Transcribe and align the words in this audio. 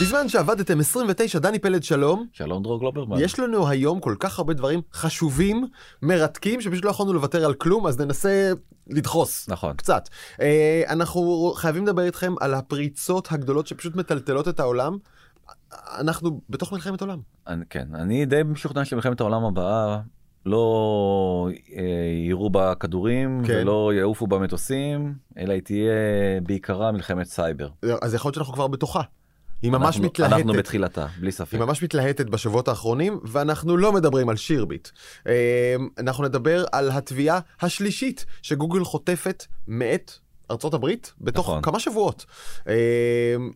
בזמן 0.00 0.28
שעבדתם 0.28 0.80
29, 0.80 1.38
דני 1.38 1.58
פלד 1.58 1.82
שלום, 1.82 2.26
שלום 2.32 2.62
דרור 2.62 2.80
גלוברמן. 2.80 3.20
יש 3.20 3.38
לנו 3.38 3.68
היום 3.68 4.00
כל 4.00 4.14
כך 4.20 4.38
הרבה 4.38 4.54
דברים 4.54 4.80
חשובים, 4.92 5.66
מרתקים, 6.02 6.60
שפשוט 6.60 6.84
לא 6.84 6.90
יכולנו 6.90 7.12
לוותר 7.12 7.44
על 7.44 7.54
כלום, 7.54 7.86
אז 7.86 8.00
ננסה 8.00 8.52
לדחוס. 8.86 9.48
נכון. 9.48 9.76
קצת. 9.76 10.08
אה, 10.40 10.82
אנחנו 10.88 11.52
חייבים 11.56 11.86
לדבר 11.86 12.02
איתכם 12.02 12.34
על 12.40 12.54
הפריצות 12.54 13.28
הגדולות 13.32 13.66
שפשוט 13.66 13.96
מטלטלות 13.96 14.48
את 14.48 14.60
העולם. 14.60 14.96
אנחנו 15.98 16.40
בתוך 16.50 16.72
מלחמת 16.72 17.00
עולם. 17.00 17.18
אני, 17.46 17.64
כן, 17.70 17.88
אני 17.94 18.26
די 18.26 18.42
משוכנע 18.44 18.84
שמלחמת 18.84 19.20
העולם 19.20 19.44
הבאה 19.44 20.00
לא 20.46 21.48
אה, 21.76 21.82
יירו 22.26 22.50
בה 22.50 22.74
כדורים 22.74 23.42
כן. 23.46 23.58
ולא 23.62 23.92
יעופו 23.94 24.26
בה 24.26 24.38
מטוסים, 24.38 25.14
אלא 25.38 25.52
היא 25.52 25.62
תהיה 25.62 25.92
בעיקרה 26.42 26.92
מלחמת 26.92 27.26
סייבר. 27.26 27.68
אז 28.02 28.14
יכול 28.14 28.28
להיות 28.28 28.34
שאנחנו 28.34 28.54
כבר 28.54 28.66
בתוכה. 28.66 29.02
היא 29.62 29.70
ממש 29.70 29.94
אנחנו, 29.94 30.04
מתלהטת. 30.04 30.32
אנחנו 30.32 30.52
בתחילתה, 30.52 31.06
בלי 31.20 31.32
ספק. 31.32 31.52
היא 31.52 31.60
ממש 31.60 31.82
מתלהטת 31.82 32.26
בשבועות 32.26 32.68
האחרונים, 32.68 33.20
ואנחנו 33.24 33.76
לא 33.76 33.92
מדברים 33.92 34.28
על 34.28 34.36
שירביט. 34.36 34.88
אה, 35.26 35.76
אנחנו 35.98 36.24
נדבר 36.24 36.64
על 36.72 36.90
התביעה 36.90 37.40
השלישית 37.60 38.26
שגוגל 38.42 38.84
חוטפת 38.84 39.44
מאת 39.68 40.12
ארצות 40.50 40.74
הברית 40.74 41.12
בתוך 41.20 41.48
נכון. 41.48 41.62
כמה 41.62 41.80
שבועות. 41.80 42.24
אה, 42.68 42.74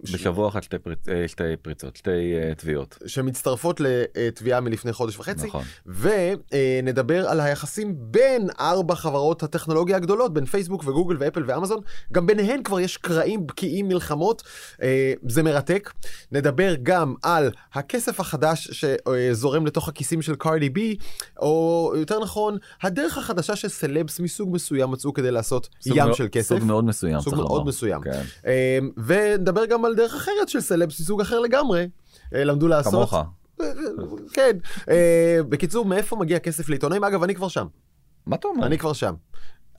ש- 0.05 0.15
בשבוע 0.15 0.49
אחד 0.49 0.63
שתי, 0.63 0.79
פריצ... 0.79 1.09
אה, 1.09 1.29
שתי 1.29 1.43
פריצות, 1.63 1.97
שתי 1.97 2.11
אה, 2.11 2.55
תביעות. 2.55 2.99
שמצטרפות 3.07 3.81
לתביעה 3.81 4.61
מלפני 4.61 4.93
חודש 4.93 5.17
וחצי. 5.19 5.47
נכון. 5.47 5.65
ונדבר 5.87 7.29
על 7.29 7.41
היחסים 7.41 7.95
בין 7.99 8.49
ארבע 8.61 8.95
חברות 8.95 9.43
הטכנולוגיה 9.43 9.97
הגדולות, 9.97 10.33
בין 10.35 10.45
פייסבוק 10.47 10.85
וגוגל 10.87 11.17
ואפל 11.21 11.43
ואמזון. 11.47 11.81
גם 12.13 12.27
ביניהן 12.27 12.63
כבר 12.63 12.81
יש 12.81 12.97
קרעים, 12.97 13.47
בקיעים, 13.47 13.89
מלחמות. 13.89 14.43
זה 15.29 15.43
מרתק. 15.43 15.93
נדבר 16.33 16.75
גם 16.83 17.15
על 17.23 17.51
הכסף 17.73 18.21
החדש 18.21 18.71
שזורם 18.71 19.67
לתוך 19.67 19.89
הכיסים 19.89 20.23
של 20.23 20.35
קארדי 20.35 20.71
בי, 20.71 20.97
או 21.39 21.93
יותר 21.97 22.21
נכון, 22.21 22.57
הדרך 22.83 23.19
החדשה 23.19 23.57
שסלבס 23.57 24.21
מסוג 24.21 24.55
מסוים 24.55 24.91
מצאו 24.91 25.13
כדי 25.15 25.31
לעשות 25.31 25.69
ים 25.87 25.97
מאוד- 25.97 26.15
של 26.15 26.29
כסף. 26.33 26.49
סוג 26.49 26.65
מאוד 26.65 26.80
מסוים, 26.85 27.21
סוג 27.21 27.35
מאוד 27.35 27.51
לומר. 27.51 27.65
מסוים. 27.65 28.03
כן. 28.03 28.23
אה, 28.47 28.79
ונדבר 29.05 29.67
גם 29.67 29.85
על 29.85 29.95
דרך 29.95 30.15
אחרת 30.15 30.49
של 30.49 30.61
סלבס 30.61 31.01
מסוג 31.01 31.21
אחר 31.21 31.41
לגמרי. 31.41 31.89
אה, 32.35 32.45
למדו 32.45 32.69
לעשות. 32.69 33.09
כמוך. 33.09 33.25
כן. 34.33 34.57
אה, 34.91 35.39
בקיצור, 35.49 35.85
מאיפה 35.85 36.17
מגיע 36.17 36.39
כסף 36.39 36.69
לעיתונאים? 36.69 37.05
אגב, 37.05 37.23
אני 37.23 37.35
כבר 37.35 37.49
שם. 37.49 37.67
מה 38.27 38.37
אתה 38.37 38.49
אומר? 38.49 38.67
אני 38.67 38.79
כבר 38.79 38.93
שם. 38.93 39.15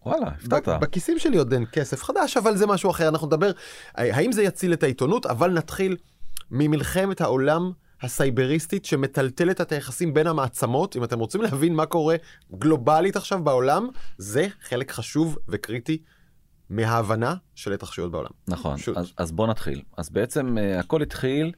וואלה, 0.05 0.27
הפתעת. 0.27 0.67
בכיסים 0.81 1.19
שלי 1.19 1.37
עוד 1.37 1.53
אין 1.53 1.65
כסף 1.71 2.03
חדש, 2.03 2.37
אבל 2.37 2.57
זה 2.57 2.67
משהו 2.67 2.89
אחר. 2.89 3.07
אנחנו 3.07 3.27
נדבר, 3.27 3.51
אה, 3.97 4.15
האם 4.15 4.31
זה 4.31 4.43
יציל 4.43 4.73
את 4.73 4.83
העיתונות, 4.83 5.25
אבל 5.25 5.51
נתחיל 5.51 5.97
ממלחמת 6.51 7.21
העולם 7.21 7.71
הסייבריסטית 8.01 8.85
שמטלטלת 8.85 9.61
את 9.61 9.71
היחסים 9.71 10.13
בין 10.13 10.27
המעצמות. 10.27 10.95
אם 10.95 11.03
אתם 11.03 11.19
רוצים 11.19 11.41
להבין 11.41 11.75
מה 11.75 11.85
קורה 11.85 12.15
גלובלית 12.55 13.15
עכשיו 13.15 13.43
בעולם, 13.43 13.87
זה 14.17 14.47
חלק 14.63 14.91
חשוב 14.91 15.37
וקריטי 15.49 16.01
מההבנה 16.71 17.35
של 17.55 17.73
התרחשויות 17.73 18.11
בעולם. 18.11 18.29
נכון. 18.47 18.75
אז, 18.95 19.13
אז 19.17 19.31
בוא 19.31 19.47
נתחיל. 19.47 19.81
אז 19.97 20.09
בעצם 20.09 20.57
uh, 20.57 20.79
הכל 20.79 21.01
התחיל 21.01 21.51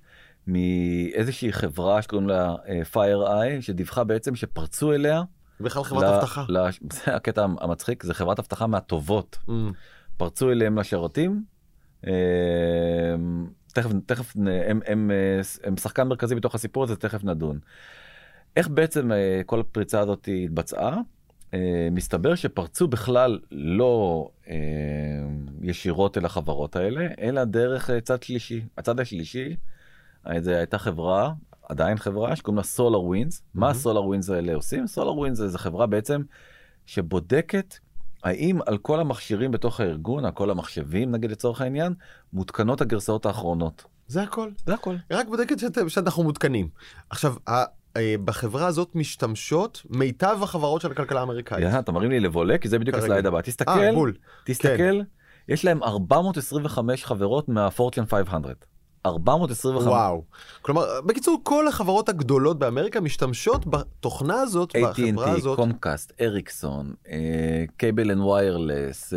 מאיזושהי 0.47 1.53
חברה 1.53 2.01
שקוראים 2.01 2.27
לה 2.27 2.55
uh, 2.55 2.95
FireEye, 2.95 3.61
שדיווחה 3.61 4.03
בעצם 4.03 4.35
שפרצו 4.35 4.93
אליה. 4.93 5.21
בכלל 5.59 5.83
חברת 5.83 6.03
ל- 6.03 6.05
אבטחה. 6.05 6.45
ל- 6.49 6.57
זה 6.93 7.15
הקטע 7.15 7.45
המצחיק, 7.61 8.03
זה 8.03 8.13
חברת 8.13 8.39
אבטחה 8.39 8.67
מהטובות. 8.67 9.37
Mm, 9.47 9.51
פרצו 10.17 10.51
אליהם 10.51 10.79
לשרתים. 10.79 11.43
אה, 12.07 12.11
תכף, 13.73 13.89
תכף, 14.05 14.35
הם, 14.67 14.79
הם, 14.87 15.11
אה, 15.11 15.41
הם 15.63 15.77
שחקן 15.77 16.07
מרכזי 16.07 16.35
בתוך 16.35 16.55
הסיפור 16.55 16.83
הזה, 16.83 16.95
תכף 16.95 17.23
נדון. 17.23 17.59
איך 18.55 18.67
בעצם 18.67 19.11
אה, 19.11 19.41
כל 19.45 19.59
הפריצה 19.59 19.99
הזאת 19.99 20.29
התבצעה? 20.45 20.97
אה, 21.53 21.59
מסתבר 21.91 22.35
שפרצו 22.35 22.87
בכלל 22.87 23.39
לא 23.51 24.29
אה, 24.49 24.53
ישירות 25.61 26.17
אל 26.17 26.25
החברות 26.25 26.75
האלה, 26.75 27.07
אלא 27.21 27.43
דרך 27.43 27.89
אה, 27.89 28.01
צד 28.01 28.23
שלישי. 28.23 28.61
הצד 28.77 28.99
השלישי, 28.99 29.55
אה, 30.27 30.41
זה 30.41 30.57
הייתה 30.57 30.77
חברה, 30.77 31.33
עדיין 31.69 31.97
חברה, 31.97 32.35
שקוראים 32.35 32.57
לה 32.57 32.63
SolarWinds. 32.63 33.43
מה 33.53 33.61
מהמם. 33.61 33.71
ה 33.71 34.03
SolarWinds 34.03 34.29
האלה 34.29 34.53
עושים? 34.55 34.87
SolarWinds 34.87 35.37
זה 35.37 35.57
חברה 35.57 35.85
בעצם 35.87 36.21
שבודקת 36.85 37.75
האם 38.23 38.59
על 38.65 38.77
כל 38.77 38.99
המכשירים 38.99 39.51
בתוך 39.51 39.79
הארגון, 39.79 40.25
על 40.25 40.31
כל 40.31 40.49
המחשבים 40.49 41.11
נגיד 41.11 41.31
לצורך 41.31 41.61
העניין, 41.61 41.93
מותקנות 42.33 42.81
הגרסאות 42.81 43.25
האחרונות. 43.25 43.83
זה 44.07 44.21
הכל. 44.23 44.51
זה 44.65 44.73
הכל. 44.73 44.95
רק 45.11 45.27
בודקת 45.27 45.59
שאתם- 45.59 45.89
שאנחנו 45.89 46.23
מעודכנים. 46.23 46.67
עכשיו, 47.09 47.35
בחברה 48.25 48.67
הזאת 48.67 48.95
משתמשות 48.95 49.81
מיטב 49.89 50.37
החברות 50.41 50.81
של 50.81 50.91
הכלכלה 50.91 51.19
האמריקאית. 51.19 51.65
אתה 51.79 51.91
מרים 51.91 52.11
לי 52.11 52.19
לבולה 52.19 52.57
כי 52.57 52.69
זה 52.69 52.79
בדיוק. 52.79 52.97
ה 52.97 53.02
slide 53.02 53.25
הבא. 53.25 53.41
תסתכל, 53.41 53.71
אה, 53.71 53.93
בול. 53.93 54.13
תסתכל, 54.43 55.01
יש 55.49 55.65
להם 55.65 55.83
425 55.83 57.05
חברות 57.05 57.49
מה 57.49 57.62
Fortune 57.62 58.05
500. 58.05 58.72
425. 59.05 59.83
וואו. 59.87 60.23
כלומר, 60.61 61.01
בקיצור, 61.05 61.39
כל 61.43 61.67
החברות 61.67 62.09
הגדולות 62.09 62.59
באמריקה 62.59 63.01
משתמשות 63.01 63.65
בתוכנה 63.67 64.41
הזאת, 64.41 64.75
בחברה 64.75 65.25
AT&T, 65.33 65.37
הזאת. 65.37 65.55
Comcast, 65.55 66.13
Ericsson, 66.21 66.93
Cable 67.77 68.11
and 68.11 68.21
Wireless, 68.21 69.13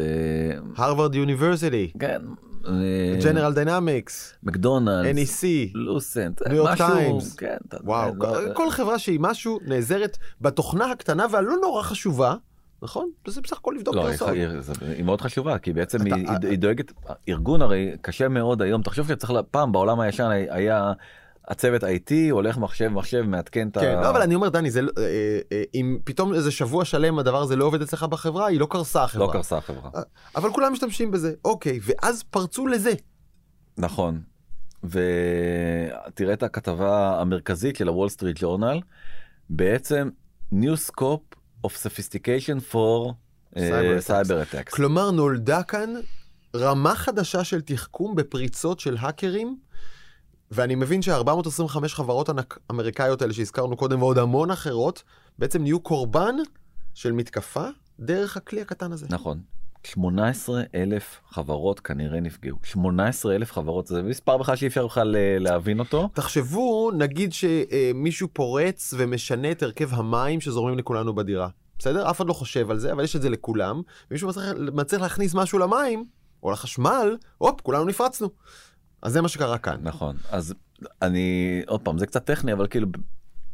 Harvard 0.76 1.14
University, 1.14 1.92
כן, 1.98 2.22
General 3.25 3.53
Dynamics, 3.54 4.34
מקדונלדס, 4.42 5.42
NEC, 5.42 5.46
Lucent, 5.75 6.42
New 6.47 6.56
York 6.56 6.78
Times. 6.78 7.34
כן, 7.34 7.56
וואו, 7.84 8.12
לא- 8.16 8.26
כל- 8.34 8.48
כל 8.54 8.70
חברה 8.70 8.98
שהיא 8.98 9.20
משהו 9.20 9.58
נעזרת 9.66 10.16
בתוכנה 10.41 10.91
הקטנה 10.91 11.26
והלא 11.30 11.54
נורא 11.62 11.82
חשובה, 11.82 12.34
נכון? 12.86 13.10
זה 13.26 13.41
בסך 13.41 13.56
הכל 13.58 13.74
לבדוק 13.76 13.94
לא, 13.94 14.00
היא, 14.00 14.10
גרסאות. 14.10 14.82
היא, 14.82 15.04
מאוד 15.04 15.20
חשובה 15.20 15.58
כי 15.58 15.72
בעצם 15.72 15.98
היא, 16.04 16.58
דואגת 16.58 16.92
ארגון 17.28 17.62
הרי 17.62 17.97
קשה 18.00 18.28
מאוד 18.28 18.62
היום 18.62 18.82
תחשוב 18.82 19.08
שצריך 19.08 19.32
פעם 19.50 19.72
בעולם 19.72 20.00
הישן 20.00 20.30
היה- 20.50 20.92
הצוות 21.48 21.82
IT 21.84 22.12
הולך 22.30 22.58
מחשב 22.58 22.88
מחשב 22.88 23.22
מעדכן 23.22 23.69
את 23.69 23.76
ה... 23.76 23.80
כן, 23.80 23.98
לא, 24.02 24.10
אבל 24.10 24.22
אני 24.22 24.34
אומר, 24.34 24.48
דני, 24.48 24.70
זה 24.70 24.82
לא- 24.82 24.92
אה, 24.98 25.02
אה, 25.52 25.62
אם 25.75 25.98
פתאום 26.04 26.34
איזה 26.34 26.50
שבוע 26.50 26.84
שלם 26.84 27.19
הדבר 27.19 27.42
הזה 27.42 27.56
לא 27.56 27.64
עובד 27.64 27.82
אצלך 27.82 28.02
בחברה, 28.02 28.46
היא 28.46 28.60
לא 28.60 28.66
קרסה 28.70 29.04
החברה. 29.04 29.26
לא 29.26 29.32
קרסה 29.32 29.56
החברה. 29.56 29.91
אבל 30.36 30.52
כולם 30.52 30.72
משתמשים 30.72 31.10
בזה, 31.10 31.32
אוקיי, 31.44 31.80
ואז 31.82 32.22
פרצו 32.22 32.66
לזה. 32.66 32.92
נכון. 33.78 34.20
ותראה 34.84 36.32
את 36.32 36.42
הכתבה 36.42 37.20
המרכזית 37.20 37.76
של 37.76 37.88
הוול 37.88 38.08
סטריט 38.08 38.36
ג'ורנל 38.41 38.80
בעצם 39.50 40.08
scope 40.91 41.36
of 41.66 41.77
sophistication 41.77 42.72
for 42.72 43.12
Cyber 43.54 44.09
attacks. 44.09 44.43
אטקס. 44.43 44.75
כלומר, 44.75 45.10
נולדה 45.10 45.62
כאן 45.62 45.94
רמה 46.56 46.94
חדשה 46.94 47.44
של 47.44 47.60
תחכום 47.60 48.16
בפריצות 48.16 48.81
של 48.81 48.97
האקרים, 49.00 49.59
ואני 50.50 50.75
מבין 50.75 51.03
שה-425 51.03 51.88
חברות 51.88 52.28
אמריקאיות 52.71 53.22
האלה 53.22 53.32
שהזכרנו 53.32 53.76
קודם, 53.76 54.03
ועוד 54.03 54.19
המון 54.19 54.50
אחרות, 54.50 55.03
בעצם 55.38 55.62
נהיו 55.62 55.81
קורבן 55.81 56.34
של 56.94 57.12
מתקפה 57.12 57.66
דרך 58.00 58.37
הכלי 58.37 58.60
הקטן 58.60 58.93
הזה. 58.93 59.06
נכון. 59.10 59.41
18 59.86 60.62
אלף 60.74 61.20
חברות 61.28 61.80
כנראה 61.80 62.20
נפגעו. 62.20 62.58
18 62.62 63.34
אלף 63.34 63.52
חברות 63.52 63.86
זה 63.86 64.02
מספר 64.02 64.36
בכלל 64.36 64.56
שאי 64.56 64.66
אפשר 64.66 64.86
בכלל 64.86 65.16
אה, 65.16 65.36
להבין 65.38 65.78
אותו. 65.78 66.08
תחשבו, 66.14 66.91
נגיד 66.98 67.32
שמישהו 67.32 68.28
פורץ 68.32 68.94
ומשנה 68.98 69.50
את 69.50 69.62
הרכב 69.62 69.94
המים 69.94 70.41
שזורמים 70.41 70.78
לכולנו 70.78 71.14
בדירה. 71.14 71.48
בסדר? 71.78 72.10
אף 72.10 72.16
אחד 72.16 72.26
לא 72.26 72.32
חושב 72.32 72.70
על 72.70 72.78
זה, 72.78 72.92
אבל 72.92 73.04
יש 73.04 73.16
את 73.16 73.22
זה 73.22 73.30
לכולם. 73.30 73.82
ומישהו 74.10 74.28
מצליח, 74.28 74.52
מצליח 74.72 75.02
להכניס 75.02 75.34
משהו 75.34 75.58
למים, 75.58 76.04
או 76.42 76.50
לחשמל, 76.50 77.16
הופ, 77.38 77.60
כולנו 77.60 77.84
נפרצנו. 77.84 78.28
אז 79.02 79.12
זה 79.12 79.22
מה 79.22 79.28
שקרה 79.28 79.58
כאן. 79.58 79.76
נכון. 79.82 80.16
אז 80.30 80.54
אני 81.02 81.62
עוד 81.66 81.81
פעם 81.81 81.99
זה 81.99 82.06
קצת 82.06 82.25
טכני 82.25 82.52
אבל 82.52 82.66
כאילו 82.66 82.88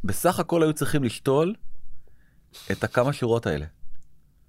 בסך 0.03 0.39
הכל 0.39 0.63
היו 0.63 0.73
צריכים 0.73 1.03
לשתול 1.03 1.53
את 2.71 2.83
הכמה 2.83 3.13
שורות 3.13 3.47
האלה. 3.47 3.65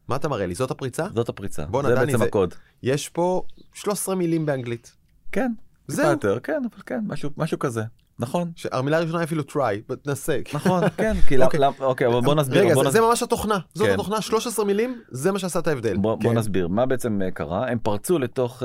מה 0.08 0.16
אתה 0.16 0.28
מראה 0.28 0.46
לי? 0.46 0.54
זאת 0.54 0.70
הפריצה? 0.70 1.06
זאת 1.14 1.28
הפריצה. 1.28 1.66
בואנה, 1.66 1.88
זה 1.88 1.94
דני, 1.94 2.06
בעצם 2.06 2.18
זה- 2.18 2.24
הקוד. 2.24 2.54
יש 2.82 3.08
פה 3.08 3.42
13 3.74 4.14
מילים 4.14 4.46
באנגלית. 4.46 4.96
כן. 5.32 5.52
זהו. 5.88 6.10
יותר 6.10 6.38
כן 6.40 6.62
אבל 6.72 6.82
כן 6.86 7.00
משהו 7.06 7.30
משהו 7.36 7.58
כזה. 7.58 7.82
נכון. 8.18 8.52
המילה 8.72 8.96
הראשונה 8.98 9.18
היא 9.18 9.24
אפילו 9.24 9.42
try, 9.42 9.94
תנסה. 10.02 10.40
נכון 10.54 10.88
כן 10.96 11.14
כי 11.28 11.36
למה 11.36 11.44
אוקיי. 11.46 11.60
למה- 11.60 11.74
אוקיי 11.80 12.06
אבל 12.06 12.20
בוא 12.20 12.34
נסביר. 12.34 12.60
רגע, 12.64 12.74
בוא 12.74 12.82
זה, 12.82 12.88
נסביר. 12.88 13.02
זה 13.02 13.08
ממש 13.08 13.22
התוכנה. 13.22 13.58
זאת 13.74 13.86
כן. 13.88 13.94
התוכנה, 13.94 14.20
13 14.20 14.64
מילים, 14.64 15.02
זה 15.08 15.32
מה 15.32 15.38
שעשה 15.38 15.58
את 15.58 15.66
ההבדל. 15.66 15.96
בוא, 15.96 16.14
בוא 16.14 16.30
כן. 16.32 16.38
נסביר 16.38 16.68
מה 16.68 16.86
בעצם 16.86 17.22
אה, 17.22 17.30
קרה 17.30 17.68
הם 17.70 17.78
פרצו 17.78 18.18
לתוך 18.18 18.62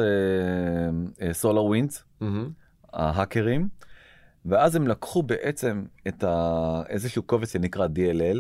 SolarWinds 1.31 2.03
מהמם. 2.21 2.49
ההאקרים 2.93 3.67
ואז 4.45 4.75
הם 4.75 4.87
לקחו 4.87 5.23
בעצם 5.23 5.83
את 6.07 6.23
ה... 6.23 6.81
איזשהו 6.89 7.23
קובץ 7.23 7.53
שנקרא 7.53 7.87
DLL 7.87 8.37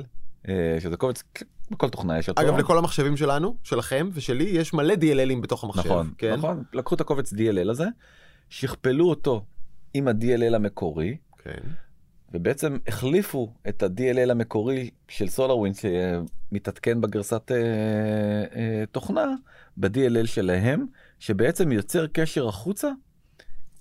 אה, 0.49 0.77
שזה 0.79 0.97
קובץ 0.97 1.23
בכל 1.71 1.89
תוכנה 1.89 2.19
יש 2.19 2.29
אותו. 2.29 2.41
אגב, 2.41 2.57
לכל 2.57 2.77
המחשבים 2.77 3.17
שלנו, 3.17 3.55
שלכם 3.63 4.09
ושלי, 4.13 4.43
יש 4.43 4.73
מלא 4.73 4.93
DLL 4.93 5.22
ים 5.22 5.41
בתוך 5.41 5.63
המחשב. 5.63 5.85
נכון 5.85 6.13
כן? 6.17 6.35
נכון 6.35 6.63
לקחו 6.73 6.95
את 6.95 7.01
הקובץ 7.01 7.33
DLL 7.33 7.71
הזה 7.71 7.85
שכפלו 8.49 9.09
אותו 9.09 9.45
עם 9.93 10.07
ה-DLL 10.07 10.55
המקורי, 10.55 11.17
כן. 11.37 11.59
ובעצם 12.33 12.77
החליפו 12.87 13.53
את 13.69 13.83
ה-DLL 13.83 14.31
המקורי 14.31 14.89
של 15.07 15.27
SolarWind 15.27 15.75
שמתעדכן 15.75 17.01
בגרסת 17.01 17.51
אה, 17.51 17.57
אה, 18.55 18.83
תוכנה, 18.91 19.33
ב-DLL 19.77 20.27
שלהם, 20.27 20.85
שבעצם 21.19 21.71
יוצר 21.71 22.07
קשר 22.07 22.47
החוצה 22.47 22.89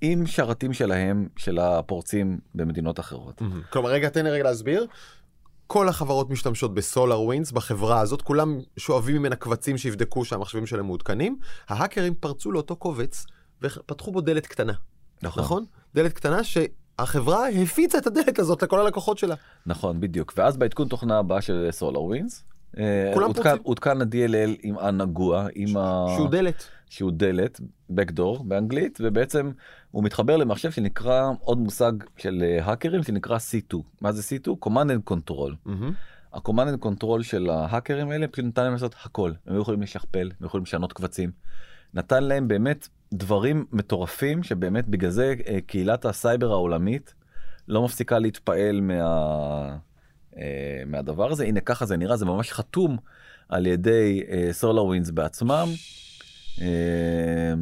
עם 0.01 0.27
שרתים 0.27 0.73
שלהם, 0.73 1.29
של 1.37 1.59
הפורצים 1.59 2.39
במדינות 2.55 3.01
אחרות. 3.01 3.43
כלומר, 3.71 3.91
רגע, 3.91 4.09
תן 4.09 4.25
לי 4.25 4.31
רגע 4.31 4.45
להסביר. 4.45 4.87
כל 5.69 5.89
החברות 5.89 6.31
משתמשות 6.31 6.75
ב 6.75 7.21
SolarWinds 7.21 7.53
בחברה 7.53 8.01
הזאת, 8.01 8.23
כולם 8.23 8.59
שואבים 8.77 9.17
ממנה 9.17 9.37
קבצים 9.37 9.79
שיבדקו 9.79 10.25
שהמחשבים 10.25 10.67
שלהם 10.67 10.87
מעודכנים. 10.87 11.39
ההאקרים 11.69 12.15
פרצו 12.15 12.53
לאותו 12.53 12.77
קובץ 12.77 13.27
ופתחו 13.63 14.13
בו 14.13 14.21
דלת 14.21 14.47
קטנה, 14.47 14.73
נכון. 15.23 15.43
נכון? 15.43 15.65
דלת 15.95 16.13
קטנה 16.13 16.41
שהחברה 16.45 17.49
הפיצה 17.49 17.99
את 17.99 18.07
הדלת 18.07 18.39
הזאת 18.39 18.63
לכל 18.63 18.81
הלקוחות 18.81 19.19
שלה. 19.19 19.35
נכון, 19.67 20.01
בדיוק. 20.01 20.33
ואז 20.37 20.57
בעדכון 20.57 20.89
תוכנה 20.89 21.19
הבאה 21.19 21.41
של 21.41 21.69
כולם 23.15 23.27
עודכן, 23.27 23.43
פורצים. 23.43 23.63
עודכן 23.63 24.03
ה-DLL 24.03 24.57
עם 24.63 24.79
הנגוע, 24.79 25.47
עם 25.55 25.77
ה... 25.77 26.07
שהוא 26.17 26.29
דלת. 26.29 26.65
שהוא 26.91 27.13
דלת, 27.15 27.61
backdoor 27.91 28.43
באנגלית, 28.45 28.99
ובעצם 29.03 29.51
הוא 29.91 30.05
מתחבר 30.05 30.37
למחשב 30.37 30.71
שנקרא, 30.71 31.31
עוד 31.41 31.59
מושג 31.59 31.93
של 32.17 32.43
אה, 32.43 32.65
האקרים 32.65 33.03
שנקרא 33.03 33.39
C2. 33.39 33.77
מה 34.01 34.13
זה 34.13 34.37
C2? 34.37 34.67
Command 34.67 34.69
and 34.69 35.13
Control. 35.13 35.53
מהמם. 35.65 35.93
ה-Command 36.33 36.75
and 36.75 36.87
Control 36.87 37.23
של 37.23 37.51
ההאקרים 37.51 38.11
האלה 38.11 38.29
פשוט 38.29 38.45
נתן 38.45 38.63
להם 38.63 38.73
לעשות 38.73 38.95
הכל. 39.05 39.33
הם 39.47 39.53
היו 39.53 39.63
יכולים 39.63 39.83
לשכפל, 39.83 40.31
הם 40.41 40.47
יכולים 40.47 40.65
לשנות 40.65 40.93
קבצים. 40.93 41.31
נתן 41.95 42.25
להם 42.25 42.49
באמת 42.49 42.89
דברים 43.13 43.67
מטורפים 43.73 44.43
שבאמת 44.43 44.89
בגלל 44.89 45.11
זה 45.11 45.35
אה, 45.47 45.59
קהילת 45.67 46.05
הסייבר 46.05 46.51
העולמית 46.51 47.15
לא 47.69 47.85
מפסיקה 47.85 48.19
להתפעל 48.19 48.81
מה... 48.81 49.77
אה, 50.39 50.83
מהדבר 50.87 51.33
הזה. 51.33 51.45
הנה 51.45 51.61
ככה 51.61 51.87
זה 51.87 51.97
נראה, 51.97 52.17
זה 52.17 52.27
ממש 52.27 52.53
חתום 52.53 52.97
על 53.49 53.67
ידי 53.67 54.23
SolarWinds 54.53 55.11
בעצמם. 55.11 55.69
אה, 56.61 57.55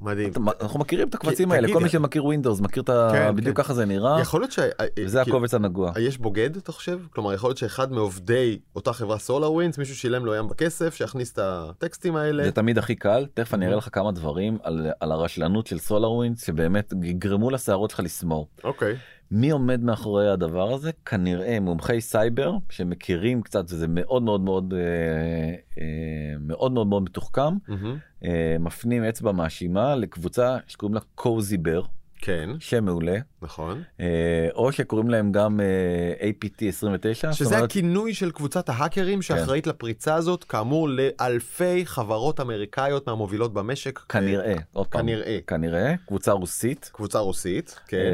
מדהים. 0.00 0.32
אנחנו 0.60 0.80
מכירים 0.80 1.08
את 1.08 1.14
הקבצים 1.14 1.52
האלה, 1.52 1.68
כל 1.72 1.80
מי 1.80 1.88
שמכיר 1.88 2.24
Windows 2.24 2.60
מכיר 2.60 2.82
את 2.82 2.88
ה... 2.88 3.08
כן, 3.12 3.36
בדיוק 3.36 3.56
כן. 3.56 3.62
ככה 3.62 3.74
זה 3.74 3.84
נראה, 3.84 4.20
יכול 4.20 4.40
להיות 4.40 4.52
ש... 4.52 4.58
וזה 4.58 5.20
כאילו, 5.22 5.36
הקובץ 5.36 5.54
הנגוע. 5.54 5.92
יש 6.00 6.18
בוגד, 6.18 6.56
אתה 6.56 6.72
חושב? 6.72 6.98
כלומר, 7.10 7.32
יכול 7.34 7.48
להיות 7.48 7.58
שאחד 7.58 7.92
מעובדי 7.92 8.58
אותה 8.76 8.92
חברה 8.92 9.18
SolarWinds, 9.18 9.78
מישהו 9.78 9.96
שילם 9.96 10.26
לו 10.26 10.34
ים 10.34 10.48
בכסף, 10.48 10.94
שיכניס 10.94 11.32
את 11.32 11.38
הטקסטים 11.42 12.16
האלה. 12.16 12.44
זה 12.44 12.52
תמיד 12.52 12.78
הכי 12.78 12.94
קל, 12.94 13.26
תכף 13.34 13.54
אני. 13.54 13.66
אראה 13.66 13.76
לך 13.76 13.88
כמה 13.92 14.12
דברים 14.12 14.58
על, 14.62 15.12
הרשלנות 15.12 15.66
של 15.66 15.78
SolarWinds 15.78 16.46
שבאמת 16.46 16.92
יגרמו 17.02 17.50
לשערות 17.50 17.90
שלך 17.90 18.00
לסמור. 18.00 18.48
אוקיי. 18.64 18.96
מי 19.30 19.50
עומד 19.50 19.84
מאחורי 19.84 20.30
הדבר 20.30 20.72
הזה? 20.72 20.90
כנראה 21.06 21.60
מומחי 21.60 22.00
סייבר 22.00 22.52
שמכירים 22.70 23.42
קצת, 23.42 23.64
וזה 23.68 23.86
מאוד 23.88 24.22
מאוד 24.22 24.40
מאוד 24.40 24.74
אה, 24.74 24.80
אה, 25.82 26.38
מאוד 26.40 26.72
מאוד 26.72 26.86
מאוד 26.86 27.02
מתוחכם. 27.02 27.54
אה, 28.24 28.56
מפנים 28.60 29.04
אצבע 29.04 29.32
מאשימה 29.32 29.94
לקבוצה 29.94 30.56
שקוראים 30.66 30.94
לה 30.94 31.00
Cozy 31.14 31.56
Bear, 31.56 31.82
כן, 32.22 32.50
שם 32.58 32.84
מעולה, 32.84 33.18
נכון. 33.42 33.82
אה, 34.00 34.48
או 34.54 34.72
שקוראים 34.72 35.08
להם 35.08 35.32
גם 35.32 35.60
אה, 35.60 36.30
APT 36.30 36.64
29, 36.68 37.32
שזה 37.32 37.58
הכינוי 37.58 38.14
של 38.14 38.30
קבוצת 38.30 38.68
ההאקרים 38.68 39.22
שאחראית 39.22 39.66
לפריצה 39.66 40.14
הזאת, 40.14 40.44
כאמור 40.44 40.88
לאלפי 40.88 41.86
חברות 41.86 42.40
אמריקאיות 42.40 43.06
מהמובילות 43.06 43.52
במשק. 43.52 43.98
כנראה, 43.98 44.54
עוד 44.72 44.86
פעם, 44.86 45.00
כנראה. 45.00 45.38
כנראה, 45.46 45.94
קבוצה 46.06 46.32
רוסית. 46.32 46.90
קבוצה 46.92 47.18
רוסית, 47.18 47.80
כן. 47.86 48.12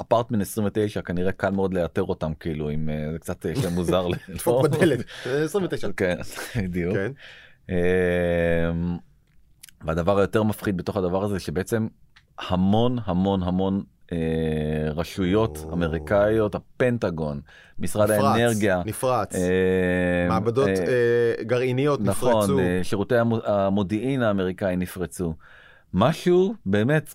אפרטמן 0.00 0.40
29 0.40 1.00
כנראה 1.02 1.32
קל 1.32 1.50
מאוד 1.50 1.74
לאתר 1.74 2.02
אותם 2.02 2.32
כאילו 2.40 2.68
עם 2.68 2.88
אה, 2.88 3.12
זה 3.12 3.18
קצת 3.18 3.46
אה, 3.46 3.54
שם 3.56 3.72
מוזר. 3.72 4.06
ל- 4.08 4.14
דפוק 4.36 4.62
בדלת. 4.62 5.04
29. 5.44 5.88
כן, 5.96 6.16
בדיוק. 6.62 6.94
כן. 6.96 7.12
אמ, 7.68 7.76
והדבר 9.84 10.18
היותר 10.18 10.42
מפחיד 10.42 10.76
בתוך 10.76 10.96
הדבר 10.96 11.24
הזה 11.24 11.38
שבעצם 11.40 11.86
המון 12.38 12.98
המון 13.04 13.42
המון 13.42 13.82
אה, 14.12 14.18
רשויות 14.94 15.64
או. 15.64 15.72
אמריקאיות, 15.72 16.54
הפנטגון, 16.54 17.40
משרד 17.78 18.10
נפרץ, 18.10 18.24
האנרגיה, 18.24 18.82
נפרץ. 18.86 19.34
אה, 19.34 19.40
מעבדות 20.28 20.68
אה, 20.68 20.74
אה, 20.74 21.44
גרעיניות 21.44 22.00
נכון, 22.02 22.32
נפרצו. 22.36 22.58
אה, 22.58 22.80
שירותי 22.82 23.14
המו- 23.18 23.44
המודיעין 23.46 24.22
האמריקאי 24.22 24.76
נפרצו. 24.76 25.34
משהו 25.94 26.54
באמת 26.66 27.14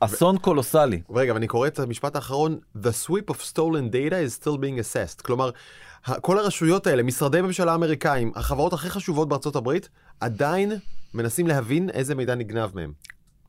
אסון 0.00 0.38
קולוסלי. 0.38 1.02
רגע, 1.10 1.34
ואני 1.34 1.46
קורא 1.46 1.66
את 1.66 1.78
המשפט 1.78 2.16
האחרון, 2.16 2.58
The 2.76 3.06
sweep 3.06 3.34
of 3.34 3.36
stolen 3.52 3.92
data 3.92 4.14
is 4.26 4.42
still 4.42 4.56
being 4.56 4.78
assessed. 4.80 5.22
כלומר, 5.22 5.50
כל 6.20 6.38
הרשויות 6.38 6.86
האלה, 6.86 7.02
משרדי 7.02 7.40
ממשלה 7.40 7.74
אמריקאים, 7.74 8.32
החברות 8.34 8.72
הכי 8.72 8.90
חשובות 8.90 9.28
בארצות 9.28 9.56
הברית, 9.56 9.88
עדיין 10.20 10.72
מנסים 11.14 11.46
להבין 11.46 11.90
איזה 11.90 12.14
מידע 12.14 12.34
נגנב 12.34 12.70
מהם. 12.74 12.92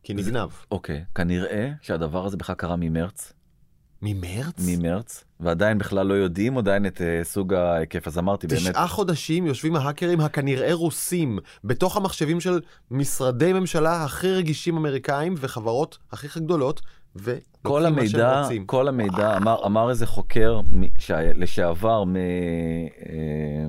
כי 0.03 0.13
נגנב. 0.13 0.49
אוקיי, 0.71 1.05
כנראה 1.15 1.71
שהדבר 1.81 2.25
הזה 2.25 2.37
בכלל 2.37 2.55
קרה 2.55 2.75
ממרץ, 2.75 3.33
ממרץ? 4.01 4.55
ממרץ, 4.59 5.23
ועדיין 5.39 5.77
בכלל 5.77 6.05
לא 6.07 6.13
יודעים 6.13 6.57
עדיין 6.57 6.85
את 6.85 7.01
אה, 7.01 7.19
סוג 7.23 7.53
ההיקף, 7.53 8.07
אז 8.07 8.17
אמרתי 8.17 8.47
באמת, 8.47 8.59
תשעה 8.61 8.87
חודשים 8.87 9.45
יושבים 9.47 9.75
ההאקרים 9.75 10.19
הכנראה 10.21 10.73
רוסים 10.73 11.39
בתוך 11.63 11.97
המחשבים 11.97 12.39
של 12.39 12.59
משרדי 12.91 13.53
ממשלה 13.53 14.03
הכי 14.03 14.31
רגישים 14.31 14.77
אמריקאים 14.77 15.35
וחברות 15.37 15.97
הכי 16.11 16.39
גדולות, 16.39 16.81
כל 17.61 17.81
מה 17.81 17.87
שהם 17.87 17.97
המידע. 17.97 18.43
כל 18.65 18.87
המידע, 18.87 19.37
אמר, 19.37 19.65
אמר 19.65 19.89
איזה 19.89 20.05
חוקר 20.05 20.59
שהיה- 20.97 21.33
לשעבר 21.33 22.03
מ- 22.03 22.15
אה, 22.15 22.21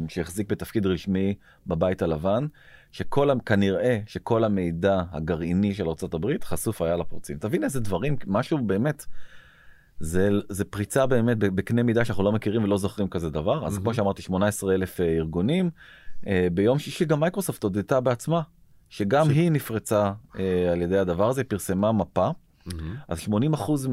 שהחזיק 0.08 0.50
בתפקיד 0.50 0.87
רשמי 0.87 1.34
בבית 1.66 2.02
הלבן, 2.02 2.46
שכל, 2.93 3.31
כנראה 3.46 3.99
שכל 4.06 4.44
המידע 4.44 5.00
הגרעיני 5.12 5.75
של 5.75 5.87
ארה"ב 5.88 6.26
חשוף 6.44 6.82
היה 6.82 6.96
לפורצים. 6.96 7.38
תבין 7.38 7.64
איזה 7.64 7.81
דברים, 7.81 8.16
משהו 8.26 8.58
באמת, 8.58 9.06
זה, 10.00 10.29
זה 10.49 10.64
פריצה 10.64 11.06
באמת 11.06 11.38
בקנה 11.38 11.82
מידה 11.82 12.05
שאנחנו 12.05 12.25
לא 12.25 12.32
מכירים 12.32 12.64
ולא 12.64 12.79
זוכרים 12.79 13.08
כזה 13.08 13.31
דבר. 13.31 13.67
אז 13.67 13.73
מהמם. 13.73 13.82
כמו 13.85 13.94
שאמרתי, 13.94 14.23
18 14.23 14.75
אלף 14.75 15.00
ארגונים. 15.00 15.70
אה, 16.26 16.49
ביום 16.52 16.79
שישי 16.79 17.05
גם 17.05 17.20
מייקרוסופט 17.20 17.62
הודתה 17.62 18.00
בעצמה, 18.00 18.43
שגם 18.88 19.26
ש- 19.26 19.29
היא 19.37 19.50
נפרצה 19.50 20.12
אה, 20.38 20.73
על 20.73 20.82
ידי 20.82 20.99
הדבר 20.99 21.29
הזה, 21.29 21.44
פרסמה 21.44 21.93
מפה. 21.93 22.31
מהמם. 22.67 22.97
אז 23.08 23.19
80% 23.19 23.88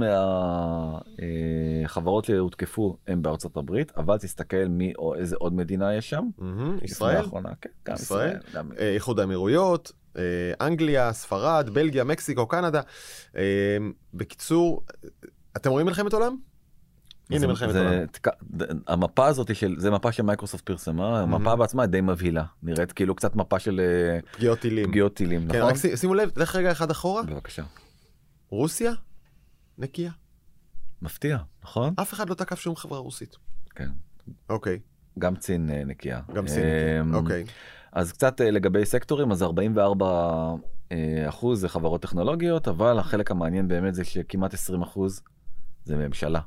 מהחברות 1.83 2.25
שהותקפו 2.25 2.97
הם 3.07 3.21
בארצות 3.21 3.57
הברית, 3.57 3.91
אבל 3.97 4.17
תסתכל 4.17 4.65
מי 4.69 4.93
או 4.97 5.15
איזה 5.15 5.35
עוד 5.39 5.53
מדינה 5.53 5.95
יש 5.95 6.09
שם. 6.09 6.25
לפני 6.39 6.77
ישראל? 6.83 7.15
האחרונה, 7.17 7.49
כן, 7.61 7.69
גם 7.87 7.95
ישראל? 7.95 8.29
ישראל. 8.29 8.41
גם... 8.53 8.69
אה, 8.79 8.93
איחוד 8.93 9.19
האמירויות, 9.19 9.91
אה, 10.17 10.21
אנגליה, 10.61 11.13
ספרד, 11.13 11.69
בלגיה, 11.73 12.03
מקסיקו, 12.03 12.47
קנדה. 12.47 12.81
אה, 13.37 13.77
בקיצור, 14.13 14.83
אתם 15.57 15.69
רואים 15.69 15.85
מלחמת 15.87 16.13
עולם? 16.13 16.37
הנה 17.29 17.47
מלחמת 17.47 17.73
זה- 17.73 17.87
עולם. 17.87 18.79
המפה 18.87 19.25
הזאת 19.27 19.55
של 19.55 19.75
זה 19.77 19.91
מפה 19.91 20.11
שמייקרוסופט 20.11 20.65
פרסמה 20.65 21.19
המפה 21.21 21.55
בעצמה 21.55 21.85
די 21.85 22.01
מבהילה 22.01 22.43
נראית 22.63 22.91
כאילו 22.91 23.15
קצת 23.15 23.35
מפה 23.35 23.59
של 23.59 23.79
אה, 23.83 24.19
פגיעות 24.31 24.59
טילים. 24.59 24.87
פגיעות 24.89 25.13
טילים 25.13 25.41
כן, 25.51 25.57
נכון? 25.59 25.69
רק 25.71 25.95
שימו 25.95 26.13
לב, 26.13 26.29
לך 26.35 26.55
רגע 26.55 26.71
אחד 26.71 26.91
אחורה. 26.91 27.23
בבקשה. 27.23 27.63
רוסיה, 28.49 28.91
נקייה. 29.77 30.11
מפתיע 31.01 31.37
נכון? 31.63 31.93
אף 32.01 32.13
אחד 32.13 32.29
לא 32.29 32.35
תקף 32.35 32.59
שום 32.59 32.75
חברה 32.75 32.99
רוסית. 32.99 33.35
כן. 33.75 33.89
אוקיי, 34.49 34.79
גם 35.19 35.35
צין 35.35 35.69
אה, 35.69 35.83
נקייה. 35.85 36.21
גם 36.33 36.47
סין. 36.47 36.63
אמ, 37.01 37.15
אוקיי. 37.15 37.45
אז 37.91 38.11
קצת 38.11 38.41
אה, 38.41 38.51
לגבי 38.51 38.85
סקטורים 38.85 39.31
אז 39.31 39.43
44 39.43 40.05
אה, 40.91 41.25
אחוז 41.29 41.61
זה 41.61 41.69
חברות 41.69 42.01
טכנולוגיות 42.01 42.67
אבל 42.67 42.99
החלק 42.99 43.31
המעניין 43.31 43.67
באמת 43.67 43.95
זה 43.95 44.03
שכמעט 44.03 44.53
20 44.53 44.81
אחוז 44.81 45.21
זה 45.87 45.95
ממשלה. 45.95 46.39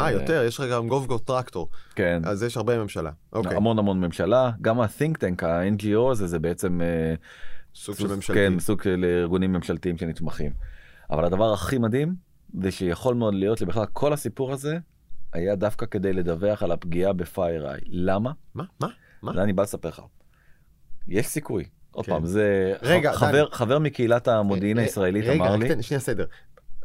אה, 0.00 0.10
יותר, 0.12 0.44
יש 0.46 0.60
לך 0.60 0.66
גם 0.72 0.88
גובגו 0.88 1.18
טרקטור. 1.18 1.68
כן. 1.94 2.22
אז 2.24 2.42
יש 2.42 2.56
הרבה 2.56 2.78
ממשלה. 2.82 3.10
אוקיי, 3.32 3.56
המון 3.56 3.78
המון 3.78 4.00
ממשלה 4.00 4.50
גם 4.62 4.80
ה-think 4.80 5.14
tank 5.16 5.46
ה-NGO 5.46 6.10
הזה 6.10 6.26
זה 6.26 6.38
בעצם 6.38 6.80
אה, 6.80 7.14
סוג 7.74 7.94
של 7.96 8.02
סוג- 8.08 8.14
ממשלתי. 8.16 8.38
כן, 8.38 8.58
סוג 8.58 8.82
של 8.82 9.04
ארגונים 9.22 9.52
ממשלתיים 9.52 9.98
שנתמכים. 9.98 10.52
אבל 11.10 11.24
הדבר 11.24 11.52
הכי 11.52 11.78
מדהים 11.78 12.14
זה 12.62 12.70
שיכול 12.70 13.14
מאוד 13.14 13.34
להיות 13.34 13.58
שבכלל 13.58 13.86
כל 13.92 14.12
הסיפור 14.12 14.52
הזה 14.52 14.78
היה 15.32 15.54
דווקא 15.56 15.86
כדי 15.86 16.12
לדווח 16.12 16.62
על 16.62 16.72
הפגיעה 16.72 17.12
ב-FireEye. 17.12 17.84
למה? 17.86 18.30
מה? 18.54 18.64
מה? 18.80 18.88
מה? 19.22 19.32
זה 19.34 19.42
אני 19.42 19.52
בא 19.52 19.62
לספר 19.62 19.88
לך. 19.88 20.02
יש 21.08 21.26
סיכוי. 21.26 21.64
עוד 21.90 22.06
כן. 22.06 22.12
פעם 22.12 22.24
זה 22.26 22.74
רגע, 22.82 23.12
חבר 23.12 23.48
חבר 23.50 23.78
מקהילת 23.78 24.28
המודיעין 24.28 24.78
אה, 24.78 24.82
הישראלית 24.82 25.24
רגע, 25.24 25.32
אמר 25.44 25.52
רק 25.52 25.58
לי 25.60 25.68
תן 25.68 25.82
שנייה 25.82 26.00
סדר. 26.00 26.24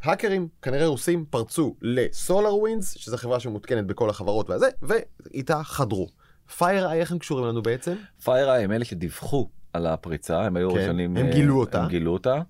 האקרים, 0.04 0.48
כנראה 0.62 0.88
רוסים, 0.88 1.26
פרצו 1.30 1.76
ל 1.82 2.56
SolarWinds, 2.56 2.98
שזו 2.98 3.18
חברה 3.18 3.40
שמותקנת 3.40 3.86
בכל 3.86 4.10
החברות 4.10 4.50
והזה, 4.50 4.70
ואיתה 4.82 5.64
חדרו. 5.64 6.08
איי, 6.62 7.00
איך 7.00 7.12
הם 7.12 7.20
קשורים 7.20 7.46
לנו 7.46 7.62
בעצם? 7.62 7.96
FireEye 8.24 8.30
הם 8.64 8.72
אלה 8.72 8.86
שדיווחו 8.86 9.50
על 9.74 9.88
הפריצה 9.88 10.42
הם 10.42 10.56
היו 10.58 10.72
כן, 10.72 10.78
ראשונים 10.80 11.18
הם 11.18 11.26
אה, 11.26 11.32
גילו 11.32 11.60
אותה. 11.60 11.84
הם 11.84 11.90
גילו 11.90 12.14
אותה. 12.14 12.42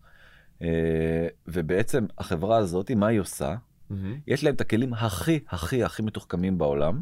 אה, 0.62 1.28
ובעצם 1.48 2.06
החברה 2.18 2.58
הזאת, 2.58 2.92
מה 2.92 3.08
היא 3.08 3.20
עושה? 3.20 3.56
מהמם. 3.90 4.20
יש 4.28 4.44
להם 4.44 4.56
את 4.56 4.62
הכלים 4.62 4.94
הכי 4.94 5.40
הכי 5.50 5.84
הכי 5.84 6.02
מתוחכמים 6.02 6.58
בעולם, 6.58 7.02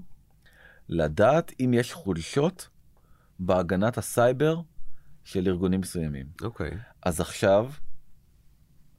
לדעת 0.89 1.51
אם 1.60 1.74
יש 1.74 1.93
חולשות 1.93 2.70
בהגנת 3.39 3.98
הסייבר 3.98 4.60
של 5.24 5.48
ארגונים 5.48 5.81
מסוימים. 5.81 6.25
אוקיי. 6.41 6.72
אז 7.03 7.22
עכשיו, 7.22 7.70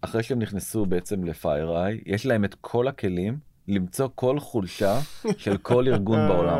אחרי 0.02 0.22
שהם 0.22 0.38
נכנסו 0.38 0.86
בעצם 0.86 1.24
ל-FireEye, 1.24 2.02
יש 2.06 2.26
להם 2.26 2.44
את 2.44 2.54
כל 2.60 2.88
הכלים 2.88 3.38
למצוא 3.68 4.08
כל 4.14 4.40
חולשה 4.40 5.00
של 5.36 5.56
כל 5.56 5.88
ארגון 5.88 6.28
בעולם. 6.28 6.58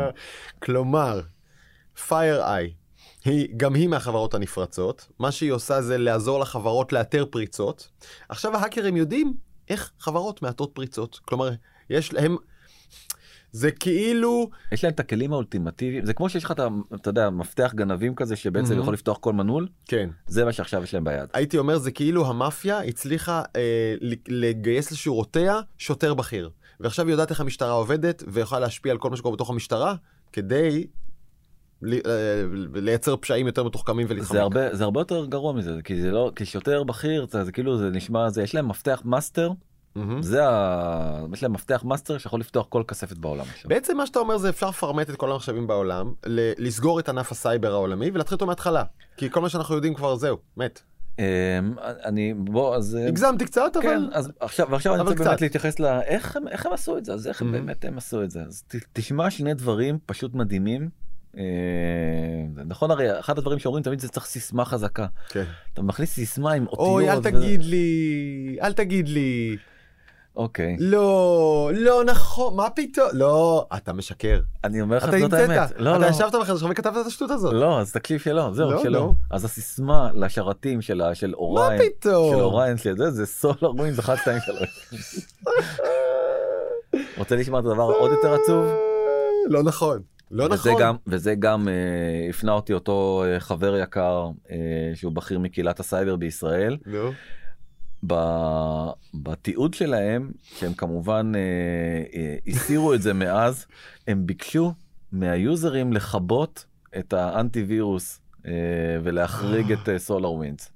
כלומר, 0.59 1.21
FireEye, 2.09 2.73
היא, 3.25 3.47
גם 3.57 3.73
היא 3.73 3.87
מהחברות 3.87 4.33
הנפרצות, 4.33 5.07
מה 5.19 5.31
שהיא 5.31 5.51
עושה 5.51 5.81
זה 5.81 5.97
לעזור 5.97 6.39
לחברות 6.39 6.93
לאתר 6.93 7.25
פריצות. 7.25 7.89
עכשיו 8.29 8.55
ההאקרים 8.55 8.97
יודעים 8.97 9.33
איך 9.69 9.91
חברות 9.99 10.41
מעטות 10.41 10.71
פריצות. 10.73 11.19
כלומר, 11.25 11.49
יש 11.89 12.13
להם, 12.13 12.37
זה 13.53 13.71
כאילו, 13.71 14.49
יש 14.71 14.83
להם 14.83 14.93
את 14.93 14.99
הכלים 14.99 15.33
האולטימטיביים, 15.33 16.05
זה 16.05 16.13
כמו 16.13 16.29
שיש 16.29 16.43
לך 16.43 16.51
את. 16.51 16.59
אתה 16.95 17.09
יודע, 17.09 17.29
מפתח 17.29 17.71
גנבים 17.75 18.15
כזה 18.15 18.35
שבעצם 18.35 18.69
מהמם. 18.69 18.81
יכול 18.81 18.93
לפתוח 18.93 19.17
כל 19.17 19.33
מנעול, 19.33 19.67
כן, 19.85 20.09
זה 20.27 20.45
מה 20.45 20.51
שעכשיו 20.51 20.83
יש 20.83 20.93
להם 20.93 21.03
ביד. 21.03 21.29
הייתי 21.33 21.57
אומר 21.57 21.77
זה 21.77 21.91
כאילו 21.91 22.27
המאפיה 22.27 22.79
הצליחה 22.79 23.43
אה, 23.55 23.95
לגייס 24.27 24.91
לשורותיה 24.91 25.59
שוטר 25.77 26.13
בכיר. 26.13 26.49
ועכשיו 26.79 27.05
היא 27.05 27.13
יודעת 27.13 27.29
איך 27.29 27.41
המשטרה 27.41 27.71
עובדת 27.71 28.23
ויכולה 28.27 28.61
להשפיע 28.61 28.91
על 28.91 28.97
כל 28.97 29.09
מה 29.09 29.17
שקורה 29.17 29.35
בתוך 29.35 29.49
המשטרה 29.49 29.95
כדי 30.31 30.87
אה, 31.83 31.89
לייצר 32.73 33.15
פשעים 33.15 33.47
יותר 33.47 33.63
מתוחכמים 33.63 34.07
ולהתחמק. 34.09 34.31
זה 34.31 34.41
הרבה 34.41 34.75
זה 34.75 34.83
הרבה 34.83 35.01
יותר 35.01 35.25
גרוע 35.25 35.53
מזה 35.53 35.77
כי 35.83 36.01
זה 36.01 36.11
לא 36.11 36.31
כי 36.35 36.45
שוטר 36.45 36.83
בכיר 36.83 37.27
זה, 37.29 37.43
זה 37.43 37.51
כאילו 37.51 37.77
זה 37.77 37.89
נשמע 37.89 38.29
זה 38.29 38.43
יש 38.43 38.55
להם 38.55 38.67
מפתח 38.67 39.01
master 39.05 39.51
מהמם. 39.95 40.21
זה 40.21 40.47
ה... 40.49 41.25
יש 41.33 41.43
להם 41.43 41.53
מפתח 41.53 41.83
master 41.85 42.17
שיכול 42.17 42.39
לפתוח 42.39 42.65
כל 42.69 42.83
כספת 42.87 43.17
בעולם 43.17 43.45
עכשיו. 43.51 43.69
בעצם 43.69 43.97
מה 43.97 44.05
שאתה 44.05 44.19
אומר 44.19 44.37
זה 44.37 44.49
אפשר 44.49 44.69
לפרמט 44.69 45.09
את 45.09 45.15
כל 45.15 45.31
המחשבים 45.31 45.67
בעולם, 45.67 46.13
ל- 46.25 46.51
לסגור 46.57 46.99
את 46.99 47.09
ענף 47.09 47.31
הסייבר 47.31 47.71
העולמי 47.73 48.11
ולהתחיל 48.13 48.35
אותו 48.35 48.45
מההתחלה. 48.45 48.83
כי 49.17 49.29
כל 49.29 49.41
מה 49.41 49.49
שאנחנו 49.49 49.75
יודעים 49.75 49.93
כבר 49.93 50.15
זהו, 50.15 50.37
מת. 50.57 50.81
אמ, 51.19 51.23
אני 52.05 52.33
בוא 52.33 52.75
אז 52.75 52.95
אה, 52.95 53.07
הגזמתי 53.07 53.45
קצת 53.45 53.71
אבל... 53.77 53.85
כן 53.85 54.01
אז 54.11 54.31
עכשיו 54.39 54.67
ועכשיו 54.71 54.95
אני 54.95 55.01
רוצה. 55.01 55.23
באמת 55.23 55.41
להתייחס 55.41 55.79
לאיך 55.79 56.35
הם 56.35 56.47
איך 56.47 56.65
הם 56.65 56.73
עשו 56.73 56.97
את 56.97 57.05
זה 57.05 57.13
אז 57.13 57.27
איך 57.27 57.41
הם. 57.41 57.51
באמת 57.51 57.85
הם 57.85 57.97
עשו 57.97 58.23
את 58.23 58.31
זה 58.31 58.41
אז 58.47 58.63
ת- 58.67 58.75
תשמע 58.93 59.29
שני 59.29 59.53
דברים 59.53 59.97
פשוט 60.05 60.33
מדהימים. 60.33 60.89
אה, 61.37 61.43
נכון 62.65 62.91
הרי 62.91 63.19
אחד 63.19 63.37
הדברים 63.37 63.59
שאומרים 63.59 63.83
תמיד 63.83 63.99
זה 63.99 64.07
צריך 64.09 64.25
סיסמה 64.25 64.65
חזקה 64.65 65.05
כן. 65.29 65.43
אתה 65.73 65.81
מכניס 65.81 66.13
סיסמה 66.13 66.51
עם 66.51 66.65
אותיות. 66.67 66.79
אוי 66.87 67.09
אל 67.11 67.21
תגיד 67.21 67.63
לי, 67.63 68.57
אל 68.61 68.73
תגיד 68.73 69.07
לי. 69.09 69.57
אוקיי 70.35 70.75
לא, 70.79 71.71
לא 71.73 72.03
נכון, 72.03 72.55
מה 72.55 72.69
פתאום? 72.69 73.07
לא, 73.13 73.67
אתה 73.77 73.93
משקר. 73.93 74.39
אני 74.63 74.81
אומר 74.81 74.97
לך 74.97 75.03
אתה 75.09 75.19
זאת 75.19 75.33
האמת. 75.33 75.57
המצאת. 75.57 75.79
לא 75.79 75.89
אתה 75.95 75.99
לא. 75.99 76.05
ישבת 76.05 76.35
בחדר 76.41 76.57
שלך 76.57 76.67
וכתבת 76.71 77.01
את 77.01 77.05
השטות 77.05 77.31
הזאת. 77.31 77.53
לא 77.53 77.79
אז 77.79 77.91
תקשיב 77.91 78.19
שלא 78.19 78.49
זהו 78.53 78.71
לא, 78.71 78.83
שלא 78.83 78.91
לא. 78.91 79.11
אז 79.31 79.45
הסיסמה 79.45 80.09
לשרתים 80.13 80.81
של 80.81 81.01
ה- 81.01 81.15
של 81.15 81.29
מה 81.29 81.35
Orion 81.37 81.81
פתאום? 81.99 82.35
של 82.35 82.41
Orion 82.41 82.77
של 82.77 82.97
זה 82.97 83.11
זה 83.11 83.25
solarwind 83.25 83.99
1 83.99 84.17
2 84.17 84.39
3 84.39 85.19
רוצה 87.17 87.35
לשמוע 87.35 87.59
את 87.59 87.65
הדבר 87.65 87.83
עוד 87.83 88.11
יותר 88.11 88.33
עצוב 88.33 88.65
לא 89.49 89.63
נכון. 89.63 90.01
לא 90.31 90.43
וזה 90.51 90.69
נכון. 90.69 90.81
גם 90.81 90.95
וזה 91.07 91.35
גם 91.35 91.67
אה, 91.67 91.73
הפנה 92.29 92.51
אותי 92.51 92.73
אותו 92.73 93.23
אה, 93.27 93.39
חבר 93.39 93.77
יקר 93.77 94.27
אה, 94.51 94.55
שהוא 94.95 95.11
בכיר 95.11 95.39
מקהילת 95.39 95.79
הסייבר 95.79 96.15
בישראל 96.15 96.77
נו. 96.85 97.11
ב- 97.11 97.13
בתיעוד 99.13 99.73
שלהם 99.73 100.31
שהם 100.43 100.73
כמובן 100.73 101.31
אה, 101.35 101.39
אה, 102.19 102.35
הסירו 102.47 102.93
את 102.93 103.01
זה 103.01 103.13
מאז 103.13 103.65
הם 104.07 104.25
ביקשו 104.27 104.73
מה 105.11 105.34
users 105.34 105.93
לכבות 105.93 106.65
את 106.99 107.13
האנטי 107.13 107.63
וירוס 107.63 108.19
אה, 108.47 108.51
ולהחריג 109.03 109.71
את 109.71 109.89
SolarWinds. 109.97 110.69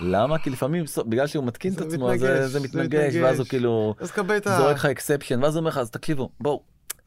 למה? 0.00 0.38
כי 0.38 0.50
לפעמים 0.50 0.84
בגלל 1.06 1.26
שהוא 1.26 1.44
מתקין 1.44 1.72
את 1.72 1.80
עצמו 1.80 2.18
זה- 2.18 2.60
מתנגש, 2.60 3.14
ואז 3.22 3.38
הוא. 3.38 3.46
כאילו. 3.48 3.94
זורק 4.58 4.76
לך 4.76 4.84
exception 4.84 5.42
ואז 5.42 5.54
הוא 5.54 5.60
אומר 5.60 5.70
לך 5.70 5.78
אז 5.78 5.90
תקשיבו 5.90 6.30
בואו 6.40 6.62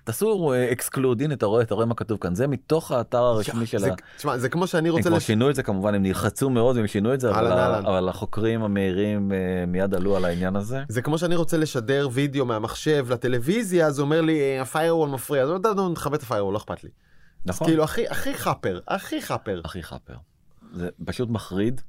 תעשו 0.09 0.53
exclude 0.71 1.21
הנה 1.21 1.33
אתה 1.33 1.45
רואה 1.45 1.61
אתה 1.61 1.75
רואה 1.75 1.85
מה 1.85 1.95
כתוב 1.95 2.17
כאן 2.21 2.35
זה 2.35 2.47
מתוך 2.47 2.91
האתר 2.91 3.17
הרשמי 3.17 3.65
של 3.65 3.91
ה... 3.91 3.95
תשמע, 4.17 4.37
זה 4.37 4.49
כמו 4.49 4.67
שאני 4.67 4.89
הם 4.89 4.95
רוצה... 4.95 5.09
כבר 5.09 5.17
לש- 5.17 5.27
שינו 5.27 5.49
את 5.49 5.55
זה 5.55 5.63
כמובן 5.63 5.95
הם 5.95 6.03
נלחצו 6.03 6.49
מאוד 6.49 6.77
והם 6.77 6.87
שינו 6.87 7.13
את 7.13 7.19
זה 7.19 7.29
אבל, 7.29 8.09
החוקרים 8.09 8.63
המהירים 8.63 9.31
אה, 9.31 9.65
מיד 9.67 9.93
עלו 9.95 10.17
על 10.17 10.25
העניין 10.25 10.55
הזה. 10.55 10.83
זה 10.87 11.01
כמו 11.01 11.17
שאני 11.17 11.35
רוצה 11.35 11.57
לשדר 11.57 12.09
וידאו 12.11 12.45
מהמחשב 12.45 13.05
לטלוויזיה, 13.09 13.87
אז 13.87 13.99
הוא 13.99 14.05
אומר 14.05 14.21
לי, 14.21 14.59
ה 14.59 14.65
firewall 14.65 15.09
מפריע, 15.09 15.43
אז 15.43 15.49
אני 15.49 15.55
יודע, 15.55 15.69
נכבה 15.91 16.15
את 16.15 16.23
ה 16.23 16.26
firewall, 16.26 16.53
לא 16.53 16.57
אכפת 16.57 16.83
לי. 16.83 16.89
נכון. 17.45 17.67
כאילו, 17.67 17.83
הכי 17.83 18.33
חאפר, 18.33 18.79
הכי 18.87 19.21
חאפר. 19.21 19.61
הכי 19.65 19.83
חאפר. 19.83 20.15
זה 20.73 20.89
פשוט 21.05 21.29
מחריד. 21.29 21.81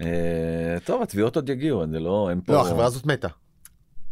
אה, 0.00 0.76
טוב 0.84 1.02
התביעות 1.02 1.36
עוד 1.36 1.48
יגיעו 1.48 1.82
זה 1.90 2.00
לא 2.00 2.28
הם 2.32 2.40
פה 2.40 2.52
לא, 2.52 2.60
החברה 2.60 2.86
הזאת 2.86 3.06
מתה. 3.06 3.28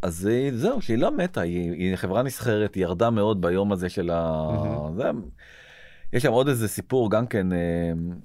אז 0.03 0.29
זהו 0.55 0.81
שהיא 0.81 0.99
לא 0.99 1.17
מתה 1.17 1.41
היא, 1.41 1.73
היא 1.73 1.97
חברה 1.97 2.23
נסחרת 2.23 2.75
היא 2.75 2.83
ירדה 2.83 3.11
מאוד 3.11 3.41
ביום 3.41 3.73
הזה 3.73 3.89
של 3.89 4.11
ה... 4.11 4.49
מהמם. 4.53 4.97
זה... 4.97 5.11
יש 6.13 6.23
שם 6.23 6.33
עוד 6.33 6.49
איזה 6.49 6.69
סיפור 6.69 7.11
גם 7.11 7.27
כן 7.27 7.53
אה, 7.53 7.59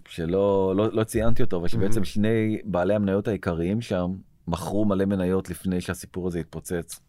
שלא 0.07 0.74
לא, 0.77 0.89
לא 0.93 1.03
ציינתי 1.03 1.43
אותו 1.43 1.57
אבל 1.57 1.67
שבעצם 1.67 1.96
מהמם. 1.96 2.05
שני 2.05 2.62
בעלי 2.65 2.93
המניות 2.96 3.27
העיקריים 3.27 3.81
שם 3.81 4.12
מכרו 4.48 4.86
מלא 4.86 5.05
מניות 5.05 5.50
לפני 5.50 5.81
שהסיפור 5.81 6.27
הזה 6.27 6.39
התפוצץ. 6.39 7.00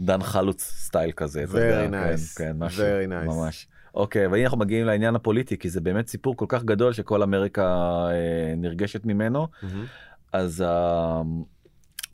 דן 0.00 0.22
חלוץ 0.22 0.62
סטייל 0.62 1.12
כזה. 1.12 1.40
יודע, 1.40 1.84
Very 1.86 1.90
כן, 1.90 2.14
nice. 2.14 2.38
כן, 2.38 2.56
משהו, 2.58 2.84
Very 2.84 3.08
nice. 3.10 3.34
ממש. 3.34 3.66
אוקיי, 3.94 4.26
והנה 4.26 4.44
אנחנו 4.44 4.58
מגיעים 4.58 4.86
לעניין 4.86 5.14
הפוליטי 5.16 5.58
כי 5.58 5.68
זה 5.70 5.80
באמת 5.80 6.08
סיפור 6.08 6.36
כל 6.36 6.46
כך 6.48 6.64
גדול 6.64 6.92
שכל 6.92 7.22
אמריקה 7.22 7.64
אה, 8.10 8.54
נרגשת 8.56 9.04
ממנו. 9.06 9.46
אז 10.32 10.64
ה- 10.66 11.22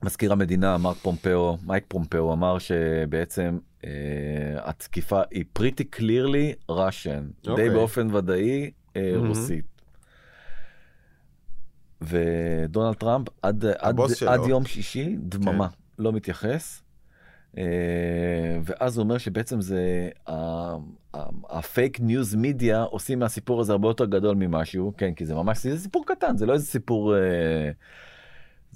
מזכיר 0.02 0.32
המדינה 0.32 0.78
מרק 0.78 0.96
פומפאו 0.96 1.58
מייק 1.66 1.84
פומפאו 1.88 2.32
אמר 2.32 2.58
שבעצם 2.58 3.58
אה, 3.84 3.90
התקיפה 4.56 5.20
היא 5.30 5.44
pretty 5.58 5.98
clearly 5.98 6.72
Russian 6.72 7.44
די 7.44 7.50
אוקיי. 7.50 7.70
באופן 7.70 8.14
ודאי 8.14 8.70
אה, 8.96 9.12
מהמם. 9.12 9.28
רוסית. 9.28 9.64
ודונלד 12.00 12.94
טראמפ 12.94 13.28
עד, 13.42 13.64
עד, 13.64 13.76
הבוס 13.80 14.16
שלו. 14.16 14.30
עד 14.30 14.40
יום 14.48 14.66
שישי 14.66 15.16
דממה 15.18 15.68
לא 15.98 16.12
מתייחס. 16.12 16.82
אה, 17.58 18.58
ואז 18.64 18.96
הוא 18.96 19.04
אומר 19.04 19.18
שבעצם 19.18 19.60
זה 19.60 20.08
ה 21.48 21.59
fake 21.59 22.00
news 22.00 22.34
media 22.34 22.82
עושים 22.82 23.18
מהסיפור 23.18 23.60
הזה 23.60 23.72
הרבה 23.72 23.88
יותר 23.88 24.04
גדול 24.04 24.36
ממשהו 24.36 24.92
כן 24.96 25.14
כי 25.14 25.26
זה 25.26 25.34
ממש 25.34 25.66
זה 25.66 25.78
סיפור 25.78 26.04
קטן 26.06 26.36
זה 26.36 26.46
לא 26.46 26.52
איזה 26.52 26.66
סיפור 26.66 27.16
אה, 27.16 27.20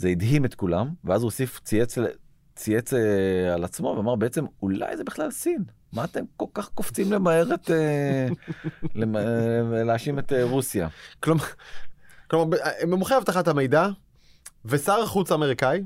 זה 0.02 0.08
הדהים 0.08 0.44
את 0.44 0.54
כולם 0.54 0.88
ואז 1.04 1.22
הוא 1.22 1.26
הוסיף 1.26 1.60
ציוץ 1.64 1.94
ציוץ 2.56 2.94
אה, 2.94 3.54
על 3.54 3.64
עצמו 3.64 3.94
ואמר 3.96 4.14
בעצם 4.16 4.44
אולי 4.62 4.96
זה 4.96 5.04
בכלל 5.04 5.30
סין 5.30 5.64
מה 5.92 6.04
אתם 6.04 6.24
כל 6.36 6.46
כך 6.54 6.68
קופצים 6.68 7.12
למהר 7.12 7.54
את 7.54 7.70
אה, 7.70 8.28
למ- 9.00 9.16
אה, 9.16 9.84
להאשים 9.84 10.18
את 10.18 10.32
אה, 10.32 10.44
רוסיה 10.44 10.88
כלומר, 11.20 11.44
כלומר, 12.30 12.44
ב- 12.44 12.56
במומחי 12.82 13.16
אבטחת 13.16 13.48
המידע 13.48 13.88
ושר 14.64 15.00
החוץ 15.02 15.32
האמריקאי 15.32 15.82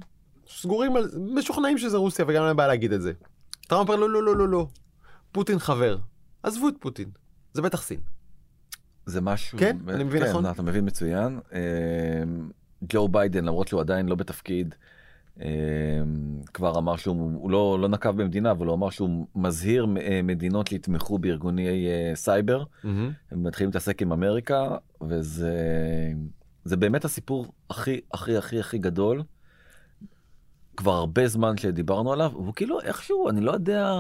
סגורים 0.49 0.97
על, 0.97 1.11
משוכנעים 1.35 1.79
שזה 1.79 1.97
רוסיה 1.97 2.25
וגם 2.25 2.35
אין 2.37 2.43
להם 2.43 2.57
בעיה 2.57 2.69
להגיד 2.69 2.93
את 2.93 3.03
זה. 3.03 3.13
טראמפ 3.69 3.89
אומר 3.91 4.01
לא 4.01 4.11
לא 4.11 4.23
לא 4.23 4.37
לא 4.37 4.49
לא, 4.49 4.67
פוטין 5.33 5.59
חבר, 5.59 5.99
עזבו 6.43 6.69
את 6.69 6.75
פוטין, 6.81 7.11
זה 7.53 7.63
בטח 7.63 7.83
סין. 7.83 8.01
זה 9.07 9.21
משהו 9.21 9.59
כן? 9.59 9.77
אני 9.89 10.05
מבין 10.05 10.23
כן, 10.23 10.29
נכון? 10.29 10.47
אתה 10.47 10.63
מבין 10.63 10.85
מצוין 10.87 11.41
אה, 11.53 11.61
ג'ו 12.85 13.09
ביידן 13.09 13.45
למרות 13.45 13.68
שהוא 13.68 13.80
עדיין 13.80 14.09
לא 14.09 14.14
בתפקיד 14.14 14.75
אה, 15.40 15.47
כבר 16.54 16.78
אמר 16.78 16.97
שהוא 16.97 17.33
הוא 17.35 17.50
לא 17.50 17.78
לא 17.80 17.88
נקב 17.88 18.11
במדינה 18.23 18.50
אבל 18.50 18.66
הוא 18.66 18.75
אמר 18.75 18.90
שהוא 18.90 19.26
מזהיר 19.35 19.87
אה, 20.00 20.21
מדינות 20.23 20.66
שיתמכו 20.66 21.18
בארגוני 21.18 21.68
אה, 21.87 22.12
סייבר 22.14 22.64
הם 23.30 23.42
מתחילים 23.42 23.68
להתעסק 23.68 24.02
עם 24.02 24.12
אמריקה 24.12 24.76
וזה 25.00 25.52
זה 26.64 26.76
באמת 26.76 27.04
הסיפור 27.04 27.47
הכי 27.71 28.00
הכי 28.14 28.37
הכי 28.37 28.61
הכי 28.61 28.78
גדול. 28.78 29.23
כבר 30.76 30.92
הרבה 30.92 31.28
זמן 31.28 31.56
שדיברנו 31.56 32.12
עליו 32.12 32.30
והוא 32.35 32.54
כאילו 32.54 32.80
איכשהו 32.80 33.28
אני 33.28 33.40
לא 33.40 33.52
יודע 33.52 33.95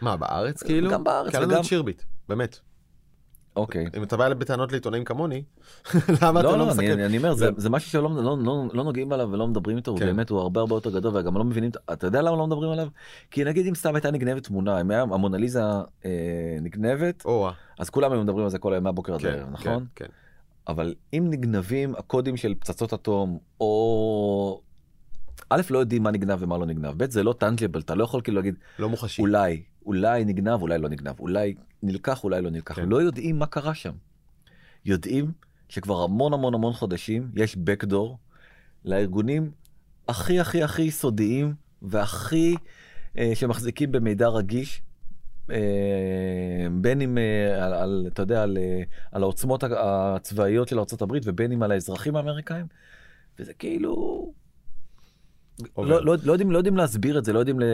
מה 0.00 0.16
בארץ 0.16 0.62
כאילו? 0.62 0.90
גם 0.90 1.04
בארץ 1.04 1.34
וגם- 1.34 1.62
שירביט, 1.62 2.02
באמת. 2.28 2.58
אוקיי. 3.56 3.86
אם 3.96 4.02
אתה 4.02 4.16
בא 4.16 4.34
בטענות 4.34 4.72
לעיתונאים 4.72 5.04
כמוני, 5.04 5.42
למה 6.22 6.40
אתה 6.40 6.48
לא, 6.48 6.52
לא 6.52 6.58
לא, 6.58 6.62
אני, 6.62 6.70
מסקר? 6.70 7.06
אני 7.06 7.18
אומר, 7.18 7.34
זה, 7.34 7.70
משהו 7.70 7.90
שלא 7.90 8.10
לא, 8.74 8.84
נוגעים 8.84 9.12
עליו 9.12 9.28
ולא 9.32 9.48
מדברים 9.48 9.76
איתו, 9.76 9.96
כן. 9.96 10.06
באמת, 10.06 10.30
הוא 10.30 10.40
הרבה 10.40 10.60
הרבה 10.60 10.74
יותר 10.74 10.90
גדול, 10.90 11.16
וגם 11.16 11.38
לא 11.38 11.44
מבינים, 11.44 11.70
אתה 11.92 12.06
יודע 12.06 12.22
למה 12.22 12.36
לא 12.36 12.46
מדברים 12.46 12.70
עליו? 12.70 12.88
כי 13.30 13.44
נגיד 13.44 13.66
אם 13.66 13.74
סתם 13.74 13.94
הייתה 13.94 14.10
נגנבת 14.10 14.44
תמונה, 14.44 14.80
אם 14.80 14.90
המונליזה 14.90 15.62
אה, 16.04 16.10
נגנבת, 16.60 17.24
או-אה, 17.24 17.52
אז 17.78 17.90
כולם 17.90 18.12
היו 18.12 18.22
מדברים 18.22 18.44
על 18.44 18.50
זה 18.50 18.58
כל 18.58 18.72
היום 18.72 18.84
מהבוקר 18.84 19.14
עד 19.14 19.20
כן, 19.20 19.28
הערב, 19.28 19.48
נכון? 19.52 19.86
כן, 19.94 20.04
כן. 20.04 20.10
אבל 20.68 20.94
אם 21.12 21.26
נגנבים 21.30 21.94
הקודים 21.98 22.36
של 22.36 22.54
פצצות 22.54 22.94
אטום, 22.94 23.38
או... 23.60 24.60
א', 25.50 25.62
לא 25.70 25.78
יודעים 25.78 26.02
מה 26.02 26.10
נגנב 26.10 26.38
ומה 26.40 26.58
לא 26.58 26.66
נגנב, 26.66 26.92
ב', 26.96 27.10
זה 27.10 27.22
לא 27.22 27.34
טנג'בל, 27.38 27.80
אתה 27.80 27.94
לא 27.94 28.04
יכול 28.04 28.20
כאילו 28.20 28.36
להגיד, 28.36 28.54
לא 28.78 28.88
מוחשי. 28.88 29.22
אולי, 29.22 29.62
אולי 29.86 30.24
נגנב, 30.24 30.62
אולי 30.62 30.78
לא 30.78 30.88
נגנב, 30.88 31.20
אולי 31.20 31.54
נלקח, 31.82 32.24
אולי 32.24 32.42
לא 32.42 32.50
נלקח. 32.50 32.74
כן. 32.74 32.88
לא 32.88 33.02
יודעים 33.02 33.38
מה 33.38 33.46
קרה 33.46 33.74
שם. 33.74 33.92
יודעים 34.84 35.32
שכבר 35.68 36.02
המון 36.02 36.32
המון 36.32 36.54
המון 36.54 36.72
חודשים 36.72 37.30
יש 37.36 37.56
backdoor 37.56 38.16
לארגונים 38.84 39.50
הכי 40.08 40.40
הכי 40.40 40.62
הכי 40.62 40.90
סודיים 40.90 41.54
והכי 41.82 42.56
אה, 43.18 43.30
שמחזיקים 43.34 43.92
במידע 43.92 44.28
רגיש. 44.28 44.82
אה, 45.50 46.66
בין 46.80 47.00
אם 47.00 47.18
אה, 47.18 47.64
על, 47.64 47.74
על, 47.74 48.04
אתה 48.12 48.22
יודע, 48.22 48.42
על, 48.42 48.58
אה, 48.58 48.82
על 49.12 49.22
העוצמות 49.22 49.64
הצבאיות 49.64 50.68
של 50.68 50.78
ארה"ב 50.78 51.12
ובין 51.24 51.52
אם 51.52 51.62
על 51.62 51.72
האזרחים 51.72 52.16
האמריקאים. 52.16 52.66
וזה 53.38 53.54
כאילו. 53.54 54.43
לא, 55.78 56.04
לא, 56.04 56.16
לא, 56.24 56.32
יודעים, 56.32 56.50
לא 56.50 56.58
יודעים 56.58 56.76
להסביר 56.76 57.18
את 57.18 57.24
זה, 57.24 57.32
לא 57.32 57.38
יודעים 57.38 57.60
ל... 57.60 57.64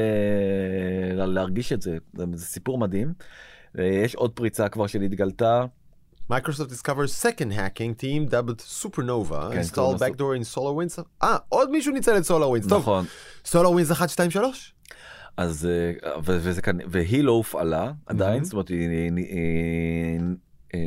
לה- 1.14 1.26
להרגיש 1.26 1.72
את 1.72 1.82
זה, 1.82 1.96
זה, 2.14 2.24
זה 2.34 2.44
סיפור 2.46 2.78
מדהים. 2.78 3.12
אה, 3.78 3.84
יש 3.84 4.14
עוד 4.14 4.32
פריצה 4.32 4.68
כבר 4.68 4.86
שנתגלתה, 4.86 5.64
Microsoft 6.32 6.70
discovers 6.72 7.22
second 7.22 7.52
hacking 7.52 8.02
team 8.02 8.30
dubbed 8.32 8.60
Supernova 8.82 9.52
כן, 9.52 9.60
לו 9.76 9.94
backdoor 9.96 10.36
in 10.40 10.56
SolarWinds. 10.58 11.02
אה, 11.22 11.36
עוד 11.48 11.70
מישהו 11.70 11.92
ניצל 11.94 12.16
את 12.16 12.22
SolarWinds. 12.22 12.74
נכון, 12.74 13.04
SolarWinds 13.44 13.92
1, 13.92 14.08
2, 14.08 14.30
3? 14.30 14.74
אז 15.36 15.68
אה, 15.70 16.12
וזה 16.24 16.62
כאן, 16.62 16.78
והיא 16.88 17.24
לא 17.24 17.32
הופעלה 17.32 17.92
עדיין, 18.06 18.42
Mhm. 18.42 18.44
זאת 18.44 18.52
אומרת 18.52 18.68
היא, 18.68 19.10
אה, 20.74 20.80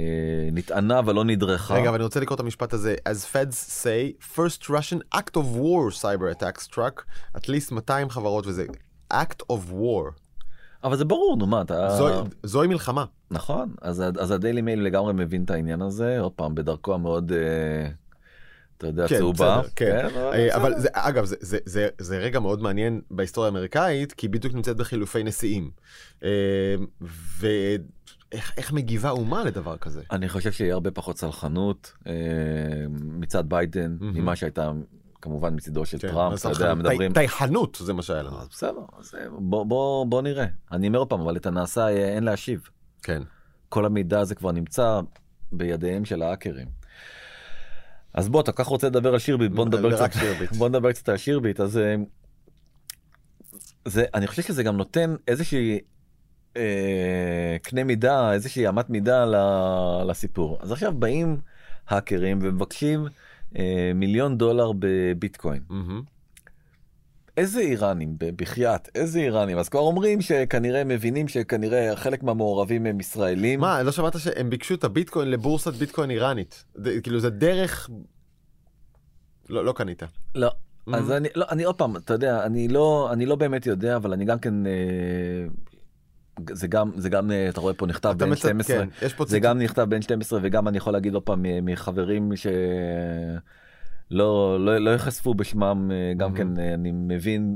נטענה 0.51 1.01
ולא 1.05 1.25
נדרכה. 1.25 1.73
רגע, 1.75 1.89
אבל 1.89 1.95
אני 1.95 2.03
רוצה 2.03 2.19
לקרוא 2.19 2.35
את 2.35 2.39
המשפט 2.39 2.73
הזה. 2.73 2.95
As 3.09 3.35
feds 3.35 3.83
say, 3.83 4.35
first 4.35 4.63
Russian 4.63 5.17
act 5.17 5.35
of 5.37 5.57
war 5.57 6.01
cyber 6.01 6.39
attack 6.39 6.61
struck 6.69 7.01
at 7.37 7.41
least 7.45 7.71
200 7.71 8.09
חברות 8.09 8.47
וזה. 8.47 8.65
act 9.13 9.43
of 9.51 9.71
war. 9.71 10.11
אבל 10.83 10.97
זה 10.97 11.05
ברור, 11.05 11.37
נו 11.37 11.47
מה, 11.47 11.61
אתה... 11.61 11.89
זוהי- 11.97 12.29
זוהי 12.43 12.67
מלחמה. 12.67 13.05
נכון, 13.31 13.73
אז, 13.81 14.03
אז 14.19 14.31
הדיילי 14.31 14.61
מייל 14.61 14.81
לגמרי 14.81 15.13
מבין 15.13 15.43
את 15.43 15.49
העניין 15.51 15.81
הזה, 15.81 16.19
עוד 16.19 16.31
פעם, 16.31 16.55
בדרכו 16.55 16.93
המאוד, 16.93 17.31
אה, 17.31 17.89
אתה 18.77 18.87
יודע, 18.87 19.07
כן, 19.07 19.17
צהובה. 19.17 19.57
בסדר, 19.59 19.69
כן. 19.75 20.05
אבל 20.05 20.33
אה, 20.33 20.55
אבל. 20.55 20.73
זה, 20.79 20.87
אגב, 20.93 21.25
זה, 21.25 21.35
זה, 21.39 21.57
זה, 21.65 21.87
זה 21.99 22.17
רגע 22.17 22.39
מאוד 22.39 22.61
מעניין 22.61 23.01
בהיסטוריה 23.11 23.47
האמריקאית, 23.47 24.11
כי 24.13 24.27
בדיוק 24.27 24.53
נמצאת 24.53 24.77
בחילופי 24.77 25.23
נשיאים. 25.23 25.71
אה, 26.23 26.29
ואיך 28.33 28.53
איך 28.57 28.71
מגיבה 28.73 29.09
אומה 29.09 29.43
לדבר 29.43 29.77
כזה? 29.77 30.01
אני 30.11 30.29
חושב 30.29 30.51
שיהיה 30.51 30.73
הרבה 30.73 30.91
פחות 30.91 31.17
סלחנות 31.17 31.93
אה, 32.07 32.13
מצד 32.89 33.49
ביידן 33.49 33.97
מהמם. 33.99 34.17
ממה 34.17 34.35
שהייתה 34.35 34.71
כמובן 35.21 35.55
מצידו 35.55 35.85
של 35.85 35.97
כן, 35.97 36.07
טראמפ, 36.07 36.39
אתה 36.39 36.49
יודע, 36.49 36.73
מדברים. 36.73 37.13
טייחנות 37.13 37.77
זה 37.81 37.93
מה 37.93 38.01
שהיה 38.01 38.23
לנו. 38.23 38.39
אז 38.39 38.47
בסדר, 38.47 38.81
אז 38.99 39.15
אה, 39.15 39.25
בוא, 39.39 39.65
בוא, 39.65 40.05
בוא 40.05 40.21
נראה. 40.21 40.45
אני 40.71 40.87
אומר 40.87 40.99
עוד 40.99 41.09
פעם, 41.09 41.21
אבל 41.21 41.37
את 41.37 41.45
הנעשה 41.45 41.81
אה, 41.81 42.15
אין 42.15 42.23
להשיב. 42.23 42.69
כן. 43.03 43.23
כל 43.69 43.85
המידע 43.85 44.19
הזה 44.19 44.35
כבר 44.35 44.51
נמצא 44.51 44.99
בידיהם 45.51 46.05
של 46.05 46.21
ההאקרים. 46.21 46.67
אז 48.13 48.29
בוא, 48.29 48.41
אתה 48.41 48.51
כל 48.51 48.63
כך 48.63 48.69
רוצה 48.69 48.87
לדבר 48.87 49.13
על 49.13 49.19
שירביט, 49.19 49.51
בוא 49.51 49.65
נדבר 49.65 49.95
קצת, 49.95 50.13
שירביט. 50.13 50.51
בוא 50.51 50.69
נדבר 50.69 50.91
קצת 50.91 51.09
על 51.09 51.17
שירביט, 51.17 51.59
אז 51.59 51.77
אה, 51.77 51.95
זה, 53.85 54.05
אני 54.13 54.27
חושב 54.27 54.41
שזה 54.41 54.63
גם 54.63 54.77
נותן 54.77 55.15
איזושהי 55.27 55.79
אה, 56.57 57.57
קנה 57.61 57.83
מידה, 57.83 58.33
איזושהי 58.33 58.69
אמת 58.69 58.89
מידה 58.89 59.25
לסיפור. 60.05 60.57
אז 60.61 60.71
עכשיו 60.71 60.93
באים 60.93 61.37
האקרים 61.87 62.39
ומבקשים 62.41 63.05
אה, 63.57 63.91
מיליון 63.95 64.37
דולר 64.37 64.71
בביטקוין. 64.79 65.61
מהמם. 65.69 66.01
איזה 67.37 67.59
איראנים, 67.59 68.15
בחייאת, 68.19 68.89
איזה 68.95 69.19
איראנים? 69.19 69.57
אז 69.57 69.69
כבר 69.69 69.79
אומרים 69.79 70.21
שכנראה 70.21 70.83
מבינים 70.83 71.27
שכנראה 71.27 71.95
חלק 71.95 72.23
מהמעורבים 72.23 72.85
הם 72.85 72.99
ישראלים. 72.99 73.59
מה, 73.59 73.83
לא 73.83 73.91
שמעת 73.91 74.19
שהם 74.19 74.49
ביקשו 74.49 74.73
את 74.73 74.83
הביטקוין 74.83 75.31
לבורסת 75.31 75.73
ביטקוין 75.73 76.11
איראנית? 76.11 76.63
ד- 76.79 77.01
כאילו 77.03 77.19
זה 77.19 77.29
דרך... 77.29 77.89
לא, 79.49 79.65
לא 79.65 79.71
קנית. 79.71 80.03
לא. 80.35 80.49
Mhm. 80.89 80.95
אז 80.95 81.11
אני, 81.11 81.29
לא, 81.35 81.45
אני 81.51 81.63
עוד 81.63 81.75
פעם, 81.75 81.97
אתה 81.97 82.13
יודע, 82.13 82.45
אני 82.45 82.67
לא, 82.67 83.09
אני 83.13 83.25
לא 83.25 83.35
באמת 83.35 83.65
יודע, 83.65 83.95
אבל 83.95 84.13
אני 84.13 84.25
גם 84.25 84.39
כן, 84.39 84.65
אה, 84.65 84.71
זה 86.51 86.67
גם, 86.67 86.91
זה 86.95 87.09
גם, 87.09 87.31
אה, 87.31 87.49
אתה 87.49 87.61
רואה 87.61 87.73
פה 87.73 87.85
נכתב 87.85 88.13
בין 88.17 88.31
מצט- 88.31 88.37
12, 88.39 88.77
כן, 88.77 88.87
יש 89.05 89.13
פה 89.13 89.25
זה 89.25 89.39
גם 89.39 89.59
נכתב 89.59 89.81
בין 89.89 90.01
12 90.01 90.39
וגם 90.43 90.67
אני 90.67 90.77
יכול 90.77 90.93
להגיד 90.93 91.13
עוד 91.13 91.23
פעם 91.23 91.45
מחברים 91.61 92.31
שלא 92.35 93.39
לא, 94.59 94.77
לא 94.77 94.89
יחשפו 94.95 95.33
בשמם, 95.33 95.91
אה, 95.93 96.13
גם 96.17 96.33
Mhm. 96.33 96.37
כן 96.37 96.59
אה, 96.59 96.73
אני 96.73 96.91
מבין 96.91 97.55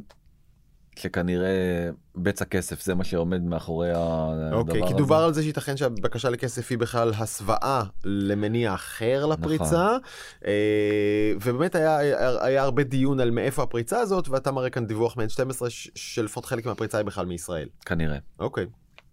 שכנראה 0.97 1.89
בצע 2.15 2.45
כסף 2.45 2.83
זה 2.83 2.95
מה 2.95 3.03
שעומד 3.03 3.41
מאחורי 3.43 3.89
הדבר 3.91 4.53
אוקיי, 4.57 4.83
הזה. 4.83 4.87
כי 4.87 4.97
דובר 4.97 5.15
על 5.15 5.33
זה 5.33 5.43
שייתכן 5.43 5.77
שהבקשה 5.77 6.29
לכסף 6.29 6.67
היא 6.69 6.77
בכלל 6.77 7.13
הסוואה 7.17 7.83
למניע 8.03 8.73
אחר 8.73 9.25
לפריצה, 9.25 9.97
אה, 10.45 11.33
ובאמת 11.41 11.75
היה, 11.75 11.97
היה 12.41 12.63
הרבה 12.63 12.83
דיון 12.83 13.19
על 13.19 13.31
מאיפה 13.31 13.63
הפריצה 13.63 13.99
הזאת, 13.99 14.29
ואתה 14.29 14.51
מראה 14.51 14.69
כאן 14.69 14.85
דיווח 14.85 15.17
מ-N12 15.17 15.69
ש- 15.69 15.89
שלפחות 15.95 16.45
חלק 16.45 16.65
מהפריצה 16.65 16.97
היא 16.97 17.05
בכלל 17.05 17.25
מישראל. 17.25 17.67
כנראה. 17.85 18.17
אוקיי. 18.39 18.65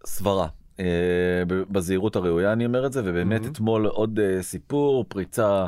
סברה. 0.06 0.48
אה, 0.80 0.84
בזהירות 1.46 2.16
הראויה 2.16 2.52
אני 2.52 2.66
אומר 2.66 2.86
את 2.86 2.92
זה 2.92 3.00
ובאמת 3.04 3.40
מהמם. 3.40 3.52
אתמול 3.52 3.86
עוד 3.86 4.18
אה, 4.18 4.42
סיפור 4.42 5.04
פריצה 5.08 5.66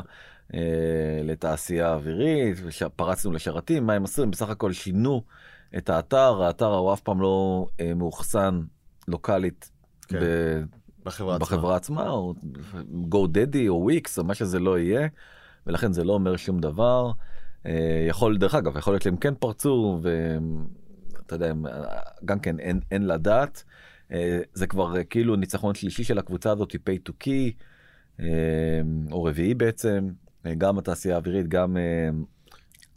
לתעשייה 1.23 1.93
אווירית 1.93 2.57
פרצנו 2.95 3.31
לשרתים 3.31 3.85
מה 3.85 3.93
הם 3.93 4.03
עשו 4.03 4.23
הם 4.23 4.31
בסך 4.31 4.49
הכל 4.49 4.73
שינו 4.73 5.23
את 5.77 5.89
האתר 5.89 6.43
האתר 6.43 6.65
הוא 6.65 6.93
אף 6.93 7.01
פעם 7.01 7.21
לא 7.21 7.67
אה, 7.79 7.93
מאוחסן 7.93 8.61
לוקאלית 9.07 9.71
כן, 10.07 10.19
ב- 10.21 10.63
בחברה 11.05 11.35
עצמה. 11.35 11.45
בחברה 11.45 11.75
עצמה 11.75 12.09
או 12.09 12.33
GoDaddy 13.11 13.67
או 13.67 13.81
וויקס 13.83 14.19
או 14.19 14.23
מה 14.23 14.35
שזה 14.35 14.59
לא 14.59 14.79
יהיה 14.79 15.07
ולכן 15.67 15.93
זה 15.93 16.03
לא 16.03 16.13
אומר 16.13 16.35
שום 16.35 16.59
דבר. 16.59 17.11
אה, 17.65 18.05
יכול 18.09 18.37
דרך 18.37 18.55
אגב 18.55 18.77
יכול 18.77 18.93
להיות 18.93 19.03
שהם 19.03 19.17
כן 19.17 19.33
פרצו 19.35 19.99
ואתה 20.01 21.35
יודע 21.35 21.49
הם, 21.49 21.65
גם 22.25 22.39
כן 22.39 22.59
אין, 22.59 22.79
אין 22.91 23.07
לדעת. 23.07 23.63
אה, 24.11 24.39
זה 24.53 24.67
כבר 24.67 24.97
אה, 24.97 25.03
כאילו 25.03 25.35
ניצחון 25.35 25.75
שלישי 25.75 26.03
של 26.03 26.17
הקבוצה 26.17 26.51
הזאת 26.51 26.73
pay 26.73 27.09
to 27.09 27.13
key 27.23 27.51
אה, 28.19 28.25
או 29.11 29.23
רביעי 29.23 29.53
בעצם. 29.53 30.09
אה, 30.45 30.55
גם 30.55 30.77
התעשייה 30.77 31.15
האווירית 31.15 31.47
גם 31.47 31.77
אה, 31.77 32.09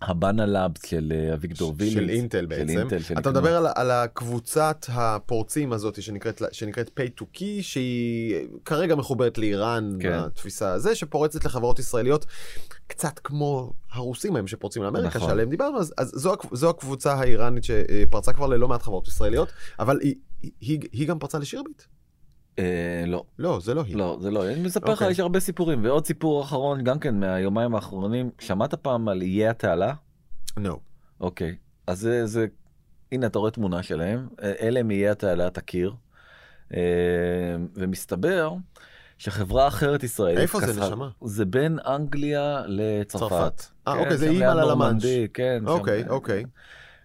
הבאנה 0.02 0.46
לאבס 0.46 0.86
של 0.86 1.12
אה, 1.14 1.34
אביגדור 1.34 1.74
וילינס 1.76 1.94
של 1.94 2.10
אינטל 2.10 2.46
בעצם. 2.46 2.68
אינטל 2.68 2.96
אתה 2.96 3.04
שנקנו. 3.04 3.30
מדבר 3.30 3.56
על, 3.56 3.66
על 3.74 3.90
הקבוצת 3.90 4.86
הפורצים 4.88 5.72
הזאת 5.72 6.02
שנקראת, 6.02 6.42
שנקראת 6.52 7.00
pay 7.00 7.20
to 7.20 7.24
key, 7.36 7.62
שהיא 7.62 8.46
כרגע 8.64 8.94
מחוברת 8.94 9.38
לאיראן, 9.38 9.96
כן. 10.00 10.20
בתפיסה 10.26 10.72
הזה, 10.72 10.94
שפורצת 10.94 11.44
לחברות 11.44 11.78
ישראליות, 11.78 12.26
קצת 12.86 13.18
כמו 13.24 13.72
הרוסים 13.92 14.36
הם 14.36 14.46
שפורצים 14.46 14.82
לאמריקה, 14.82 15.08
נכון. 15.18 15.28
שעליהם 15.28 15.50
דיברנו, 15.50 15.78
אז, 15.78 15.94
אז 15.98 16.12
זו, 16.14 16.34
זו 16.52 16.70
הקבוצה 16.70 17.14
האיראנית 17.14 17.64
שפרצה 17.64 18.32
כבר 18.32 18.46
ללא 18.46 18.68
מעט 18.68 18.82
חברות 18.82 19.08
ישראליות, 19.08 19.48
אבל 19.78 19.98
היא, 20.00 20.14
היא, 20.42 20.50
היא, 20.60 20.80
היא 20.92 21.08
גם 21.08 21.18
פרצה 21.18 21.38
לשירביט? 21.38 21.82
אה, 22.60 23.04
לא 23.06 23.24
לא, 23.38 23.60
זה 23.60 23.74
לא 23.74 23.82
היא. 23.86 23.96
לא 23.96 24.18
זה 24.20 24.30
לא 24.30 24.48
אני 24.48 24.62
מספר 24.62 24.92
לך 24.92 24.98
אוקיי. 24.98 25.10
יש 25.10 25.20
הרבה 25.20 25.40
סיפורים 25.40 25.84
ועוד 25.84 26.06
סיפור 26.06 26.42
אחרון 26.42 26.84
גם 26.84 26.98
כן 26.98 27.20
מהיומיים 27.20 27.74
האחרונים 27.74 28.30
שמעת 28.38 28.74
פעם 28.74 29.08
על 29.08 29.22
איי 29.22 29.48
התעלה 29.48 29.94
No. 30.58 30.76
אוקיי 31.20 31.56
אז 31.86 32.08
זה 32.24 32.46
הנה 33.12 33.26
אתה 33.26 33.38
רואה 33.38 33.50
תמונה 33.50 33.82
שלהם 33.82 34.28
אלה 34.42 34.80
הם 34.80 34.90
איי 34.90 35.08
התעלה 35.08 35.50
תכיר 35.50 35.94
אה, 36.74 36.80
ומסתבר 37.74 38.54
שחברה 39.18 39.68
אחרת 39.68 40.02
ישראלית 40.02 40.38
איפה 40.38 40.60
זה, 40.60 40.80
נשמה? 40.80 41.08
זה 41.24 41.44
בין 41.44 41.78
אנגליה 41.86 42.62
לצרפת. 42.66 43.28
צרפת. 43.28 43.62
אה, 43.88 43.94
כן, 43.94 44.00
אוקיי, 44.00 44.16
זה 44.16 44.28
אימא. 44.30 44.52
נורמנדי, 44.52 45.26
כן. 45.34 45.62
אוקיי, 45.66 46.08
אוקיי. 46.08 46.44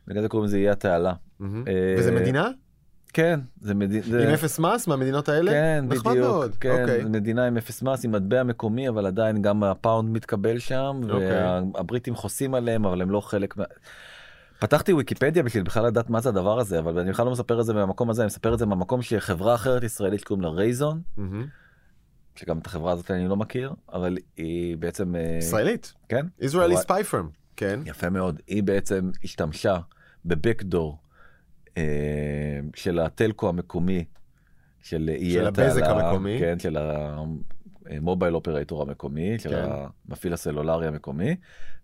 בגלל 0.08 0.22
זה 0.22 0.30
קוראים 0.30 0.48
לזה 0.48 0.58
איי 0.58 0.70
התעלה. 0.70 1.14
אה, 1.42 1.96
וזה 1.98 2.12
מדינה? 2.12 2.50
כן, 3.16 3.40
זה 3.62 3.74
מדינה. 3.74 4.24
עם 4.24 4.30
אפס 4.30 4.60
מס 4.60 4.88
מהמדינות 4.88 5.30
האלה? 5.30 5.52
כן, 5.52 5.86
בדיוק. 5.88 6.08
מאוד. 6.08 6.56
כן, 6.56 6.82
אוקיי. 6.82 7.04
זו 7.04 7.10
מדינה 7.10 7.46
עם 7.48 7.58
אפס 7.58 7.82
מס, 7.82 8.06
עם 8.06 8.12
מטבע 8.12 8.44
מקומי, 8.44 8.90
אבל 8.90 9.06
עדיין 9.06 9.42
גם 9.42 9.64
הפאונד 9.64 10.10
מתקבל 10.10 10.60
שם, 10.60 11.02
אוקיי. 11.04 11.32
והבריטים 11.74 12.16
חוסים 12.16 12.54
עליהם, 12.56 12.86
אבל 12.86 13.02
הם 13.02 13.12
לא 13.12 13.22
חלק 13.22 13.58
מה... 13.58 13.64
פתחתי 14.60 14.94
ויקיפדיה 14.94 15.44
בשביל 15.44 15.64
בכלל 15.64 15.86
לדעת 15.86 16.10
מה 16.10 16.22
זה 16.22 16.30
הדבר 16.30 16.60
הזה, 16.60 16.80
אבל 16.80 17.00
אני 17.00 17.12
בכלל 17.12 17.26
לא 17.26 17.32
מספר 17.32 17.60
את 17.62 17.66
זה 17.66 17.74
מהמקום 17.74 18.10
הזה, 18.10 18.22
אני 18.22 18.28
מספר 18.28 18.54
את 18.54 18.60
זה 18.60 18.66
מהמקום 18.66 19.02
שחברה 19.02 19.56
אחרת 19.56 19.84
ישראלית 19.84 20.20
שקוראים 20.20 20.42
לה 20.44 20.50
רייזון, 20.50 21.02
מהמם. 21.18 21.46
שגם 22.36 22.58
את 22.58 22.66
החברה 22.66 22.92
הזאת 22.92 23.12
אני 23.12 23.28
לא 23.28 23.36
מכיר, 23.36 23.74
אבל 23.94 24.18
היא 24.38 24.78
בעצם... 24.78 25.16
אה, 25.16 25.38
ישראלית. 25.40 25.94
כן? 26.10 26.26
Israeli 26.42 26.56
אבל- 26.56 26.74
spy 26.74 27.12
firm. 27.12 27.26
כן. 27.56 27.80
יפה 27.86 28.10
מאוד. 28.10 28.40
היא 28.48 28.64
בעצם 28.64 29.12
השתמשה 29.24 29.78
בבקדור 30.26 30.98
של 32.76 33.00
הטלקו 33.00 33.50
המקומי 33.50 34.06
של 34.82 35.10
איי 35.10 35.34
של 35.34 35.48
הבזק 35.48 35.82
התעלה, 35.84 36.10
המקומי. 36.10 36.38
כן, 36.40 36.60
של 36.60 36.78
ה... 36.78 37.18
המובייל 37.86 38.36
אופרטור 38.36 38.82
המקומי, 38.82 39.40
של 39.40 39.50
כן. 39.50 39.70
המפעיל 40.10 40.34
הסלולרי 40.34 40.88
המקומי, 40.88 41.36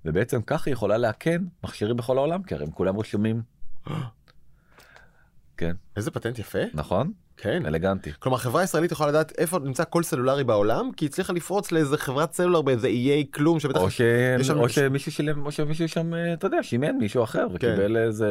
ובעצם 0.05 0.41
ככה 0.41 0.69
היא 0.69 0.73
יכולה 0.73 0.97
לאכן 0.97 1.41
מכשירים 1.63 1.97
בכל 1.97 2.17
העולם, 2.17 2.43
כי 2.43 2.55
הרי 2.55 2.65
הם 2.65 2.71
כולם 2.71 2.99
רשומים. 2.99 3.41
כן, 5.57 5.75
איזה 5.95 6.11
פטנט 6.11 6.39
יפה. 6.39 6.59
נכון? 6.73 7.11
כן. 7.41 7.65
אלגנטי. 7.65 8.11
כלומר 8.19 8.37
חברה 8.37 8.63
ישראלית 8.63 8.91
יכולה 8.91 9.09
לדעת 9.09 9.31
איפה 9.37 9.59
נמצא 9.59 9.83
כל 9.89 10.03
סלולרי 10.03 10.43
בעולם 10.43 10.89
כי 10.97 11.05
היא 11.05 11.09
הצליחה 11.09 11.33
לפרוץ 11.33 11.71
לאיזה 11.71 11.97
חברת 11.97 12.33
סלולר 12.33 12.61
באיזה 12.61 12.87
איי 12.87 13.25
כלום 13.33 13.59
שבטח 13.59 13.81
או, 13.81 13.91
ש... 13.91 14.01
שם- 14.41 14.59
או 14.59 14.69
שמישהו 14.69 15.11
שילם, 15.11 15.45
או 15.45 15.51
שמישהו 15.51 15.87
שם, 15.87 16.13
אה, 16.13 16.33
אתה 16.33 16.47
יודע, 16.47 16.57
שימן 16.63 16.95
מישהו 16.99 17.23
אחר 17.23 17.47
כן. 17.49 17.55
וקיבל 17.55 17.97
איזה, 17.97 18.27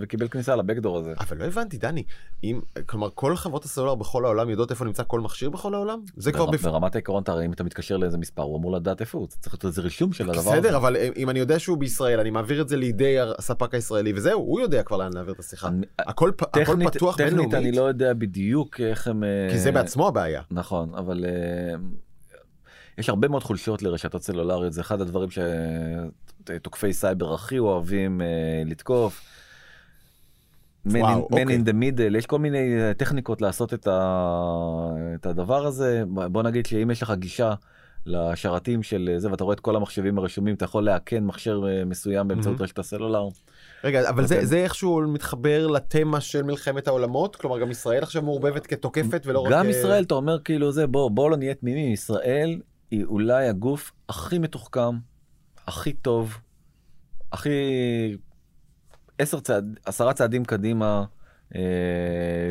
וקיבל 0.00 0.28
כניסה 0.28 0.56
לבקדור 0.56 0.98
הזה. 0.98 1.12
אבל 1.20 1.36
לא 1.38 1.44
הבנתי 1.44 1.78
דני 1.78 2.02
אם 2.44 2.60
כלומר 2.86 3.08
כל 3.14 3.36
חברות 3.36 3.64
הסלולר 3.64 3.94
בכל 3.94 4.24
העולם 4.24 4.50
יודעות 4.50 4.70
איפה 4.70 4.84
נמצא 4.84 5.02
כל 5.06 5.20
מכשיר 5.20 5.50
בכל 5.50 5.74
העולם 5.74 6.00
זה 6.16 6.32
כבר 6.32 6.46
בר- 6.46 6.52
בפ... 6.52 6.62
ברמת 6.62 6.94
העיקרון, 6.94 7.22
אתה 7.22 7.32
הרי 7.32 7.46
אם 7.46 7.52
אתה 7.52 7.64
מתקשר 7.64 7.96
לאיזה 7.96 8.18
מספר, 8.18 8.42
הוא 8.42 8.58
אמור 8.58 8.72
לדעת 8.72 9.00
איפה 9.00 9.18
הוא, 9.18 9.26
צריך 9.40 9.54
להיות 9.54 9.64
איזה 9.64 9.82
רישום 9.82 10.12
של 10.12 10.30
הדבר 10.30 10.40
הזה. 10.40 10.50
בסדר 10.60 10.76
אבל 10.76 10.96
אם 11.16 11.30
אני 11.30 11.38
יודע 11.38 11.58
שהוא 11.58 11.78
בישראל 11.78 12.20
אני 12.20 12.30
מעביר 12.30 12.62
את 12.62 12.68
זה 12.68 12.76
לידי 12.76 13.16
הספק 13.38 13.74
הישראלי 13.74 14.12
וזהו 14.16 14.40
הוא 14.40 14.60
יודע 14.60 14.82
כבר 14.82 14.96
לאן 14.96 15.12
להעביר 15.12 15.34
את 15.34 15.38
השיחה 15.38 15.68
הכל 15.98 16.30
טכנית, 16.52 17.54
אני 17.54 17.72
לא 17.72 17.82
יודע 17.82 18.12
בדיוק 18.14 18.49
איך 18.80 19.08
הם... 19.08 19.24
אה, 19.24 19.48
כי 19.50 19.58
זה 19.58 19.72
בעצמו 19.72 20.08
הבעיה 20.08 20.42
נכון, 20.50 20.94
אבל 20.94 21.24
אה, 21.24 21.74
יש 22.98 23.08
הרבה 23.08 23.28
מאוד 23.28 23.42
חולשות 23.42 23.82
לרשתות 23.82 24.22
סלולריות, 24.22 24.72
זה 24.72 24.80
אחד 24.80 25.00
הדברים 25.00 25.28
שתוקפי 25.30 26.92
סייבר 26.92 27.34
הכי 27.34 27.58
אוהבים 27.58 28.20
אה, 28.20 28.26
לתקוף. 28.66 29.22
Man, 30.88 30.90
וואו, 30.90 31.28
in, 31.28 31.32
man 31.32 31.40
אוקיי. 31.40 31.56
in 31.56 31.60
the 31.60 31.72
middle, 31.72 32.16
יש 32.16 32.26
כל 32.26 32.38
מיני 32.38 32.80
אה, 32.80 32.94
טכניקות 32.94 33.42
לעשות 33.42 33.74
את, 33.74 33.86
ה... 33.86 34.90
את 35.14 35.26
הדבר 35.26 35.66
הזה. 35.66 36.04
בוא 36.06 36.42
נגיד 36.42 36.66
שאם 36.66 36.90
יש 36.90 37.02
לך 37.02 37.12
גישה 37.18 37.54
לשרתים 38.06 38.82
של 38.82 39.14
זה 39.16 39.30
ואתה 39.30 39.44
רואה 39.44 39.54
את 39.54 39.60
כל 39.60 39.76
המחשבים 39.76 40.18
הרשומים, 40.18 40.54
אתה 40.54 40.64
יכול 40.64 40.84
לאכן 40.84 41.24
מכשיר 41.24 41.66
אה, 41.68 41.84
מסוים 41.84 42.28
באמצעות 42.28 42.54
מהמם. 42.54 42.62
רשת 42.62 42.78
הסלולר. 42.78 43.28
רגע 43.84 44.08
אבל 44.08 44.26
זה 44.26 44.34
אוקיי. 44.34 44.46
זה 44.46 44.56
איכשהו 44.56 45.00
מתחבר 45.08 45.66
לתמה 45.66 46.20
של 46.20 46.42
מלחמת 46.42 46.88
העולמות 46.88 47.36
כלומר 47.36 47.58
גם 47.58 47.70
ישראל 47.70 48.02
עכשיו 48.02 48.22
מעורבבת 48.22 48.66
כתוקפת 48.66 49.22
ולא 49.26 49.40
רק 49.40 49.52
גם 49.52 49.64
אה, 49.66 49.70
ישראל, 49.70 50.02
אתה 50.02 50.14
אומר 50.14 50.38
כאילו 50.40 50.72
זה, 50.72 50.86
בוא, 50.86 51.10
בוא 51.10 51.30
לא 51.30 51.36
נהיה 51.36 51.54
תמימים, 51.54 51.92
ישראל 51.92 52.60
היא 52.90 53.04
אולי 53.04 53.48
הגוף 53.48 53.92
הכי 54.08 54.38
מתוחכם, 54.38 54.98
הכי 55.66 55.92
טוב, 55.92 56.38
הכי 57.32 57.50
עשר 59.18 59.40
צעד, 59.40 59.78
עשרה 59.84 60.12
צעדים 60.12 60.44
קדימה 60.44 61.04
אה, 61.54 61.60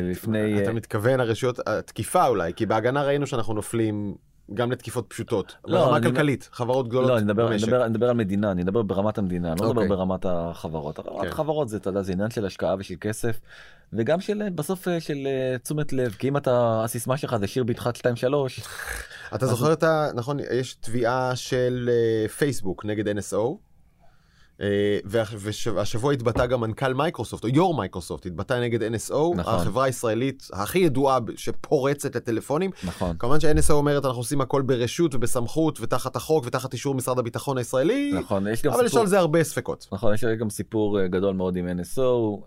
לפני... 0.02 0.62
אתה 0.62 0.68
אה, 0.68 0.72
מתכוון 0.72 1.20
הרשויות 1.20 1.58
התקיפה 1.66 2.26
אולי 2.26 2.54
כי 2.54 2.66
בהגנה 2.66 3.02
ראינו 3.02 3.26
שאנחנו 3.26 3.54
נופלים 3.54 4.14
גם 4.54 4.72
לתקיפות 4.72 5.04
פשוטות. 5.08 5.54
לא, 5.66 5.84
ברמה 5.84 5.96
אני- 5.96 6.06
כלכלית 6.06 6.48
חברות 6.52 6.88
גדולות. 6.88 7.10
לא, 7.10 7.16
אני 7.16 7.24
מדבר, 7.24 7.42
אני, 7.46 7.52
במשק. 7.52 7.66
מדבר, 7.66 7.82
אני 7.84 7.90
מדבר 7.90 8.08
על 8.08 8.16
מדינה, 8.16 8.50
אני 8.50 8.62
מדבר 8.62 8.82
ברמת 8.82 9.18
המדינה, 9.18 9.52
אני 9.52 9.60
לא 9.60 9.66
מדבר 9.68 9.82
אוקיי. 9.82 9.96
ברמת 9.96 10.26
החברות. 10.28 11.00
ברמת 11.00 11.22
כן. 11.22 11.28
החברות 11.28 11.68
זה, 11.68 11.76
אתה 11.76 11.90
יודע, 11.90 12.02
זה 12.02 12.12
עניין 12.12 12.30
של 12.30 12.46
השקעה 12.46 12.74
ושל 12.78 12.94
כסף, 13.00 13.40
וגם 13.92 14.20
של, 14.20 14.42
בסוף 14.54 14.88
אה, 14.88 15.00
של 15.00 15.18
אה, 15.26 15.58
תשומת 15.58 15.92
לב, 15.92 16.12
כי 16.18 16.28
אם 16.28 16.36
אתה, 16.36 16.82
הסיסמה 16.84 17.16
שלך 17.16 17.36
זה 17.36 17.46
שיר 17.46 17.64
ביתך 17.64 17.90
2-3, 17.96 18.04
אתה 19.34 19.46
זוכר 19.46 19.72
את 19.72 19.82
ה... 19.82 20.08
נכון, 20.14 20.36
יש 20.52 20.74
תביעה 20.74 21.36
של 21.36 21.90
אה, 21.92 22.28
פייסבוק 22.28 22.84
נגד 22.84 23.08
NSO. 23.18 23.69
אה, 24.60 24.98
והש- 25.04 25.66
והשבוע 25.74 26.12
התבטא 26.12 26.46
גם 26.46 26.60
מנכ"ל 26.60 26.94
מייקרוסופט, 26.94 27.44
או 27.44 27.48
יו"ר 27.48 27.74
מייקרוסופט, 27.76 28.26
התבטא 28.26 28.54
נגד 28.54 28.82
NSO, 28.94 29.14
נכון. 29.36 29.54
החברה 29.54 29.84
הישראלית 29.84 30.48
הכי 30.52 30.78
ידועה 30.78 31.18
שפורצת 31.36 32.16
לטלפונים. 32.16 32.70
נכון. 32.84 33.16
כמובן 33.18 33.40
ש-NSO 33.40 33.72
אומרת 33.72 34.04
אנחנו 34.04 34.20
עושים 34.20 34.40
הכל 34.40 34.62
ברשות 34.62 35.14
ובסמכות 35.14 35.80
ותחת 35.80 36.16
החוק 36.16 36.46
ותחת 36.46 36.72
אישור 36.72 36.94
משרד 36.94 37.18
הביטחון 37.18 37.58
הישראלי, 37.58 38.12
נכון, 38.18 38.46
יש 38.46 38.62
גם 38.62 38.72
אבל 38.72 38.86
יש 38.86 38.94
על 38.96 39.06
זה 39.06 39.18
הרבה 39.18 39.44
ספקות. 39.44 39.86
נכון, 39.92 40.14
יש 40.14 40.24
גם 40.24 40.50
סיפור 40.50 41.00
אה, 41.00 41.08
גדול 41.08 41.34
מאוד 41.34 41.56
עם 41.56 41.68
NSO 41.80 42.00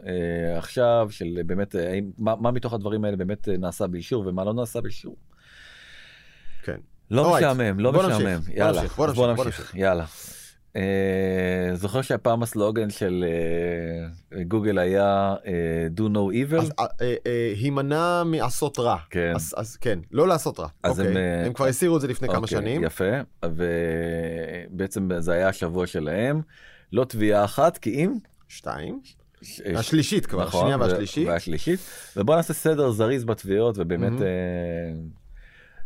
אה, 0.08 0.58
עכשיו, 0.58 1.08
של 1.10 1.26
אה, 1.38 1.44
באמת, 1.44 1.76
האם, 1.76 2.12
מה, 2.18 2.34
מה 2.40 2.52
מתוך 2.52 2.74
הדברים 2.74 3.06
האלה 3.06 3.18
באמת 3.18 3.48
נעשה 3.60 3.88
באישור 3.88 4.24
ומה 4.28 4.44
לא 4.44 4.54
נעשה 4.54 4.82
באישור. 4.82 5.16
כן. 6.64 6.78
לא 7.12 7.34
משעמם, 7.36 7.80
לא 7.80 7.94
משעמם, 7.94 8.40
יאללה, 8.56 8.82
בוא 8.98 9.08
נמשיך, 9.08 9.18
בוא 9.18 9.46
נמשיך, 9.46 9.76
יאללה. 9.76 10.06
אה, 10.76 10.82
זוכר 11.76 12.02
שהפעם 12.02 12.44
הסלוגן 12.44 12.90
של 12.90 13.26
אה, 14.34 14.44
גוגל 14.44 14.78
היה 14.80 15.36
אה, 15.46 15.52
do 15.98 16.02
no 16.02 16.18
evil? 16.52 16.62
אז 16.62 16.72
אה, 16.80 16.86
אה, 17.02 17.16
אה, 17.28 17.54
הימנע 17.56 18.24
מעשות 18.24 18.80
רע. 18.80 18.98
כן. 19.10 19.32
אז, 19.36 19.54
אז 19.58 19.78
כן, 19.78 20.00
לא 20.12 20.28
לעשות 20.28 20.60
רע. 20.60 20.68
אז 20.84 21.00
אוקיי. 21.00 21.12
הם, 21.12 21.18
אה, 21.18 21.46
הם 21.46 21.54
כבר 21.54 21.66
הסירו 21.66 21.96
את 21.96 22.02
זה 22.02 22.08
לפני 22.08 22.28
כמה 22.28 22.38
אוקיי, 22.38 22.58
שנים. 22.58 22.84
יפה, 22.84 23.12
ובעצם 23.46 25.10
זה 25.20 25.34
היה 25.34 25.48
השבוע 25.50 25.88
שלהם, 25.88 26.42
לא 26.94 27.06
תביעה 27.06 27.46
אחת, 27.46 27.78
כי 27.78 27.90
אם... 27.90 28.14
שתיים. 28.48 29.00
ש- 29.42 29.62
השלישית 29.76 30.26
כבר, 30.26 30.46
נכון, 30.46 30.60
השנייה 30.60 30.78
והשלישית. 30.78 31.28
והשלישית. 31.28 31.80
ובוא 32.18 32.36
נעשה 32.36 32.54
סדר 32.54 32.92
זריז 32.92 33.24
בתביעות, 33.26 33.76
ובאמת 33.78 34.12
מהמם. 34.12 34.24
אה, 34.24 34.94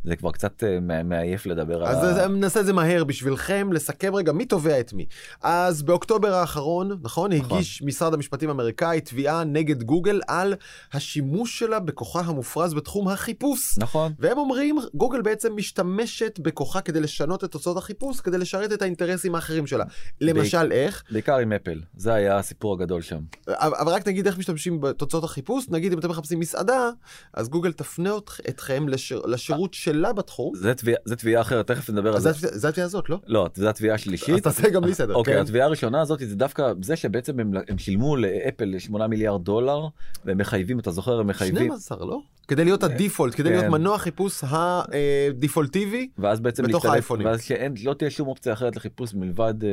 זה 0.04 0.16
כבר 0.16 0.32
קצת 0.32 0.64
אה, 0.64 0.80
מע- 0.80 1.04
מעייף 1.04 1.46
לדבר 1.46 1.84
על... 1.84 1.88
אז 1.96 2.04
ה- 2.04 2.24
אז 2.24 2.32
נעשה 2.32 2.60
את 2.60 2.66
זה 2.66 2.74
מהר 2.74 3.04
בשבילכם, 3.04 3.74
לסכם 3.74 4.16
רגע 4.16 4.32
מי 4.32 4.46
תובע 4.46 4.80
את 4.80 4.94
מי. 4.94 5.06
אז 5.42 5.84
באוקטובר 5.84 6.34
האחרון, 6.34 7.00
נכון, 7.02 7.34
נכון. 7.34 7.58
הגיש 7.58 7.82
משרד 7.82 8.14
המשפטים 8.14 8.50
האמריקאי 8.50 9.02
תביעה 9.02 9.44
נגד 9.44 9.84
גוגל 9.84 10.22
על 10.28 10.54
השימוש 10.94 11.60
שלה 11.60 11.80
בכוחה 11.80 12.20
המופרז 12.20 12.74
בתחום 12.74 13.08
החיפוש. 13.08 13.78
נכון, 13.78 14.14
והם 14.20 14.38
אומרים, 14.38 14.78
גוגל 14.94 15.22
בעצם 15.22 15.56
משתמשת 15.56 16.40
בכוחה 16.44 16.82
כדי 16.82 17.00
לשנות 17.00 17.44
את 17.44 17.52
תוצאות 17.52 17.78
החיפוש, 17.78 18.22
כדי 18.22 18.38
לשרת 18.38 18.74
את 18.74 18.82
האינטרסים 18.82 19.36
האחרים 19.36 19.68
שלה. 19.68 19.86
למשל 20.22 20.72
איך? 20.72 21.04
בעיקר 21.12 21.38
עם 21.38 21.54
אפל, 21.54 21.82
זה 21.98 22.14
היה 22.14 22.38
הסיפור 22.38 22.74
הגדול 22.74 23.02
שם. 23.02 23.20
אבל 23.48 23.92
רק 23.92 24.08
נגיד 24.08 24.28
איך 24.28 24.38
משתמשים 24.38 24.82
בתוצאות 24.82 25.24
החיפוש, 25.24 25.66
נגיד 25.70 25.92
אם 25.94 26.00
אתם 26.00 26.10
מחפשים 26.10 26.40
מסעדה, 26.40 26.90
אז 27.34 27.50
גוגל 27.50 27.72
תפנה 27.72 28.14
אתכם 28.50 28.90
לשיר, 28.90 29.22
לשירות 29.26 29.74
שלה 29.98 30.14
בתחום. 30.14 30.54
זה 30.56 30.74
תביעה- 31.16 31.42
אחרת, 31.42 31.68
תכף 31.68 31.90
נדבר 31.90 32.14
על 32.14 32.20
זה. 32.22 32.32
זה 32.34 32.68
התביעה 32.70 32.86
הזאת, 32.86 33.10
לא? 33.10 33.20
לא, 33.28 33.48
זו 33.56 33.70
התביעה 33.70 33.96
השלישית. 33.96 34.36
אז 34.36 34.42
תעשה 34.42 34.70
גם 34.70 34.84
לי 34.84 34.94
סדר, 34.94 35.16
אוקיי, 35.16 35.34
כן? 35.34 35.42
התביעה 35.42 35.66
הראשונה 35.66 36.02
הזאת 36.02 36.20
זה 36.28 36.36
דווקא 36.36 36.72
זה 36.82 36.96
שבעצם 36.96 37.40
הם, 37.40 37.54
שילמו 37.78 38.16
לאפל 38.18 38.76
8 38.80 39.08
מיליארד 39.08 39.44
דולר 39.44 39.88
והם 40.26 40.38
מחייבים, 40.38 40.80
אתה 40.80 40.92
זוכר, 40.92 41.20
הם 41.20 41.28
מחייבים, 41.28 41.66
12, 41.66 41.98
לא? 42.06 42.20
כדי 42.48 42.64
להיות 42.66 42.84
הדיפולט, 42.84 43.36
כדי 43.36 43.50
להיות 43.50 43.64
כן. 43.64 43.72
מנוע 43.72 43.98
חיפוש 43.98 44.44
הדיפולטיבי. 44.44 46.10
ואז 46.18 46.40
בעצם 46.40 46.64
בתוך 46.64 46.74
להשתלב- 46.76 46.92
האייפונים. 46.92 47.28
ואז 47.28 47.44
שאין, 47.44 47.74
לא 47.84 47.94
תהיה 47.94 48.10
שום 48.10 48.28
אופציה 48.28 48.54
אחרת 48.54 48.76
לחיפוש 48.76 49.14
מלבד 49.14 49.54
אה, 49.64 49.70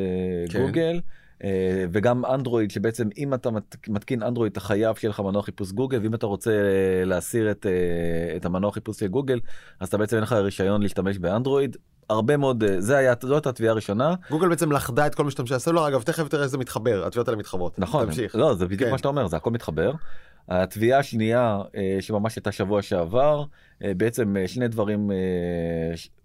כן. 0.51 0.67
גוגל. 0.67 1.01
אה, 1.45 1.49
וגם 1.93 2.25
אנדרואיד 2.25 2.71
שבעצם 2.71 3.09
אם 3.19 3.35
אתה 3.35 3.51
מת- 3.51 3.77
מתקין 3.89 4.23
אנדרואיד 4.23 4.53
אתה 4.53 4.61
חייב 4.61 4.97
שיהיה 4.97 5.11
לך 5.11 5.21
מנוע 5.21 5.43
חיפוש 5.43 5.73
גוגל 5.73 5.99
ואם 6.03 6.15
אתה 6.15 6.27
רוצה 6.27 6.51
אה, 6.51 7.05
להסיר 7.05 7.51
את, 7.51 7.67
אה, 7.67 8.37
את 8.37 8.45
המנוע 8.45 8.73
חיפוש 8.73 8.99
של 9.01 9.07
גוגל 9.07 9.41
אז 9.81 9.89
אתה 9.89 9.99
בעצם 9.99 10.17
אין 10.17 10.23
לך 10.23 10.33
רישיון 10.33 10.83
להשתמש 10.83 11.19
באנדרואיד. 11.19 11.77
הרבה 12.11 12.37
מאוד 12.37 12.65
זה 12.79 12.97
היה 12.97 13.15
זאת 13.23 13.47
התביעה 13.47 13.73
הראשונה 13.73 14.15
גוגל 14.31 14.49
בעצם 14.49 14.73
לכדה 14.73 15.07
את 15.07 15.15
כל 15.15 15.25
משתמשי 15.25 15.55
הסלולר, 15.55 15.89
אגב 15.89 16.03
תכף 16.03 16.29
תראה 16.29 16.43
איך 16.43 16.51
זה 16.51 16.59
מתחבר, 16.59 17.07
התביעות 17.07 17.29
האלה 17.29 17.39
מתחברות. 17.39 17.79
נכון 17.79 18.07
תמשיך. 18.07 18.37
לא 18.37 18.55
זה 18.55 18.67
בדיוק 18.67 18.81
כן. 18.83 18.91
מה 18.91 18.99
שאתה 18.99 19.09
אומר 19.09 19.27
זה 19.27 19.37
הכל 19.37 19.51
מתחבר. 19.51 19.93
התביעה 20.49 20.99
השנייה 20.99 21.61
שממש 22.01 22.37
הייתה 22.37 22.53
שבוע 22.53 22.83
שעבר 22.83 23.45
בעצם 23.97 24.37
אה, 24.37 24.49
שני 24.49 24.69
דברים 24.69 25.11
אה, 25.11 25.17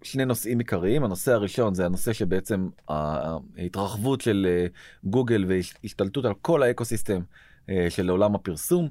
שני 0.02 0.24
נושאים 0.24 0.58
עיקריים. 0.58 1.04
הנושא 1.04 1.32
הראשון 1.32 1.74
זה 1.74 1.86
הנושא 1.86 2.12
שבעצם 2.12 2.68
ההתרחבות 2.88 4.20
של 4.20 4.46
אה, 4.50 4.66
גוגל 5.04 5.44
והשתלטות 5.48 6.24
על 6.24 6.34
כל 6.42 6.62
האקוסיסטם 6.62 7.20
אה, 7.70 7.86
של 7.90 8.10
עולם 8.10 8.34
הפרסום 8.34 8.88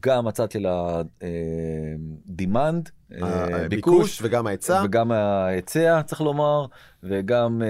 גם 0.00 0.26
הצד 0.26 0.50
של 0.50 0.66
ה-demand 0.66 2.90
הביקוש 3.20 4.22
וגם 4.22 4.46
ההיצע. 4.46 4.82
וגם 4.84 5.12
ההיצע 5.12 6.02
צריך 6.02 6.20
לומר 6.20 6.66
וגם 7.02 7.62
אה, 7.62 7.66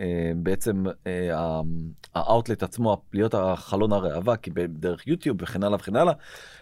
אה, 0.00 0.32
בעצם 0.36 0.84
אה, 1.06 1.60
האאוטלט 2.14 2.62
עצמו 2.62 3.02
להיות 3.12 3.34
החלון 3.34 3.92
הראווה 3.92 4.36
כי 4.36 4.50
בדרך 4.50 5.06
יוטיוב 5.06 5.42
וכן 5.42 5.62
הלאה 5.62 5.78
וכן 5.78 5.96
הלאה 5.96 6.12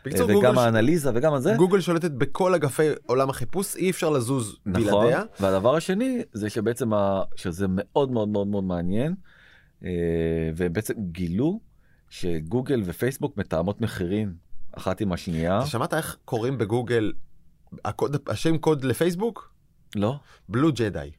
בקיצור, 0.04 0.30
אה, 0.30 0.36
וגם 0.36 0.54
גוגל- 0.54 0.58
האנליזה 0.64 1.10
וגם 1.14 1.34
על 1.34 1.40
זה 1.40 1.54
גוגל 1.56 1.80
שולטת 1.80 2.10
בכל 2.10 2.54
אגפי 2.54 2.82
עולם 3.06 3.30
החיפוש, 3.30 3.76
אי 3.76 3.90
אפשר 3.90 4.10
לזוז 4.10 4.56
נכון 4.66 4.82
בלעדיה. 4.82 5.22
והדבר 5.40 5.76
השני 5.76 6.22
זה 6.32 6.50
שבעצם 6.50 6.92
ה... 6.92 7.22
שזה 7.36 7.66
מאוד 7.68 8.10
מאוד 8.10 8.28
מאוד 8.28 8.46
מאוד 8.46 8.64
מעניין 8.64 9.14
אה, 9.84 9.90
ובעצם 10.56 10.94
גילו 11.12 11.60
שגוגל 12.10 12.82
ופייסבוק 12.84 13.36
מתאמות 13.36 13.80
מחירים 13.80 14.45
אחת 14.78 15.00
עם 15.00 15.12
השנייה 15.12 15.58
אתה 15.58 15.66
שמעת 15.66 15.94
איך 15.94 16.16
קוראים 16.24 16.58
בגוגל, 16.58 17.12
הקוד- 17.84 18.16
השם 18.28 18.58
קוד 18.58 18.84
לפייסבוק? 18.84 19.52
לא 19.96 20.14
בלו 20.48 20.72
ג'די. 20.72 21.10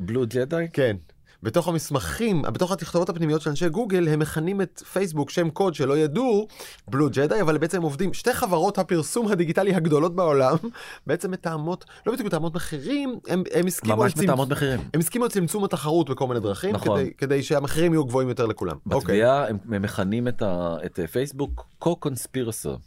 בלו 0.00 0.24
ג'די 0.26 0.66
כן. 0.72 0.96
בתוך 1.42 1.68
המסמכים, 1.68 2.42
בתוך 2.42 2.72
התכתובות 2.72 3.08
הפנימיות 3.08 3.40
של 3.42 3.50
אנשי 3.50 3.68
גוגל, 3.68 4.08
הם 4.08 4.18
מכנים 4.18 4.60
את 4.60 4.82
פייסבוק 4.92 5.30
שם 5.30 5.50
קוד 5.50 5.74
שלא 5.74 5.98
ידעו, 5.98 6.46
בלו 6.88 7.08
ג'די, 7.10 7.40
אבל 7.40 7.58
בעצם 7.58 7.82
עובדים, 7.82 8.14
שתי 8.14 8.32
חברות 8.34 8.78
הפרסום 8.78 9.28
הדיגיטלי 9.28 9.74
הגדולות 9.74 10.16
בעולם, 10.16 10.56
בעצם 11.06 11.30
מתאמות, 11.30 11.84
לא 12.06 12.12
בדיוק 12.12 12.26
מתאמות 12.26 12.54
מחירים, 12.54 13.18
הם, 13.28 13.42
הם 13.52 13.66
הסכימו 13.66 13.96
ממש 13.96 14.12
על 14.12 14.18
צמצ- 14.18 14.22
מתאמות 14.24 14.48
מחירים. 14.48 14.80
הם 14.94 15.00
הסכימו 15.00 15.24
על 15.24 15.30
צמצום 15.30 15.64
התחרות 15.64 16.10
בכל 16.10 16.26
מיני 16.26 16.40
דרכים, 16.40 16.74
נכון. 16.74 16.98
כדי, 17.00 17.10
כדי 17.14 17.42
שהמחירים 17.42 17.92
יהיו 17.92 18.04
גבוהים 18.04 18.28
יותר 18.28 18.46
לכולם. 18.46 18.76
אוקיי. 18.86 18.98
בתביעה 19.00 19.48
הם 19.48 19.58
הם 19.72 19.82
מכנים 19.82 20.28
את 20.28 20.42
ה- 20.42 20.76
את 20.86 20.98
פייסבוק 21.12 21.66
קו-קונספירסור. 21.78 22.78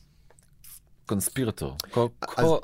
קונספירטור. 1.14 1.76
קו- 1.92 2.10
אז- 2.38 2.46
קו- 2.46 2.60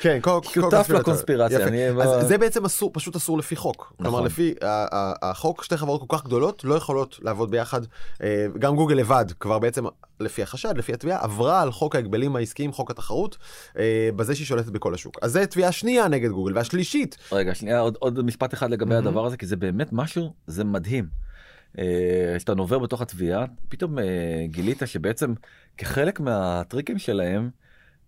כן, 0.00 0.18
שותף 0.54 0.86
לקונספירציה, 0.90 1.58
יפה. 1.60 1.68
אני- 1.68 1.86
אז 2.02 2.26
זה 2.28 2.38
בעצם 2.38 2.64
אסור, 2.64 2.90
פשוט 2.94 3.16
אסור 3.16 3.38
לפי 3.38 3.56
חוק. 3.56 3.92
כלומר, 3.96 4.10
נכון. 4.10 4.26
לפי 4.26 4.54
ה- 4.62 4.66
ה- 4.96 5.30
החוק, 5.30 5.64
שתי 5.64 5.76
חברות 5.76 6.00
כל 6.08 6.16
כך 6.18 6.24
גדולות 6.24 6.64
לא 6.64 6.74
יכולות 6.74 7.18
לעבוד 7.22 7.50
ביחד. 7.50 7.80
אה, 8.22 8.46
גם 8.58 8.76
גוגל 8.76 8.94
לבד, 8.94 9.24
כבר 9.40 9.58
בעצם, 9.58 9.84
לפי 10.20 10.42
החשד, 10.42 10.78
לפי 10.78 10.92
התביעה, 10.92 11.22
עברה 11.24 11.62
על 11.62 11.72
חוק 11.72 11.96
ההגבלים 11.96 12.36
העסקיים, 12.36 12.72
חוק 12.72 12.90
התחרות, 12.90 13.36
אה, 13.78 14.08
בזה 14.16 14.34
שהיא 14.34 14.46
שולטת 14.46 14.68
בכל 14.68 14.94
השוק. 14.94 15.18
אז 15.22 15.32
זה 15.32 15.46
תביעה 15.46 15.72
שנייה 15.72 16.08
נגד 16.08 16.30
גוגל, 16.30 16.56
והשלישית, 16.56 17.16
רגע 17.32 17.54
שנייה 17.54 17.80
עוד 17.80 17.96
עוד 17.98 18.22
משפט 18.24 18.54
אחד 18.54 18.70
לגבי 18.70 18.94
מהמם. 18.94 19.06
הדבר 19.06 19.26
הזה 19.26 19.36
כי 19.36 19.46
זה 19.46 19.56
באמת 19.56 19.88
משהו 19.92 20.32
זה 20.46 20.64
מדהים. 20.64 21.06
אה, 21.78 21.84
כשאתה 22.36 22.54
נובר 22.54 22.78
בתוך 22.78 23.00
התביעה 23.00 23.44
פתאום 23.68 23.96
גילית 24.44 24.82
שבעצם 24.86 25.34
כחלק 25.78 26.20
מהטריקים 26.20 26.98
שלהם 26.98 27.50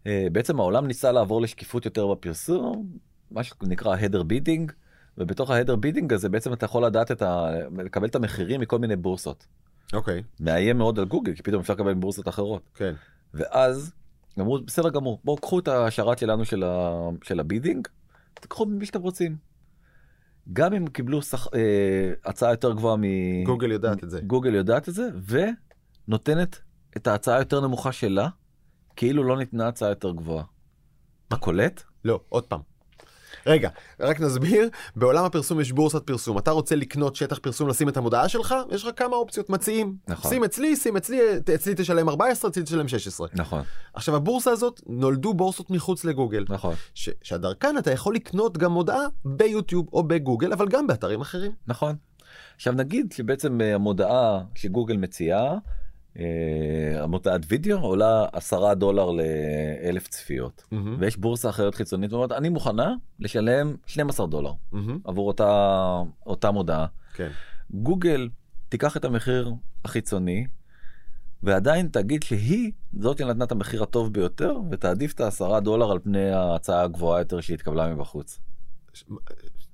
בעצם 0.07 0.61
העולם 0.61 0.87
ניסה 0.87 1.13
לעבור 1.13 1.43
לשקיפות 1.43 1.85
יותר 1.85 2.07
בפרסום 2.07 2.89
מה 3.31 3.43
שנקרא 3.43 3.97
header 3.97 4.23
bidding 4.23 4.73
ובתוך 5.19 5.51
ה 5.51 5.55
header 5.55 5.77
bidding 5.77 6.13
הזה 6.13 6.29
בעצם 6.29 6.53
אתה 6.53 6.65
יכול 6.65 6.85
לדעת 6.85 7.11
את 7.11 7.23
ה... 7.23 7.51
לקבל 7.79 8.07
את 8.07 8.15
המחירים 8.15 8.61
מכל 8.61 8.79
מיני 8.79 8.97
בורסות. 8.97 9.47
אוקיי, 9.93 10.23
מאיים 10.41 10.79
מאוד 10.79 10.99
על 10.99 11.05
גוגל 11.05 11.35
כי 11.35 11.43
פתאום 11.43 11.61
אפשר 11.61 11.73
לקבל 11.73 11.95
מבורסות 11.95 12.29
אחרות. 12.29 12.63
כן. 12.75 12.95
ואז 13.35 13.93
אמרו 14.41 14.59
בסדר 14.67 14.91
גמור 14.91 15.21
בואו 15.25 15.37
קחו 15.37 15.59
את 15.59 15.69
השרת 15.69 16.19
שלנו 16.19 16.45
של, 16.45 16.65
ה... 16.65 17.09
של 17.23 17.41
ה 17.41 17.47
bidding 17.47 17.89
תקחו 18.35 18.67
ממי 18.67 18.87
שאתם 18.87 19.01
רוצים. 19.01 19.37
גם 20.53 20.75
אם 20.75 20.87
קיבלו 20.87 21.23
שח... 21.23 21.47
אה, 21.55 22.13
הצעה 22.25 22.51
יותר 22.51 22.73
גבוהה 22.73 22.97
מ... 22.97 23.03
גוגל 23.45 23.73
יודעת 23.73 24.05
את 24.05 24.11
זה. 24.11 24.21
גוגל 24.21 24.55
יודעת 24.55 24.89
את 24.89 24.95
זה 24.95 25.09
ונותנת 26.09 26.61
את 26.97 27.07
ההצעה 27.07 27.37
היותר 27.37 27.61
נמוכה 27.61 27.93
שלה 27.93 28.29
כאילו 28.97 29.25
לא 29.25 29.37
ניתנה 29.37 29.69
הצעה 29.69 29.89
יותר 29.89 30.11
גבוהה. 30.13 30.45
אתה 31.29 31.37
קולט? 31.37 31.83
לא, 32.05 32.21
עוד 32.29 32.45
פעם. 32.45 32.61
רגע, 33.47 33.69
רק 34.01 34.21
נסביר, 34.21 34.69
בעולם 34.97 35.25
הפרסום 35.25 35.61
יש 35.61 35.73
בורסת 35.73 36.03
פרסום. 36.07 36.39
אתה 36.39 36.51
רוצה 36.51 36.77
לקנות 36.77 37.17
שטח 37.17 37.39
פרסום, 37.39 37.69
לשים 37.69 37.89
את 37.89 37.97
המודעה 37.97 38.29
שלך, 38.29 38.55
יש 38.71 38.85
לך 38.85 38.91
כמה 38.97 39.17
אופציות, 39.17 39.51
מציעים. 39.51 39.97
נכון. 40.09 40.31
שים 40.31 40.45
אצלי, 40.45 40.77
שים 40.77 40.97
אצלי, 40.97 41.21
אצלי 41.55 41.75
תשלם 41.77 42.09
14, 42.09 42.51
אצלי 42.51 42.63
תשלם 42.63 42.89
16. 42.89 43.29
נכון 43.35 43.63
עכשיו, 43.95 44.17
הבורסה 44.17 44.51
הזאת, 44.51 44.81
נולדו 44.87 45.35
בורסות 45.35 45.71
מחוץ 45.71 46.05
לגוגל. 46.05 46.45
נכון 46.49 46.75
ש- 46.95 47.11
שדרכן 47.23 47.79
אתה 47.79 47.91
יכול 47.91 48.15
לקנות 48.15 48.59
גם 48.59 48.73
מודעה 48.73 49.01
ביוטיוב 49.25 49.87
או 49.93 50.03
בגוגל, 50.03 50.53
אבל 50.53 50.69
גם 50.69 50.87
באתרים 50.87 51.21
אחרים. 51.21 51.53
נכון. 51.67 51.97
עכשיו 52.57 52.73
נגיד 52.73 53.13
שבעצם 53.13 53.61
אה, 53.61 53.75
המודעה 53.75 54.41
שגוגל 54.55 54.97
מציעה, 54.97 55.55
המודעת 56.99 57.41
וידאו 57.49 57.79
עולה 57.79 58.27
10 58.33 58.75
דולר 58.75 59.11
לאלף 59.11 60.09
צפיות. 60.09 60.65
מהמם, 60.71 60.97
ויש 60.99 61.17
בורסה 61.17 61.49
אחרת 61.51 61.75
חיצונית 61.75 62.13
ואומרת 62.13 62.33
אני 62.33 62.49
מוכנה 62.49 62.95
לשלם 63.19 63.77
12 63.87 64.27
דולר 64.27 64.53
מהמם, 64.73 64.99
עבור 65.05 65.29
אותה 65.29 66.03
אותה 66.27 66.51
מודעה. 66.51 66.87
כן. 67.15 67.29
גוגל 67.71 68.29
תיקח 68.69 68.97
את 68.97 69.05
המחיר 69.05 69.53
החיצוני 69.85 70.47
ועדיין 71.43 71.89
תגיד 71.89 72.23
שהיא 72.23 72.73
זאת 72.99 73.19
שנתנה 73.19 73.45
את 73.45 73.53
המחיר 73.53 73.83
הטוב 73.83 74.13
ביותר 74.13 74.57
ותעדיף 74.71 75.13
את 75.15 75.21
העשרה 75.21 75.61
דולר 75.61 75.91
על 75.91 75.99
פני 75.99 76.31
ההצעה 76.31 76.83
הגבוהה 76.83 77.21
יותר 77.21 77.41
שהתקבלה 77.41 77.95
מבחוץ. 77.95 78.41
ש- 78.95 79.05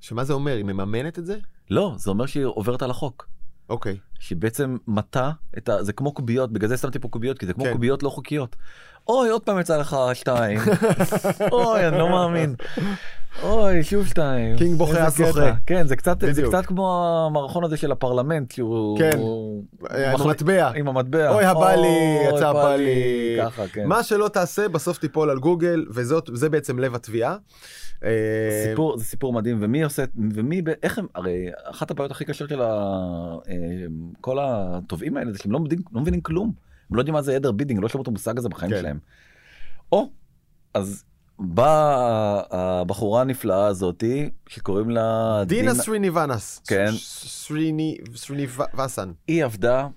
שמה 0.01 0.25
זה 0.25 0.33
אומר? 0.33 0.57
היא 0.57 0.65
מממנת 0.65 1.19
את 1.19 1.27
זה? 1.27 1.39
לא 1.71 1.95
זה 1.99 2.11
אומר 2.11 2.27
שהיא 2.27 2.45
עוברת 2.45 2.83
על 2.83 2.91
החוק. 2.91 3.29
אוקיי. 3.69 3.93
שהיא 3.93 4.01
בעצם 4.37 4.77
מטה 4.87 5.31
את 5.59 5.69
ה... 5.69 5.83
זה 5.83 5.93
כמו 5.93 6.13
קוביות 6.13 6.53
בגלל 6.53 6.69
זה 6.69 6.77
שמתי 6.77 6.99
פה 6.99 7.09
קוביות 7.09 7.39
כי 7.39 7.47
זה 7.47 7.53
כמו 7.53 7.65
כן. 7.65 7.73
קוביות 7.73 8.03
לא 8.03 8.09
חוקיות. 8.11 8.57
אוי 9.09 9.29
עוד 9.29 9.43
פעם 9.43 9.61
יצא 9.61 9.77
לך 9.77 9.97
שתיים. 10.15 10.59
אוי 11.53 11.89
אני 11.89 11.99
לא 11.99 12.09
מאמין. 12.09 12.55
אוי 13.43 13.83
שוב 13.83 14.07
שתיים. 14.07 14.57
קינג 14.57 14.79
בוכה, 14.79 15.07
אז. 15.07 15.17
זוכה. 15.17 15.53
כן 15.67 15.87
זה 15.87 15.97
קצת 15.97 16.17
זה. 16.31 16.43
קצת 16.43 16.67
כמו 16.67 17.05
המערכון 17.31 17.65
הזה 17.65 17.77
של 17.77 17.93
הפרלמנט 17.93 18.51
שהוא. 18.53 18.99
כן. 18.99 19.19
הוא 19.19 19.65
עם 20.15 20.21
המטבע. 20.21 20.71
עם 20.75 20.89
המטבע. 20.89 21.31
אוי, 21.31 21.45
הבא 21.45 21.75
לי, 21.75 22.19
יצא 22.29 22.53
בא 22.53 22.63
בא 22.63 22.77
לי. 22.77 23.37
ככה 23.43 23.69
כן. 23.69 23.87
מה 23.87 24.03
שלא 24.03 24.29
תעשה, 24.29 24.69
בסוף 24.69 24.99
תיפול 24.99 25.31
על 25.31 25.39
גוגל, 25.39 25.87
וזאת, 25.91 26.31
זה 26.33 26.49
בעצם 26.49 26.79
לב 26.79 26.95
התביעה. 26.95 27.37
אה, 28.05 28.11
סיפור 28.71 28.99
זה 28.99 29.05
סיפור 29.05 29.33
מדהים 29.33 29.59
ומי 29.61 29.83
עושה 29.83 30.05
ומי 30.35 30.63
איך 30.83 30.99
הם 30.99 31.07
הרי 31.15 31.47
אחת 31.65 31.91
הבעיות 31.91 32.11
הכי 32.11 32.25
קשות 32.25 32.49
של 32.49 32.63
ה- 32.63 32.67
אה, 33.49 33.55
כל 34.21 34.39
התובעים 34.41 35.17
האלה 35.17 35.33
זה 35.33 35.39
שהם 35.39 35.53
לא 35.53 35.61
מבינים 35.61 35.85
לא 35.93 36.01
מבינים 36.01 36.21
כלום 36.21 36.53
הם 36.91 36.97
לא 36.97 37.01
יודעים 37.01 37.15
מה 37.15 37.23
זה 37.23 37.37
header 37.37 37.53
bidding 37.53 37.83
לא 37.83 37.89
שמעו 37.89 38.03
את 38.03 38.09
המושג 38.09 38.39
הזה 38.39 38.49
בחיים 38.49 38.73
כן. 38.73 38.79
שלהם. 38.79 38.99
או 39.93 40.11
אז 40.75 41.05
באה 41.39 42.43
הבחורה 42.51 43.21
הנפלאה 43.21 43.67
הזאתי 43.67 44.31
שקוראים 44.49 44.91
לה 44.91 45.43
דינה 45.47 45.75
סריניווסן. 45.75 46.63
כן. 46.69 46.91
סריני, 46.93 47.97
סריניווסן. 48.15 49.13
היא 49.29 49.45
עבדה 49.45 49.89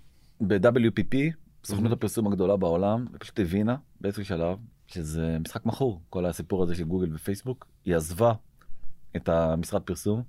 ב-WPP 0.41 1.15
סוכנות 1.63 1.83
מהמם. 1.83 1.93
הפרסום 1.93 2.27
הגדולה 2.27 2.57
בעולם 2.57 3.05
ופשוט 3.13 3.39
הבינה 3.39 3.75
באיזשהו 4.01 4.25
שלב 4.25 4.57
שזה 4.87 5.37
משחק 5.39 5.65
מכור 5.65 6.01
כל 6.09 6.25
הסיפור 6.25 6.63
הזה 6.63 6.75
של 6.75 6.83
גוגל 6.83 7.15
ופייסבוק 7.15 7.67
היא 7.85 7.95
עזבה 7.95 8.33
את 9.15 9.29
המשרד 9.29 9.81
פרסום 9.81 10.23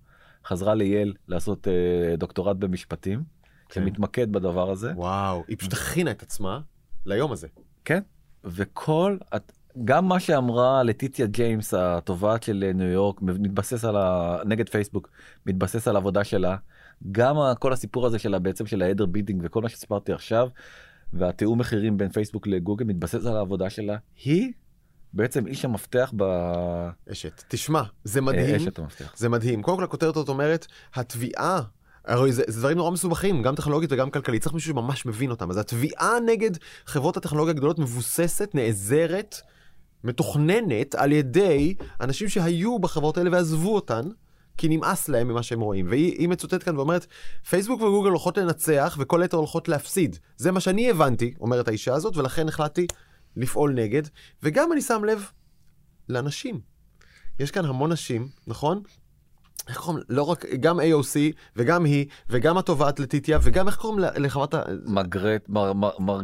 חזרה 0.44 0.74
לייל 0.74 1.14
לעשות 1.28 1.68
אה, 1.68 2.16
דוקטורט 2.16 2.56
במשפטים. 2.56 3.22
שמתמקד 3.74 4.32
בדבר 4.32 4.70
הזה 4.70 4.92
וואו, 4.96 5.44
היא 5.48 5.56
פשוט 5.58 5.72
הכינה 5.72 6.10
את 6.10 6.22
עצמה 6.22 6.60
ליום 7.06 7.32
הזה. 7.32 7.46
כן 7.84 8.00
וכל 8.44 9.16
את- 9.36 9.52
גם 9.84 10.08
מה 10.08 10.20
שאמרה 10.20 10.82
לטישיה 10.82 11.26
ג'יימס 11.26 11.74
התובעת 11.74 12.42
של 12.42 12.70
ניו 12.74 12.86
יורק 12.88 13.22
מתבסס 13.22 13.84
על 13.84 13.96
ה... 13.96 14.38
נגד 14.46 14.68
פייסבוק 14.68 15.08
מתבסס 15.46 15.88
על 15.88 15.96
העבודה 15.96 16.24
שלה 16.24 16.56
גם 17.12 17.36
כל 17.58 17.72
הסיפור 17.72 18.06
הזה 18.06 18.18
שלה 18.18 18.38
בעצם 18.38 18.66
של 18.66 18.82
ה 18.82 18.86
header 18.86 19.06
bidding 19.06 19.40
וכל 19.44 19.62
מה 19.62 19.68
שסיפרתי 19.68 20.12
עכשיו 20.12 20.48
והתיאום 21.12 21.58
מחירים 21.58 21.96
בין 21.96 22.08
פייסבוק 22.08 22.46
לגוגל 22.46 22.84
מתבסס 22.84 23.26
על 23.26 23.36
העבודה 23.36 23.70
שלה 23.70 23.96
היא 24.24 24.52
בעצם 25.12 25.46
איש 25.46 25.64
המפתח 25.64 26.12
ב... 26.16 26.24
אשת. 27.12 27.42
תשמע, 27.48 27.82
זה 28.04 28.18
אה, 28.20 28.24
מדהים. 28.24 28.54
אשת 28.56 28.78
המפתח. 28.78 29.12
זה 29.16 29.28
מדהים. 29.28 29.62
קודם 29.62 29.76
כל 29.78 29.84
הכותרת 29.84 30.16
הזאת 30.16 30.28
אומרת, 30.28 30.66
התביעה, 30.94 31.60
הרי 32.04 32.32
זה, 32.32 32.42
זה 32.46 32.60
דברים 32.60 32.76
נורא 32.76 32.90
מסובכים, 32.90 33.42
גם 33.42 33.54
טכנולוגית 33.54 33.92
וגם 33.92 34.10
כלכלית, 34.10 34.42
צריך 34.42 34.54
מישהו 34.54 34.70
שממש 34.70 35.06
מבין 35.06 35.30
אותם. 35.30 35.50
אז 35.50 35.56
התביעה 35.56 36.20
נגד 36.26 36.50
חברות 36.86 37.16
הטכנולוגיה 37.16 37.54
הגדולות 37.54 37.78
מבוססת, 37.78 38.50
נעזרת, 38.54 39.36
מתוכננת 40.04 40.94
על 40.94 41.12
ידי 41.12 41.74
אנשים 42.00 42.28
שהיו 42.28 42.78
בחברות 42.78 43.18
האלה 43.18 43.30
ועזבו 43.32 43.74
אותן. 43.74 44.08
כי 44.56 44.68
נמאס 44.68 45.08
להם 45.08 45.28
ממה 45.28 45.42
שהם 45.42 45.60
רואים. 45.60 45.86
והיא 45.88 46.18
היא 46.18 46.28
מצוטטת 46.28 46.62
כאן 46.62 46.76
ואומרת, 46.76 47.06
פייסבוק 47.48 47.82
וגוגל 47.82 48.08
הולכות 48.08 48.38
לנצח 48.38 48.96
וכל 49.00 49.22
היתר 49.22 49.36
הולכות 49.36 49.68
להפסיד. 49.68 50.18
זה 50.36 50.52
מה 50.52 50.60
שאני 50.60 50.90
הבנתי, 50.90 51.34
אומרת 51.40 51.68
האישה 51.68 51.94
הזאת, 51.94 52.16
ולכן 52.16 52.48
החלטתי 52.48 52.86
לפעול 53.36 53.72
נגד. 53.72 54.02
וגם 54.42 54.72
אני 54.72 54.80
שם 54.80 55.04
לב 55.04 55.26
לאנשים. 56.08 56.60
יש 57.40 57.50
כאן 57.50 57.64
המון 57.64 57.92
נשים, 57.92 58.28
נכון? 58.46 58.82
איך 59.68 59.76
קוראים, 59.78 60.02
לא 60.08 60.22
רק, 60.22 60.44
גם 60.60 60.80
AOC, 60.80 61.16
וגם 61.56 61.84
היא, 61.84 62.06
וגם 62.30 62.58
התובעת 62.58 63.00
לטיטיה, 63.00 63.38
וגם 63.42 63.66
איך 63.66 63.76
קוראים 63.76 64.04
לחברת 64.16 64.54
ה... 64.54 64.62
מגרט 64.84 65.48
מר 65.48 65.72
מר 65.72 65.90
מר 65.98 66.20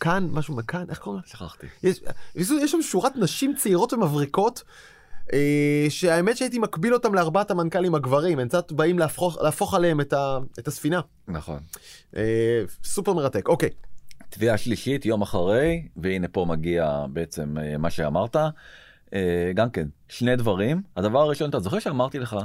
כאן, 0.00 0.28
משהו 0.30 0.54
מכאן, 0.54 0.84
איך 0.88 0.98
קוראים 0.98 1.22
לה? 1.24 1.28
שכחתי. 1.30 1.66
יש, 1.82 2.00
יש, 2.34 2.50
יש 2.50 2.70
שם 2.70 2.82
שורת 2.82 3.16
נשים 3.16 3.54
צעירות 3.54 3.92
ומבריקות, 3.92 4.62
אה, 5.32 5.86
שהאמת 5.88 6.36
שהייתי 6.36 6.58
מקביל 6.58 6.94
אותם 6.94 7.14
לארבעת 7.14 7.50
המנכ"לים 7.50 7.94
הגברים, 7.94 8.38
הם 8.38 8.48
קצת 8.48 8.72
באים 8.72 8.98
להפוך, 8.98 9.38
להפוך 9.42 9.74
עליהם 9.74 10.00
את, 10.00 10.12
ה, 10.12 10.38
את 10.58 10.68
הספינה. 10.68 11.00
נכון. 11.28 11.58
אה, 12.16 12.62
סופר 12.84 13.12
מרתק, 13.12 13.48
אוקיי. 13.48 13.70
תביעה 14.30 14.58
שלישית 14.58 15.06
יום 15.06 15.22
אחרי 15.22 15.88
והנה 15.96 16.28
פה 16.28 16.44
מגיע 16.48 17.06
בעצם 17.12 17.58
אה, 17.58 17.78
מה 17.78 17.90
שאמרת. 17.90 18.36
אה, 19.14 19.52
גם 19.54 19.70
כן 19.70 19.88
שני 20.08 20.36
דברים 20.36 20.82
הדבר 20.96 21.18
הראשון 21.22 21.50
אתה 21.50 21.60
זוכר 21.60 21.78
שאמרתי 21.78 22.18
לך 22.18 22.36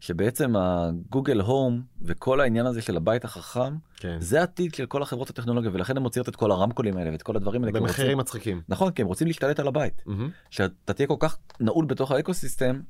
שבעצם 0.00 0.56
הגוגל 0.56 1.40
הום 1.40 1.82
וכל 2.02 2.40
העניין 2.40 2.66
הזה 2.66 2.82
של 2.82 2.96
הבית 2.96 3.24
החכם 3.24 3.76
כן. 3.96 4.16
זה 4.20 4.40
העתיד 4.40 4.74
של 4.74 4.86
כל 4.86 5.02
החברות 5.02 5.30
הטכנולוגיה 5.30 5.70
ולכן 5.74 5.96
הם 5.96 6.02
מוציאות 6.02 6.28
את 6.28 6.36
כל 6.36 6.50
הרמקולים 6.50 6.96
האלה 6.96 7.10
ואת 7.10 7.22
כל 7.22 7.36
הדברים 7.36 7.64
האלה. 7.64 7.80
במחירים 7.80 8.18
מצחיקים. 8.18 8.60
נכון 8.68 8.92
כי 8.92 9.02
הם 9.02 9.08
רוצים 9.08 9.26
להשתלט 9.26 9.60
על 9.60 9.68
הבית 9.68 10.02
מהמם. 10.06 10.30
שאתה 10.50 10.92
תהיה 10.92 11.06
כל 11.06 11.16
כך 11.18 11.38
נעול 11.60 11.84
בתוך 11.84 12.10
האקוסיסטם. 12.12 12.80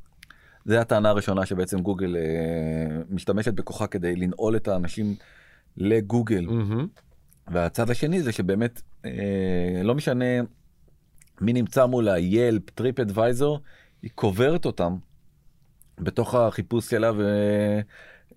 זה 0.64 0.80
הטענה 0.80 1.08
הראשונה 1.08 1.46
שבעצם 1.46 1.80
גוגל 1.80 2.16
אה, 2.16 3.02
משתמשת 3.10 3.54
בכוחה 3.54 3.86
כדי 3.86 4.16
לנעול 4.16 4.56
את 4.56 4.68
האנשים 4.68 5.16
לגוגל. 5.76 6.46
מהמם. 6.46 6.86
והצד 7.48 7.90
השני 7.90 8.22
זה 8.22 8.32
שבאמת 8.32 8.82
אה, 9.04 9.80
לא 9.82 9.94
משנה 9.94 10.24
מי 11.40 11.52
נמצא 11.52 11.86
מולה, 11.86 12.18
ילפ, 12.18 12.70
טריפ 12.70 13.00
אדוויזור, 13.00 13.60
היא 14.02 14.10
קוברת 14.14 14.64
אותם 14.64 14.96
בתוך 16.00 16.34
החיפוש 16.34 16.90
שלה 16.90 17.12
ו... 17.16 17.22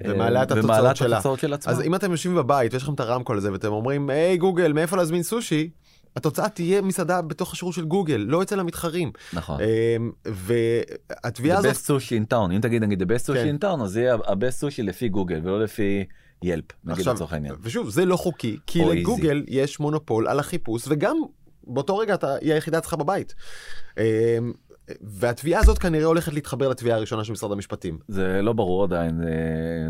ומעלה 0.04 0.44
את 0.44 0.52
התוצאות 0.52 0.96
שלה. 0.96 1.16
התוצאות 1.16 1.40
של 1.40 1.54
עצמה. 1.54 1.74
אז 1.74 1.82
אם 1.82 1.96
אתם 1.96 2.12
יושבים 2.12 2.36
בבית 2.36 2.74
ויש 2.74 2.84
לכם 2.84 2.94
את 2.94 3.00
הרמקול 3.00 3.38
הזה 3.38 3.52
ואתם 3.52 3.72
אומרים, 3.72 4.10
היי 4.10 4.38
גוגל, 4.38 4.74
מאיפה 4.74 4.98
להזמין 4.98 5.24
סושי? 5.24 5.70
התוצאה 6.16 6.50
תהיה 6.50 6.82
מסעדה 6.82 7.22
בתוך 7.22 7.54
השירות 7.54 7.76
של 7.76 7.86
גוגל, 7.86 8.26
לא 8.28 8.42
אצל 8.42 8.60
המתחרים. 8.60 9.12
נכון. 9.34 9.60
אמ, 9.62 10.12
והתביעה 10.26 11.58
The 11.58 11.68
הזאת, 11.68 11.76
best 11.76 11.88
sushi 11.88 12.28
in 12.28 12.34
town 12.34 12.54
אם 12.56 12.62
תגיד 12.62 12.84
נגיד 12.84 13.02
the 13.02 13.06
best 13.06 13.28
כן. 13.28 13.34
sushi 13.34 13.60
in 13.60 13.64
town 13.64 13.84
אז 13.84 13.92
זה 13.92 14.02
יהיה 14.02 14.14
ה-best 14.14 14.64
sushi 14.64 14.84
לפי 14.84 15.10
גוגל 15.10 15.40
ולא 15.44 15.64
לפי 15.64 16.06
ילפ 16.44 16.66
נגיד 16.84 17.06
לצורך 17.08 17.34
העניין. 17.34 17.56
ושוב, 17.62 17.90
זה 17.90 18.06
לא 18.06 18.18
חוקי, 18.18 18.58
כי 18.68 18.86
לגוגל 18.86 19.44
יש 19.48 19.80
מונופול 19.80 20.28
על 20.28 20.40
החיפוש, 20.40 20.84
וגם 20.88 21.18
באותו 21.70 21.98
רגע 21.98 22.14
אתה, 22.14 22.36
היא 22.36 22.54
היחידה 22.54 22.78
אצלך 22.78 22.94
בבית. 22.94 23.36
אמ, 23.98 24.04
והתביעה 25.02 25.62
הזאת 25.62 25.78
כנראה 25.78 26.06
הולכת 26.06 26.34
להתחבר 26.34 26.70
לתביעה 26.70 26.98
הראשונה 26.98 27.24
של 27.24 27.32
משרד 27.32 27.52
המשפטים. 27.52 27.98
זה 28.08 28.42
לא 28.42 28.54
ברור 28.54 28.84
עדיין 28.84 29.22
אה, 29.24 29.28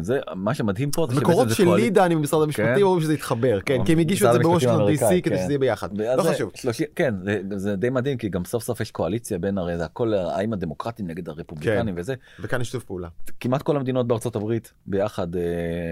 זה 0.04 0.20
מה 0.36 0.54
שמדהים 0.54 0.92
פה 0.92 1.08
זה 1.12 1.22
מקורות 1.22 1.50
זה 1.50 1.56
שלי 1.56 1.66
קואליצ- 1.66 1.94
דני 1.94 2.16
ממשרד 2.16 2.44
המשפטים 2.44 2.76
כן? 2.76 2.82
אומרים 2.82 3.02
שזה 3.02 3.14
יתחבר, 3.14 3.60
כן, 3.66 3.86
כי 3.86 3.94
הם 3.94 4.00
הגישו 4.00 4.28
את 4.28 4.34
זה 4.34 4.40
בוושינגטון 4.40 4.92
DC 4.94 4.98
כדי 5.10 5.22
כן. 5.22 5.38
שזה 5.38 5.52
יהיה 5.52 5.60
ביחד. 5.60 5.98
לא 5.98 6.24
זה 6.24 6.34
חשוב. 6.34 6.52
30 6.56 6.88
כן 6.96 7.16
זה, 7.24 7.42
זה 7.60 7.76
די 7.76 7.90
מדהים 7.90 8.18
כי 8.18 8.30
גם 8.30 8.46
סוף 8.46 8.64
סוף 8.64 8.82
יש 8.82 8.92
קואליציה 8.92 9.38
בין 9.40 9.58
הרי 9.58 9.78
זה 9.78 9.86
הכל 9.86 10.14
האם 10.14 10.54
הדמוקרטים 10.54 11.08
נגד 11.08 11.30
הרפובליקנים 11.30 11.96
כן. 11.96 12.02
וזה 12.02 12.14
וכאן 12.40 12.62
יש 12.62 12.68
שיתוף 12.68 12.84
פעולה. 12.84 13.08
כמעט 13.40 13.62
כל 13.62 13.76
המדינות 13.78 14.08
בארצות 14.08 14.36
הברית 14.36 14.74
ביחד 14.86 15.36
אה, 15.36 15.42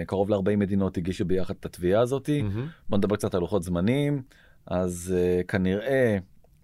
קרוב 0.08 0.30
ל-40 0.30 0.56
מדינות 0.58 0.98
הגישו 0.98 1.26
ביחד 1.26 1.54
את 1.60 1.66
התביעה 1.66 2.02
הזאתי. 2.02 2.42
מהמם. 2.42 2.68
בוא 2.90 2.98
נדבר 2.98 3.16
קצת 3.16 3.36
על 3.36 3.42
לוחות 3.42 3.64
זמנים 3.64 4.22
אז 4.68 5.14
uh, 5.16 5.44
כנראה 5.48 6.18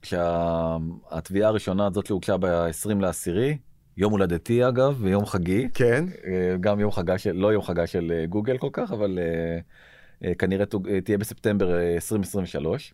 שהתביעה 0.04 1.50
הראשונה 1.50 1.88
הזאת 1.88 2.06
שהוגשה 2.06 2.38
ב-20 2.38 2.96
לעשירי 3.00 3.58
יום 3.98 4.12
הולדתי 4.12 4.68
אגב 4.68 4.98
ויום 5.02 5.26
חגי 5.26 5.70
כן, 5.74 6.06
אה, 6.26 6.56
גם 6.60 6.80
יום 6.80 6.92
חגה 6.92 7.18
של 7.18 7.32
לא 7.36 7.54
יום 7.54 7.64
חגה 7.64 7.88
של 7.88 8.12
אה, 8.16 8.26
גוגל 8.26 8.58
כל 8.58 8.70
כך 8.74 8.92
אבל 8.92 9.20
uh, 9.20 10.24
uh, 10.24 10.36
כנראה 10.40 10.66
תוג- 10.66 11.00
תהיה 11.06 11.18
בספטמבר 11.18 11.76
אה, 11.80 11.94
2023 11.94 12.94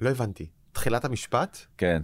לא 0.00 0.08
הבנתי. 0.10 0.46
תחילת 0.72 1.04
המשפט? 1.04 1.58
כן 1.78 2.02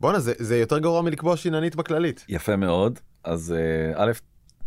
בואנה, 0.00 0.20
זה, 0.20 0.32
זה 0.38 0.56
יותר 0.56 0.78
גרוע 0.78 1.02
מלקבוע 1.02 1.36
שיננית 1.36 1.76
בכללית. 1.76 2.24
יפה 2.28 2.56
מאוד 2.56 2.98
אז 3.24 3.54
uh, 3.94 3.98
א' 3.98 4.12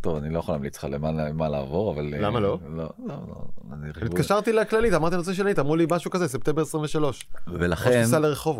טוב 0.05 0.17
אני 0.17 0.29
לא 0.33 0.39
יכול 0.39 0.53
להמליץ 0.55 0.77
לך 0.77 0.83
למה, 0.91 1.11
למה 1.11 1.49
לעבור 1.49 1.93
אבל 1.93 2.13
אה, 2.13 2.19
למה 2.19 2.39
לא? 2.39 2.59
לא, 2.69 2.89
לא, 3.05 3.15
לא, 3.27 3.35
ריבוי- 3.83 4.05
התקשרתי 4.05 4.53
לכללית, 4.53 4.93
אמרתי 4.93 5.15
רוצה 5.15 5.33
שיננית, 5.33 5.59
אמרו 5.59 5.75
לי 5.75 5.85
משהו 5.91 6.11
כזה, 6.11 6.27
ספטמבר 6.27 6.61
23. 6.61 7.25
ולכן. 7.47 8.03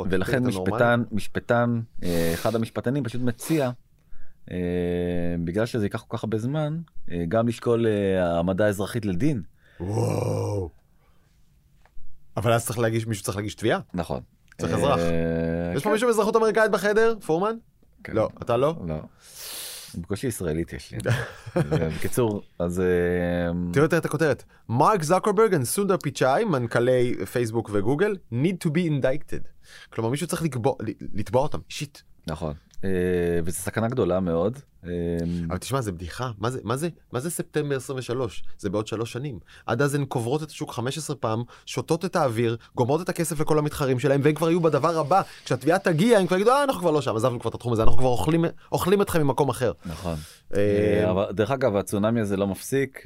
ולכן? 0.10 0.44
משפטן 0.44 1.04
משפטן 1.12 1.82
אה, 2.04 2.32
אחד 2.34 2.56
המשפטנים 2.56 3.04
פשוט 3.04 3.22
מציע 3.22 3.72
אה, 4.52 4.58
בגלל 5.44 5.66
שזה 5.66 5.86
ייקח 5.86 6.02
כל 6.08 6.18
כך 6.18 6.24
הרבה 6.24 6.38
זמן 6.38 6.78
גם 7.28 7.48
לשקול 7.48 7.86
העמדה 8.20 8.68
אזרחית 8.68 9.06
לדין 9.06 9.42
וואו. 9.80 10.70
אבל 12.38 12.54
אז 12.54 12.66
צריך 12.66 12.80
להגיש, 12.80 13.08
מישהו 13.08 13.24
צריך 13.24 13.38
להגיש 13.38 13.56
תביעה? 13.56 13.80
נכון. 13.94 14.22
צריך 14.58 14.74
אזרח. 14.74 15.00
יש 15.76 15.84
פה 15.84 15.90
כן. 15.90 15.94
מישהו 15.94 16.08
באזרחות 16.08 16.36
אמריקאית 16.36 16.72
בחדר? 16.72 17.16
פורמן? 17.26 17.56
כן. 18.04 18.14
לא, 18.14 18.30
אתה 18.42 18.58
לא? 18.58 18.76
לא. 18.88 18.96
בקושי 19.98 20.28
ישראלית 20.28 20.74
יש 20.74 20.92
לי. 20.92 20.98
בקיצור 21.96 22.42
אז 22.60 22.80
אה, 22.80 22.86
תראו 23.74 23.86
את 23.86 24.06
הכותרת. 24.06 24.44
מרק 24.70 25.04
זקרברג 25.04 25.58
וסונדר 25.62 25.98
פיצ'אי, 25.98 26.44
מנכ"לי 26.46 27.26
פייסבוק 27.26 27.70
וגוגל, 27.74 28.16
need 28.32 28.68
to 28.68 28.70
be 28.70 28.90
indicted. 28.90 29.48
כלומר 29.90 30.10
מישהו 30.10 30.28
צריך 30.28 30.44
לתבוע 31.14 31.44
אותם 31.44 31.60
אישית. 31.70 32.04
נכון. 32.28 32.54
אה, 32.86 33.40
וזו 33.44 33.58
סכנה 33.58 33.88
גדולה 33.88 34.20
מאוד. 34.20 34.60
אה, 34.86 34.90
אבל 35.48 35.58
תשמע 35.58 35.82
זה 35.82 35.92
בדיחה. 35.92 36.32
מה 36.38 36.50
זה 36.50 36.60
מה 36.64 36.78
זה 36.78 36.90
מה 37.12 37.20
זה 37.20 37.30
ספטמבר 37.30 37.76
23 37.76 38.44
זה 38.58 38.70
בעוד 38.70 38.88
שלוש 38.88 39.12
שנים. 39.12 39.40
עד 39.66 39.82
אז 39.82 39.96
הן 39.96 40.06
קוברות 40.06 40.44
את 40.44 40.50
השוק 40.50 40.72
15 40.72 41.16
פעם 41.16 41.44
שותות 41.66 42.06
את 42.06 42.16
האוויר 42.16 42.58
גומרות 42.76 43.02
את 43.02 43.10
הכסף 43.10 43.40
לכל 43.40 43.60
המתחרים 43.60 44.00
שלהם 44.00 44.22
והם 44.24 44.36
כבר 44.36 44.50
יהיו 44.50 44.62
בדבר 44.62 45.00
הבא. 45.00 45.22
כשהתביעה 45.46 45.80
תגיע 45.80 46.20
הם 46.20 46.28
כבר 46.28 46.36
יגידו 46.36 46.52
אה 46.52 46.64
אנחנו 46.64 46.82
כבר 46.82 46.92
לא 46.92 47.02
שם 47.02 47.16
עזבנו 47.16 47.40
כבר 47.40 47.50
את 47.50 47.56
התחום 47.56 47.74
הזה 47.74 47.84
אנחנו 47.84 47.98
כבר 47.98 48.10
אוכלים 48.10 48.46
אוכלים 48.72 49.02
אתכם 49.02 49.22
ממקום 49.22 49.50
אחר. 49.50 49.72
נכון. 49.86 50.16
אה, 50.56 51.12
אבל 51.12 51.26
דרך 51.32 51.52
אגב 51.52 51.76
הצונאמי 51.76 52.22
הזה 52.22 52.38
לא 52.38 52.48
מפסיק. 52.48 53.04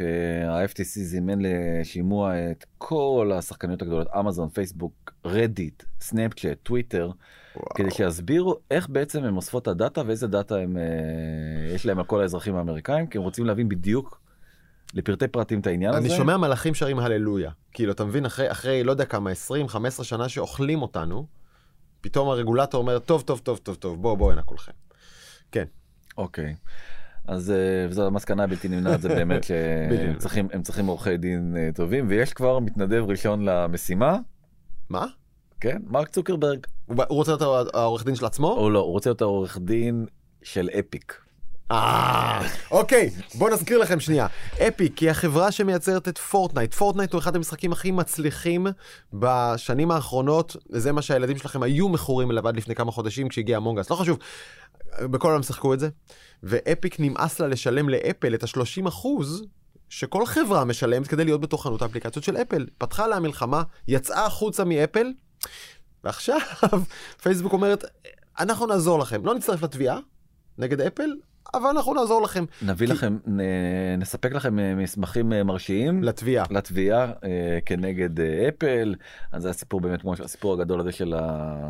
ה-FTC 0.49 0.84
זימן 0.84 1.39
לשימוע 1.41 2.51
את 2.51 2.65
כל 2.77 3.32
השחקניות 3.36 3.82
הגדולות 3.82 4.08
אמזון 4.19 4.49
פייסבוק 4.49 5.13
רדיט 5.25 5.84
סנאפצ'אט 6.01 6.58
טוויטר 6.63 7.12
וואו. 7.55 7.69
כדי 7.75 7.91
שיסבירו 7.91 8.55
איך 8.71 8.89
בעצם 8.89 9.23
הם 9.23 9.38
אוספות 9.38 9.63
את 9.63 9.67
הדאטה 9.67 10.01
ואיזה 10.05 10.27
דאטה 10.27 10.55
הם 10.55 10.77
אה, 10.77 10.83
יש 11.75 11.85
להם 11.85 11.99
על 11.99 12.05
כל 12.05 12.21
האזרחים 12.21 12.55
האמריקאים 12.55 13.07
כי 13.07 13.17
הם 13.17 13.23
רוצים 13.23 13.45
להבין 13.45 13.69
בדיוק 13.69 14.21
לפרטי 14.93 15.27
פרטים 15.27 15.59
את 15.59 15.67
העניין 15.67 15.93
הזה. 15.93 15.99
אני 15.99 16.09
שומע 16.09 16.38
מלאכים 16.38 16.73
שרים 16.73 16.99
הללויה 16.99 17.51
כאילו 17.71 17.91
אתה 17.91 18.05
מבין 18.05 18.25
אחרי 18.25 18.51
אחרי 18.51 18.83
לא 18.83 18.91
יודע 18.91 19.05
כמה 19.05 19.31
20 19.31 19.67
15 19.67 20.05
שנה 20.05 20.29
שאוכלים 20.29 20.81
אותנו 20.81 21.25
פתאום 22.01 22.29
הרגולטור 22.29 22.81
אומר 22.81 22.99
טוב 22.99 23.21
טוב 23.21 23.39
טוב 23.39 23.57
טוב 23.57 23.75
טוב 23.75 24.01
בוא 24.01 24.15
בוא 24.15 24.31
הנה 24.31 24.41
כולכם. 24.41 24.71
כן 25.51 25.65
אוקיי. 26.17 26.55
אז 27.27 27.51
אה, 27.51 27.88
וזו 27.89 28.07
המסקנה 28.07 28.43
הבלתי 28.43 28.67
נמנעת 28.67 29.01
זה 29.01 29.09
באמת 29.09 29.43
שהם 30.23 30.62
צריכים 30.63 30.85
עורכי 30.85 31.17
דין 31.17 31.55
אה, 31.57 31.69
טובים 31.75 32.05
ויש 32.09 32.33
כבר 32.33 32.59
מתנדב 32.59 33.03
ראשון 33.07 33.45
למשימה 33.45 34.17
מה 34.89 35.05
כן 35.62 35.78
מרק 35.88 36.10
צוקרברג 36.10 36.60
הוא 36.88 36.98
רוצה 37.08 37.32
להיות 37.32 37.76
העורך 37.76 38.06
דין 38.06 38.15
של 38.15 38.26
עצמו? 38.26 38.52
או 38.52 38.69
לא 38.69 38.80
הוא 38.80 38.91
רוצה 38.91 39.10
להיות 39.10 39.22
העורך 39.22 39.58
דין 39.58 40.06
של 40.43 40.69
אפיק. 40.80 41.22
אה, 41.72 42.48
אוקיי, 42.72 43.10
בואו 43.36 43.54
נזכיר 43.54 43.78
לכם 43.78 44.00
שנייה. 44.00 44.28
אפיק 44.67 44.98
היא 44.98 45.10
החברה 45.10 45.52
שמייצרת 45.52 46.08
את 46.08 46.17
פורטנייט. 46.17 46.74
פורטנייט 46.74 47.13
הוא 47.13 47.19
אחד 47.19 47.36
המשחקים 47.36 47.72
הכי 47.72 47.91
מצליחים 47.91 48.67
בשנים 49.13 49.91
האחרונות. 49.91 50.56
זה 50.69 50.91
מה 50.91 51.02
שהילדים 51.02 51.38
שלכם 51.38 51.63
היו 51.63 51.89
מכורים 51.89 52.32
אליו 52.32 52.48
עד 52.48 52.58
לפני 52.58 52.76
כמה 52.76 52.91
חודשים 52.91 53.28
כשהגיע 53.30 53.58
Among 53.58 53.77
Us. 53.77 53.89
לא 53.89 53.95
חשוב, 53.95 54.19
בכל 55.02 55.28
העולם 55.28 55.43
שיחקו 55.43 55.74
את 55.74 55.80
זה. 55.80 55.89
ואפיק 56.43 57.00
נמאס 57.00 57.39
לה 57.39 57.48
לשלם 57.48 57.89
לאפל 57.89 58.34
את 58.34 58.43
ה-30 58.43 58.88
אחוז 58.88 59.43
שכל 59.89 60.26
חברה 60.26 60.65
משלמת 60.65 61.08
כדי 61.08 61.26
להיות 61.26 61.41
בתוך 61.41 61.63
חנות 61.63 61.82
האפליקציות 61.82 62.26
של 62.26 62.38
אפל. 62.38 62.65
פתחה 62.78 63.08
לה 63.08 63.19
מלחמה, 63.19 63.63
יצאה 63.88 64.26
החוצה 64.26 64.63
מאפל, 64.63 65.08
ועכשיו 66.04 66.38
פייסבוק 67.23 67.54
אומרת, 67.54 67.84
אנחנו 68.39 68.65
נעזור 68.67 68.99
לכם. 68.99 69.25
לא 69.25 69.36
נצטרף 69.36 69.63
לתביעה 69.63 69.99
נגד 70.58 70.82
אפל, 70.82 71.10
אבל 71.54 71.69
אנחנו 71.69 71.93
נעזור 71.93 72.21
לכם 72.21 72.45
נביא 72.62 72.88
כי- 72.88 72.93
לכם 72.93 73.17
נ- 73.28 73.41
נספק 73.99 74.32
לכם 74.34 74.60
אה, 74.60 74.75
מסמכים 74.75 75.34
אה, 75.34 75.43
מרשיעים 75.43 76.04
לתביעה. 76.04 76.45
לתביעה 76.52 77.04
אה, 77.23 77.60
כנגד 77.65 78.19
אה, 78.19 78.49
אפל 78.49 78.95
אז 79.32 79.41
זה 79.43 79.49
הסיפור 79.49 79.82
באמת 79.82 80.02
כמו 80.02 80.13
הסיפור 80.23 80.54
הגדול 80.54 80.80
הזה 80.80 80.91
של 80.91 81.13
ה... 81.13 81.69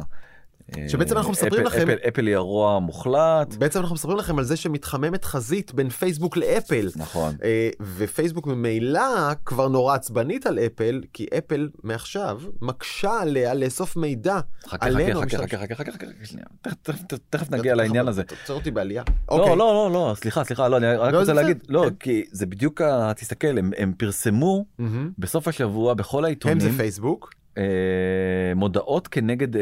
שבעצם 0.87 1.17
אנחנו 1.17 1.31
מספרים 1.31 1.53
אפל- 1.53 1.63
לכם- 1.77 1.89
אפל, 1.89 2.07
אפל 2.07 2.27
היא 2.27 2.35
הרוע 2.35 2.75
המוחלט 2.75 3.55
בעצם 3.57 3.79
אנחנו 3.79 3.95
מספרים 3.95 4.17
לכם 4.17 4.37
על 4.39 4.43
זה 4.45 4.55
שמתחממת 4.57 5.25
חזית 5.25 5.73
בין 5.73 5.89
פייסבוק 5.89 6.37
לאפל. 6.37 6.89
נכון 6.95 7.35
אה, 7.43 7.69
ופייסבוק 7.97 8.47
ממילא 8.47 9.01
כבר 9.45 9.67
נורא 9.67 9.95
עצבנית 9.95 10.45
על 10.47 10.59
אפל, 10.59 11.01
כי 11.13 11.25
אפל 11.37 11.69
מעכשיו 11.83 12.39
מקשה 12.61 13.11
עליה 13.21 13.53
לאסוף 13.53 13.97
מידע 13.97 14.39
עלינו. 14.71 15.21
חכה 15.21 15.37
חכה 15.37 15.57
חכה 15.57 15.75
חכה 15.75 15.75
חכה 15.75 15.91
חכה 15.91 16.05
תכף- 17.29 17.51
נגיע 17.51 17.75
לעניין 17.75 18.07
הזה. 18.07 18.23
תוצר 18.23 18.53
אותי 18.53 18.71
בעלייה. 18.71 19.03
לא 19.31 19.35
אוקיי. 19.35 19.49
לא 19.55 19.57
לא 19.57 19.89
לא 19.93 20.13
סליחה 20.15 20.43
סליחה 20.43 20.67
לא 20.67 20.77
אני 20.77 20.85
רק 20.95 21.13
לא, 21.13 21.19
רוצה 21.19 21.33
להגיד. 21.33 21.63
לא 21.69 21.85
כן. 21.89 21.95
כי 21.99 22.23
זה 22.31 22.45
בדיוק 22.45 22.81
תסתכל 23.15 23.57
הם 23.77 23.93
פרסמו. 23.97 24.65
בסוף 25.17 25.47
השבוע 25.47 25.93
בכל 25.93 26.17
הם 26.17 26.21
זה 26.21 26.27
העיתונים 26.27 26.71
פייסבוק. 26.77 27.29
אה, 27.57 27.63
מודעות 28.55 29.07
כנגד 29.07 29.55
אה, 29.55 29.61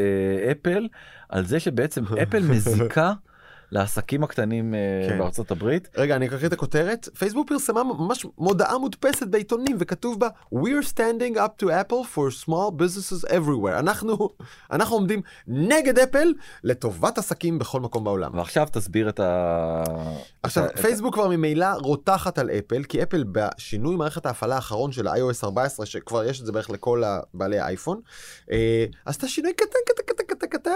אפל 0.52 0.88
על 1.28 1.44
זה 1.44 1.60
שבעצם 1.60 2.04
אפל 2.22 2.42
מזיקה 2.50 3.12
לעסקים 3.72 4.22
הקטנים 4.22 4.74
אה, 4.74 5.08
כן. 5.08 5.18
בארצות 5.18 5.50
הברית. 5.50 5.88
רגע, 5.96 6.16
אני 6.16 6.26
אקריא 6.26 6.46
את 6.46 6.52
הכותרת. 6.52 7.08
פייסבוק 7.18 7.48
פרסמה 7.48 7.84
ממש 7.84 8.26
מודעה 8.38 8.78
מודפסת 8.78 9.26
בעיתונים 9.26 9.76
וכתוב 9.80 10.20
בה 10.20 10.28
We're 10.54 10.86
standing 10.92 11.36
up 11.36 11.64
to 11.64 11.66
Apple 11.66 12.14
for 12.14 12.44
small 12.46 12.70
businesses 12.80 13.30
everywhere. 13.30 13.78
אנחנו, 13.78 14.28
אנחנו 14.72 14.96
עומדים 14.96 15.22
נגד 15.46 15.98
אפל 15.98 16.34
לטובת 16.64 17.18
עסקים 17.18 17.58
בכל 17.58 17.80
מקום 17.80 18.04
בעולם. 18.04 18.38
ועכשיו 18.38 18.68
תסביר 18.72 19.08
את 19.08 19.20
ה... 19.20 19.82
עכשיו, 20.42 20.66
את 20.66 20.78
פייסבוק 20.78 21.14
כבר 21.14 21.28
ממילא 21.28 21.66
רותחת 21.66 22.38
על 22.38 22.50
אפל, 22.50 22.84
כי 22.84 23.02
אפל 23.02 23.24
בשינוי 23.32 23.96
מערכת 23.96 24.26
ההפעלה 24.26 24.54
האחרון 24.54 24.92
של 24.92 25.08
ה-iOS 25.08 25.44
14, 25.44 25.86
שכבר 25.86 26.24
יש 26.24 26.40
את 26.40 26.46
זה 26.46 26.52
בערך 26.52 26.70
לכל 26.70 27.02
בעלי 27.34 27.58
האייפון, 27.58 28.00
אה, 28.50 28.84
עשתה 29.04 29.28
שינוי 29.28 29.52
קטן, 29.52 29.78
קטן, 29.86 30.02
קטן, 30.06 30.24
קטן, 30.24 30.46
קטן, 30.46 30.70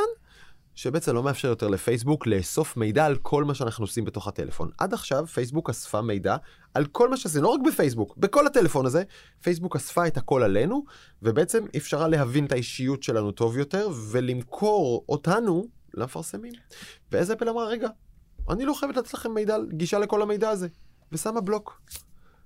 שבעצם 0.74 1.14
לא 1.14 1.22
מאפשר 1.22 1.48
יותר 1.48 1.68
לפייסבוק 1.68 2.26
לאסוף 2.26 2.76
מידע 2.76 3.06
על 3.06 3.16
כל 3.16 3.44
מה 3.44 3.54
שאנחנו 3.54 3.84
עושים 3.84 4.04
בתוך 4.04 4.28
הטלפון. 4.28 4.70
עד 4.78 4.94
עכשיו 4.94 5.26
פייסבוק 5.26 5.70
אספה 5.70 6.02
מידע 6.02 6.36
על 6.74 6.86
כל 6.86 7.08
מה 7.08 7.16
שעשינו, 7.16 7.44
לא 7.44 7.48
רק 7.48 7.60
בפייסבוק, 7.66 8.16
בכל 8.16 8.46
הטלפון 8.46 8.86
הזה, 8.86 9.02
פייסבוק 9.42 9.76
אספה 9.76 10.06
את 10.06 10.16
הכל 10.16 10.42
עלינו, 10.42 10.84
ובעצם 11.22 11.64
אפשרה 11.76 12.08
להבין 12.08 12.46
את 12.46 12.52
האישיות 12.52 13.02
שלנו 13.02 13.32
טוב 13.32 13.58
יותר, 13.58 13.88
ולמכור 14.10 15.04
אותנו 15.08 15.66
למפרסמים. 15.94 16.52
ואז 17.12 17.32
אפל 17.32 17.48
אמרה, 17.48 17.66
רגע, 17.66 17.88
אני 18.50 18.64
לא 18.64 18.74
חייבת 18.74 18.96
לתת 18.96 19.14
לכם 19.14 19.34
מידע, 19.34 19.56
גישה 19.72 19.98
לכל 19.98 20.22
המידע 20.22 20.50
הזה, 20.50 20.68
ושמה 21.12 21.40
בלוק. 21.40 21.80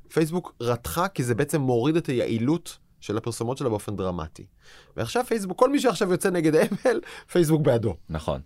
פייסבוק 0.08 0.54
רתחה 0.60 1.08
כי 1.08 1.24
זה 1.24 1.34
בעצם 1.34 1.60
מוריד 1.60 1.96
את 1.96 2.06
היעילות 2.06 2.78
של 3.00 3.16
הפרסומות 3.16 3.58
שלה 3.58 3.68
באופן 3.68 3.96
דרמטי. 3.96 4.46
ועכשיו 4.96 5.24
פייסבוק, 5.24 5.58
כל 5.58 5.70
מי 5.70 5.80
שעכשיו 5.80 6.10
יוצא 6.12 6.30
נגד 6.30 6.54
אפל, 6.54 7.00
פייסבוק 7.32 7.62
בעדו. 7.62 7.94
נכון. 8.10 8.40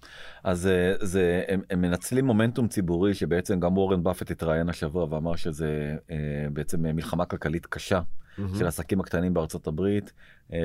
אז 0.44 0.66
אה, 0.66 0.92
זה, 1.00 1.42
הם, 1.48 1.60
הם 1.70 1.80
מנצלים 1.82 2.24
מומנטום 2.24 2.68
ציבורי 2.68 3.14
שבעצם 3.14 3.60
גם 3.60 3.78
וורן 3.78 4.02
באפט 4.02 4.30
התראיין 4.30 4.68
השבוע 4.68 5.06
ואמר 5.10 5.36
שזה 5.36 5.68
אה, 6.10 6.16
בעצם 6.52 6.82
מלחמה 6.82 7.24
כלכלית 7.24 7.66
קשה 7.66 8.00
Mm-hmm. 8.30 8.58
של 8.58 8.64
העסקים 8.64 9.00
הקטנים 9.00 9.34
בארצות 9.34 9.66
הברית. 9.66 10.12
אה, 10.52 10.58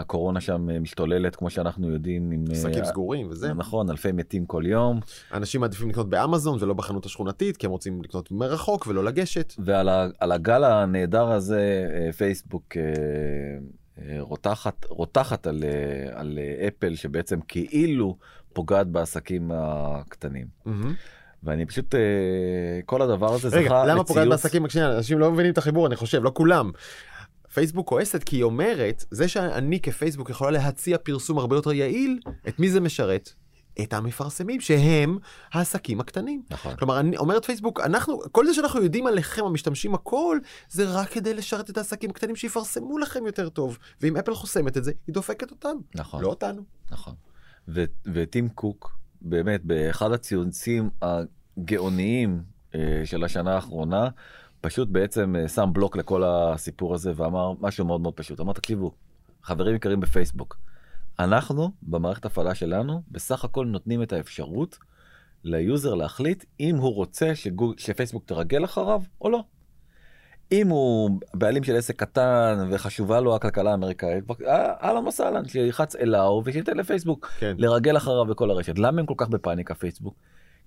הקורונה 0.00 0.40
שם 0.40 0.70
אה, 0.70 0.78
משתוללת 0.80 1.36
כמו 1.36 1.50
שאנחנו 1.50 1.90
יודעים. 1.90 2.30
עם, 2.30 2.44
אה, 2.48 2.52
עסקים 2.52 2.84
סגורים 2.84 3.26
וזה. 3.30 3.52
נכון, 3.54 3.90
אלפי 3.90 4.12
מתים 4.12 4.46
כל 4.46 4.62
יום. 4.66 5.00
אנשים 5.32 5.60
מעדיפים 5.60 5.88
לקנות 5.90 6.10
באמזון 6.10 6.58
ולא 6.60 6.74
בחנות 6.74 7.06
השכונתית, 7.06 7.56
כי 7.56 7.66
הם 7.66 7.72
רוצים 7.72 8.02
לקנות 8.02 8.30
מרחוק 8.30 8.86
ולא 8.86 9.04
לגשת. 9.04 9.52
ועל 9.58 9.88
ה- 9.88 10.08
הגל 10.20 10.64
הנהדר 10.64 11.30
הזה 11.30 11.60
אה, 12.06 12.12
פייסבוק 12.12 12.76
אה, 12.76 12.82
אה, 12.82 12.88
רותחת 14.18 14.84
רותחת 14.88 15.46
על, 15.46 15.64
אה, 15.64 16.20
על 16.20 16.38
אה, 16.38 16.68
אפל 16.68 16.94
שבעצם 16.94 17.38
כאילו 17.48 18.16
פוגעת 18.52 18.86
בעסקים 18.86 19.50
הקטנים. 19.54 20.46
ואני 21.42 21.66
פשוט 21.66 21.94
אה, 21.94 22.00
כל 22.86 23.02
הדבר 23.02 23.34
הזה 23.34 23.48
רגע, 23.48 23.66
זכה 23.68 23.86
למה 23.86 24.04
פוגעת 24.04 24.26
לציוץ- 24.26 24.30
בעסקים? 24.30 24.68
שנייה, 24.68 24.96
אנשים 24.96 25.18
לא 25.18 25.32
מבינים 25.32 25.52
את 25.52 25.58
החיבור, 25.58 25.86
אני 25.86 25.96
חושב, 25.96 26.24
לא 26.24 26.30
כולם. 26.34 26.70
פייסבוק 27.54 27.88
כועסת 27.88 28.24
כי 28.24 28.36
היא 28.36 28.42
אומרת, 28.42 29.04
זה 29.10 29.28
שאני 29.28 29.80
כפייסבוק 29.80 30.30
יכולה 30.30 30.50
להציע 30.50 30.98
פרסום 31.02 31.38
הרבה 31.38 31.56
יותר 31.56 31.72
יעיל, 31.72 32.18
את 32.48 32.58
מי 32.60 32.70
זה 32.70 32.80
משרת? 32.80 33.32
את 33.82 33.92
המפרסמים, 33.92 34.60
שהם 34.60 35.18
העסקים 35.52 36.00
הקטנים. 36.00 36.42
נכון. 36.50 36.76
כלומר, 36.76 37.00
אני 37.00 37.16
אומרת 37.16 37.44
פייסבוק, 37.44 37.80
אנחנו, 37.80 38.20
כל 38.32 38.46
זה 38.46 38.54
שאנחנו 38.54 38.82
יודעים 38.82 39.06
עליכם, 39.06 39.44
המשתמשים 39.44 39.94
הכל, 39.94 40.38
זה 40.68 40.84
רק 40.92 41.08
כדי 41.08 41.34
לשרת 41.34 41.70
את 41.70 41.76
העסקים 41.76 42.10
הקטנים 42.10 42.36
שיפרסמו 42.36 42.98
לכם 42.98 43.26
יותר 43.26 43.48
טוב. 43.48 43.78
ואם 44.00 44.16
אפל 44.16 44.34
חוסמת 44.34 44.76
את 44.76 44.84
זה, 44.84 44.92
היא 45.06 45.14
דופקת 45.14 45.50
אותם, 45.50 45.76
נכון. 45.94 46.22
לא 46.22 46.28
אותנו. 46.28 46.62
נכון. 46.90 47.14
ו- 47.68 47.84
וטים 48.14 48.48
קוק, 48.48 48.96
באמת, 49.20 49.64
באחד 49.64 50.12
הציוצים 50.12 50.90
הגאוניים 51.02 52.42
אה, 52.74 53.02
של 53.04 53.24
השנה 53.24 53.54
האחרונה, 53.54 54.08
פשוט 54.60 54.88
בעצם 54.88 55.36
אה, 55.36 55.48
שם 55.48 55.70
בלוק 55.72 55.96
לכל 55.96 56.24
הסיפור 56.24 56.94
הזה 56.94 57.12
ואמר 57.16 57.52
משהו 57.60 57.84
מאוד 57.84 58.00
מאוד 58.00 58.14
פשוט. 58.14 58.40
אמר, 58.40 58.52
תקשיבו, 58.52 58.92
חברים 59.42 59.76
יקרים 59.76 60.00
בפייסבוק, 60.00 60.56
אנחנו, 61.18 61.70
במערכת 61.82 62.24
הפעלה 62.24 62.54
שלנו, 62.54 63.02
בסך 63.10 63.44
הכל 63.44 63.66
נותנים 63.66 64.02
את 64.02 64.12
האפשרות 64.12 64.78
ל 65.44 65.54
user 65.54 65.94
להחליט 65.94 66.44
אם 66.60 66.76
הוא 66.76 66.94
רוצה 66.94 67.34
שגוג... 67.34 67.74
שפייסבוק 67.78 68.24
תרגל 68.26 68.64
אחריו 68.64 69.02
או 69.20 69.30
לא. 69.30 69.44
אם 70.52 70.68
הוא 70.68 71.10
בעלים 71.34 71.64
של 71.64 71.76
עסק 71.76 71.96
קטן 71.96 72.68
וחשובה 72.70 73.20
לו 73.20 73.36
הכלכלה 73.36 73.70
האמריקאית, 73.70 74.24
אה, 74.46 74.72
אהלן 74.82 75.06
וסהלן, 75.06 75.48
שילחץ 75.48 75.96
אליו 75.96 76.40
ושייתן 76.44 76.76
לפייסבוק 76.76 77.26
כן. 77.38 77.54
לרגל 77.58 77.96
אחריו 77.96 78.24
בכל 78.24 78.50
הרשת. 78.50 78.78
למה 78.78 79.00
הם 79.00 79.06
כל 79.06 79.14
כך 79.16 79.28
בפאניקה 79.28 79.74
פייסבוק? 79.74 80.14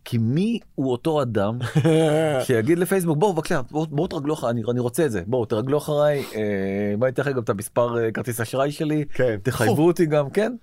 כי 0.09 0.17
מי 0.17 0.59
הוא 0.75 0.91
אותו 0.91 1.21
אדם 1.21 1.59
שיגיד 2.45 2.79
לפייסבוק 2.79 3.17
בואו 3.17 3.33
בבקשה 3.33 3.61
בואו 3.71 3.85
בוא 3.85 4.07
תרגלו 4.07 4.33
אחריי 4.33 4.51
אני, 4.51 4.61
אני 4.71 4.79
רוצה 4.79 5.05
את 5.05 5.11
זה 5.11 5.21
בואו 5.27 5.45
תרגלו 5.45 5.77
אחריי 5.77 6.23
אה, 6.35 6.93
בואי 6.97 7.11
לכם 7.17 7.31
גם 7.31 7.43
את 7.43 7.49
המספר 7.49 8.03
אה, 8.03 8.11
כרטיס 8.11 8.41
אשראי 8.41 8.71
שלי 8.71 9.05
כן. 9.13 9.37
תחייבו 9.43 9.87
אותי 9.87 10.05
גם 10.05 10.29
כן. 10.29 10.55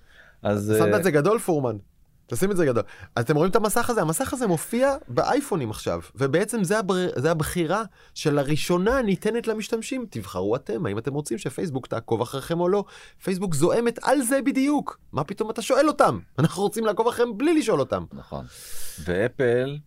אז 0.43 0.75
שמת 0.79 0.93
אה, 0.93 0.97
את 0.97 1.03
זה 1.03 1.11
גדול 1.11 1.39
פורמן. 1.39 1.75
תשים 2.27 2.51
את 2.51 2.57
זה 2.57 2.65
גדול. 2.65 2.83
אז 3.15 3.23
אתם 3.23 3.35
רואים 3.35 3.51
את 3.51 3.55
המסך 3.55 3.89
הזה? 3.89 4.01
המסך 4.01 4.33
הזה 4.33 4.47
מופיע 4.47 4.95
באייפונים 5.07 5.69
עכשיו, 5.69 5.99
ובעצם 6.15 6.63
זה, 6.63 6.79
הבר... 6.79 6.95
זה 7.15 7.31
הבחירה 7.31 7.83
שלראשונה 8.13 9.01
ניתנת 9.01 9.47
למשתמשים. 9.47 10.05
תבחרו 10.09 10.55
אתם, 10.55 10.85
האם 10.85 10.97
אתם 10.97 11.13
רוצים 11.13 11.37
שפייסבוק 11.37 11.87
תעקוב 11.87 12.21
אחריכם 12.21 12.59
או 12.59 12.69
לא. 12.69 12.83
פייסבוק 13.23 13.55
זועמת 13.55 13.99
על 14.03 14.21
זה 14.21 14.41
בדיוק. 14.41 14.99
מה 15.11 15.23
פתאום 15.23 15.49
אתה 15.49 15.61
שואל 15.61 15.87
אותם? 15.87 16.19
אנחנו 16.39 16.63
רוצים 16.63 16.85
לעקוב 16.85 17.07
אחריהם 17.07 17.37
בלי 17.37 17.59
לשאול 17.59 17.79
אותם. 17.79 18.03
נכון. 18.13 18.45
ואפל 19.03 19.77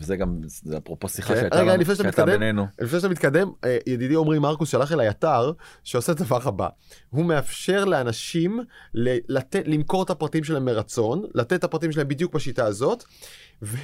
וזה 0.00 0.16
גם 0.16 0.40
זה 0.44 0.76
אפרופו 0.78 1.08
שיחה 1.08 1.34
כן, 1.34 1.40
שהייתה 1.40 1.56
רגע, 1.56 1.72
לנו- 1.72 1.80
לפני 1.82 1.94
שאתה 1.94 2.02
שהייתה 2.02 2.22
מתקדם, 2.22 2.40
בינינו. 2.40 2.66
לפני 2.80 2.98
שאתה 3.00 3.08
מתקדם, 3.08 3.50
אה, 3.64 3.78
ידידי 3.86 4.16
עמרי 4.16 4.38
מרקוס 4.38 4.68
שלח 4.68 4.92
אליי 4.92 5.08
אתר 5.10 5.52
שעושה 5.84 6.12
את 6.12 6.20
הדבר 6.20 6.38
הבא. 6.44 6.68
הוא 7.10 7.24
מאפשר 7.24 7.84
לאנשים 7.84 8.60
ל- 8.94 9.16
לתת, 9.36 9.62
למכור 9.66 10.02
את 10.02 10.10
הפרטים 10.10 10.44
שלהם 10.44 10.64
מרצון, 10.64 11.22
לתת 11.34 11.52
את 11.52 11.64
הפרטים 11.64 11.92
שלהם 11.92 12.08
בדיוק 12.08 12.34
בשיטה 12.34 12.64
הזאת, 12.66 13.04
ו, 13.62 13.76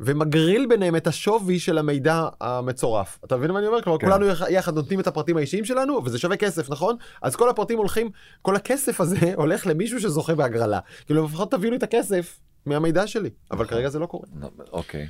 ומגריל 0.00 0.66
ביניהם 0.68 0.96
את 0.96 1.06
השווי 1.06 1.58
של 1.58 1.78
המידע 1.78 2.28
המצורף. 2.40 3.18
אתה 3.24 3.36
מבין 3.36 3.50
מה 3.50 3.58
אני 3.58 3.66
אומר? 3.66 3.82
כלומר, 3.82 3.98
כן. 3.98 4.06
כולנו 4.06 4.26
יח- 4.26 4.50
יחד 4.50 4.74
נותנים 4.74 5.00
את 5.00 5.06
הפרטים 5.06 5.36
האישיים 5.36 5.64
שלנו, 5.64 6.00
וזה 6.04 6.18
שווה 6.18 6.36
כסף, 6.36 6.70
נכון? 6.70 6.96
אז 7.22 7.36
כל 7.36 7.48
הפרטים 7.50 7.78
הולכים, 7.78 8.10
כל 8.42 8.56
הכסף 8.56 9.00
הזה 9.00 9.16
הולך 9.36 9.66
למישהו 9.66 10.00
שזוכה 10.00 10.34
בהגרלה. 10.34 10.78
כאילו, 11.06 11.24
לפחות 11.24 11.50
תביאו 11.50 11.70
לי 11.70 11.76
את 11.76 11.82
הכסף 11.82 12.38
מהמידע 12.66 13.06
שלי. 13.06 13.30
אבל 13.50 13.64
נכון. 13.64 13.76
כרגע 13.76 13.88
זה 13.88 13.98
לא 13.98 14.06
קורה. 14.06 14.26
אוקיי. 14.72 15.06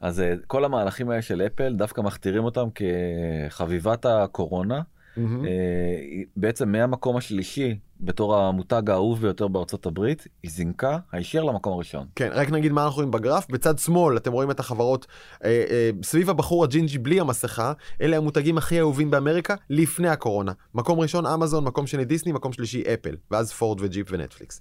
אז 0.00 0.20
אה, 0.20 0.34
כל 0.46 0.64
המהלכים 0.64 1.10
האלה 1.10 1.22
של 1.22 1.42
אפל 1.42 1.74
דווקא 1.76 2.00
מכתירים 2.00 2.44
אותם 2.44 2.68
כחביבת 2.74 4.06
הקורונה. 4.06 4.80
היא 5.16 6.26
בעצם 6.36 6.72
מהמקום 6.72 7.16
השלישי 7.16 7.78
בתור 8.00 8.36
המותג 8.36 8.90
האהוב 8.90 9.20
ביותר 9.20 9.48
בארצות 9.48 9.86
הברית 9.86 10.26
היא 10.42 10.50
זינקה 10.50 10.98
הישר 11.12 11.42
למקום 11.42 11.72
הראשון. 11.72 12.06
כן, 12.14 12.28
רק 12.32 12.50
נגיד 12.50 12.72
מה 12.72 12.84
אנחנו 12.84 12.96
רואים 12.96 13.10
בגרף, 13.10 13.46
בצד 13.50 13.78
שמאל 13.78 14.16
אתם 14.16 14.32
רואים 14.32 14.50
את 14.50 14.60
החברות 14.60 15.06
אה, 15.44 15.64
אה, 15.70 15.90
סביב 16.02 16.30
הבחור 16.30 16.64
הג'ינג'י 16.64 16.98
בלי 16.98 17.20
המסכה, 17.20 17.72
אלה 18.00 18.16
המותגים 18.16 18.58
הכי 18.58 18.80
אהובים 18.80 19.10
באמריקה 19.10 19.54
לפני 19.70 20.08
הקורונה. 20.08 20.52
מקום 20.74 21.00
ראשון 21.00 21.26
אמזון, 21.26 21.64
מקום 21.64 21.86
שני 21.86 22.04
דיסני, 22.04 22.32
מקום 22.32 22.52
שלישי 22.52 22.82
אפל, 22.94 23.16
ואז 23.30 23.52
פורד 23.52 23.80
וג'יפ 23.80 24.06
ונטפליקס. 24.10 24.60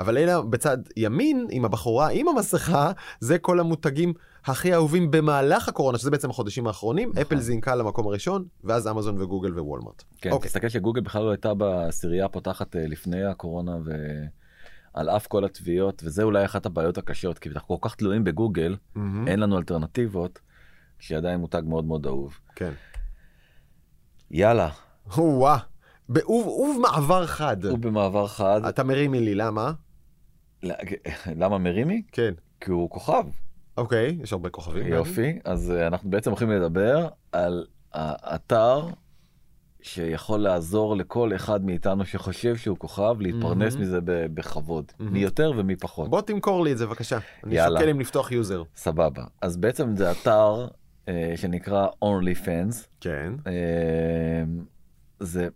אבל 0.00 0.18
אלה 0.18 0.42
בצד 0.42 0.78
ימין 0.96 1.46
עם 1.50 1.64
הבחורה 1.64 2.08
עם 2.08 2.28
המסכה, 2.28 2.92
זה 3.20 3.38
כל 3.38 3.60
המותגים 3.60 4.12
הכי 4.44 4.74
אהובים 4.74 5.10
במהלך 5.10 5.68
הקורונה, 5.68 5.98
שזה 5.98 6.10
בעצם 6.10 6.30
החודשים 6.30 6.66
האחרונים, 6.66 7.08
נכון. 7.10 7.22
אפל 7.22 7.40
זינקה 7.40 7.74
למקום 7.74 8.06
הראשון, 8.06 8.44
ואז 8.64 8.88
אמזון 8.88 9.22
וגוגל 9.22 9.58
ווולמרט. 9.58 10.04
כן, 10.20 10.30
אוקיי. 10.30 10.48
תסתכל 10.48 10.68
שגוגל 10.68 11.00
בכלל 11.00 11.22
לא 11.22 11.30
הייתה 11.30 11.54
בעשירייה 11.54 12.24
הפותחת 12.24 12.76
אה, 12.76 12.86
לפני 12.86 13.24
הקורונה 13.24 13.76
ועל 14.94 15.10
אף 15.10 15.26
כל 15.26 15.44
התביעות 15.44 16.02
וזה 16.04 16.22
אולי 16.22 16.44
אחת 16.44 16.66
הבעיות 16.66 16.98
הקשות 16.98 17.38
כי 17.38 17.48
אנחנו 17.48 17.80
כל 17.80 17.88
כך 17.88 17.94
תלויים 17.94 18.24
בגוגל 18.24 18.76
מהמם. 18.94 19.28
אין 19.28 19.40
לנו 19.40 19.58
אלטרנטיבות 19.58 20.38
שהיא 20.98 21.18
עדיין 21.18 21.40
מותג 21.40 21.62
מאוד 21.66 21.84
מאוד 21.84 22.06
אהוב. 22.06 22.38
כן. 22.56 22.72
יאללה, 24.30 24.68
וואה. 25.16 25.58
עוב 26.24 26.80
מעבר 26.80 27.26
חד. 27.26 27.64
הוא 27.64 27.78
במעבר 27.78 28.26
חד. 28.26 28.60
אתה 28.64 28.84
מרים 28.84 29.14
לי, 29.14 29.34
למה? 29.34 29.72
למה 31.36 31.58
מרימי? 31.58 32.02
כן. 32.12 32.34
כי 32.60 32.70
הוא 32.70 32.90
כוכב. 32.90 33.24
אוקיי, 33.76 34.18
יש 34.22 34.32
הרבה 34.32 34.48
כוכבים. 34.50 34.86
יופי, 34.86 35.38
אז 35.44 35.70
אה, 35.70 35.86
אנחנו 35.86 36.10
בעצם 36.10 36.30
הולכים 36.30 36.50
לדבר 36.50 37.08
על 37.32 37.66
האתר 37.92 38.88
שיכול 39.82 40.40
לעזור 40.40 40.96
לכל 40.96 41.34
אחד 41.34 41.64
מאיתנו 41.64 42.04
שחושב 42.04 42.56
שהוא 42.56 42.78
כוכב 42.78 43.16
להתפרנס 43.20 43.74
מהמם. 43.74 43.86
מזה 43.86 43.98
בכבוד, 44.04 44.92
מהמם. 44.98 45.12
מי 45.12 45.18
יותר 45.18 45.52
ומי 45.56 45.76
פחות. 45.76 46.10
בוא 46.10 46.20
תמכור 46.20 46.64
לי 46.64 46.72
את 46.72 46.78
זה 46.78 46.86
בבקשה. 46.86 47.18
אני. 47.44 47.56
שוקל 47.56 47.88
אם 47.88 48.00
לפתוח 48.00 48.32
יוזר. 48.32 48.62
סבבה. 48.76 49.24
אז 49.40 49.56
בעצם 49.56 49.96
זה 49.96 50.10
אתר 50.10 50.66
אה, 51.08 51.32
שנקרא 51.36 51.86
only 52.04 52.46
fans. 52.46 52.86
כן. 53.00 53.32
אה, 53.46 53.52
זה 55.20 55.48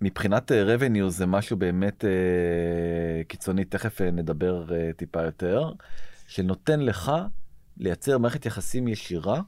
מבחינת 0.00 0.52
אה, 0.52 0.76
revenue 0.76 1.08
זה 1.08 1.26
משהו 1.26 1.56
באמת 1.56 2.04
אה, 2.04 3.24
קיצוני, 3.24 3.64
תכף 3.64 4.00
אה, 4.00 4.10
נדבר 4.10 4.74
אה, 4.74 4.90
טיפה 4.96 5.22
יותר, 5.22 5.72
שנותן 6.26 6.80
לך 6.80 7.12
לייצר 7.76 8.18
מערכת 8.18 8.46
יחסים 8.46 8.88
ישירה 8.88 9.40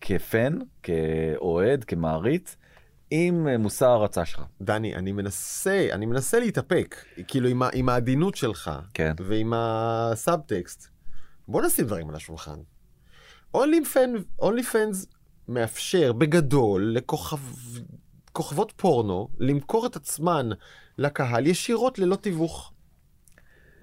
כפן, 0.00 0.58
כאוהד, 0.82 1.84
כמעריץ, 1.84 2.56
עם 3.10 3.48
אה, 3.48 3.58
מושא 3.58 3.86
ההרצה 3.86 4.24
שלך. 4.24 4.42
דני, 4.60 4.94
אני 4.94 5.12
מנסה, 5.12 5.88
אני 5.92 6.06
מנסה 6.06 6.40
להתאפק, 6.40 7.04
כאילו 7.28 7.48
עם, 7.48 7.62
עם 7.72 7.88
העדינות 7.88 8.34
שלך, 8.34 8.70
כן. 8.94 9.12
ועם 9.18 9.52
הסאבטקסט. 9.56 10.88
בוא 11.48 11.62
נשים 11.62 11.84
דברים 11.84 12.08
על 12.08 12.14
השולחן. 12.14 12.56
אונלי 13.54 14.62
פנס 14.62 15.06
מאפשר 15.48 16.12
בגדול 16.12 16.92
לכוכב... 16.96 17.38
כוכבות 18.32 18.72
פורנו 18.76 19.28
למכור 19.38 19.86
את 19.86 19.96
עצמן 19.96 20.48
לקהל 20.98 21.46
ישירות 21.46 21.98
ללא 21.98 22.16
תיווך. 22.16 22.72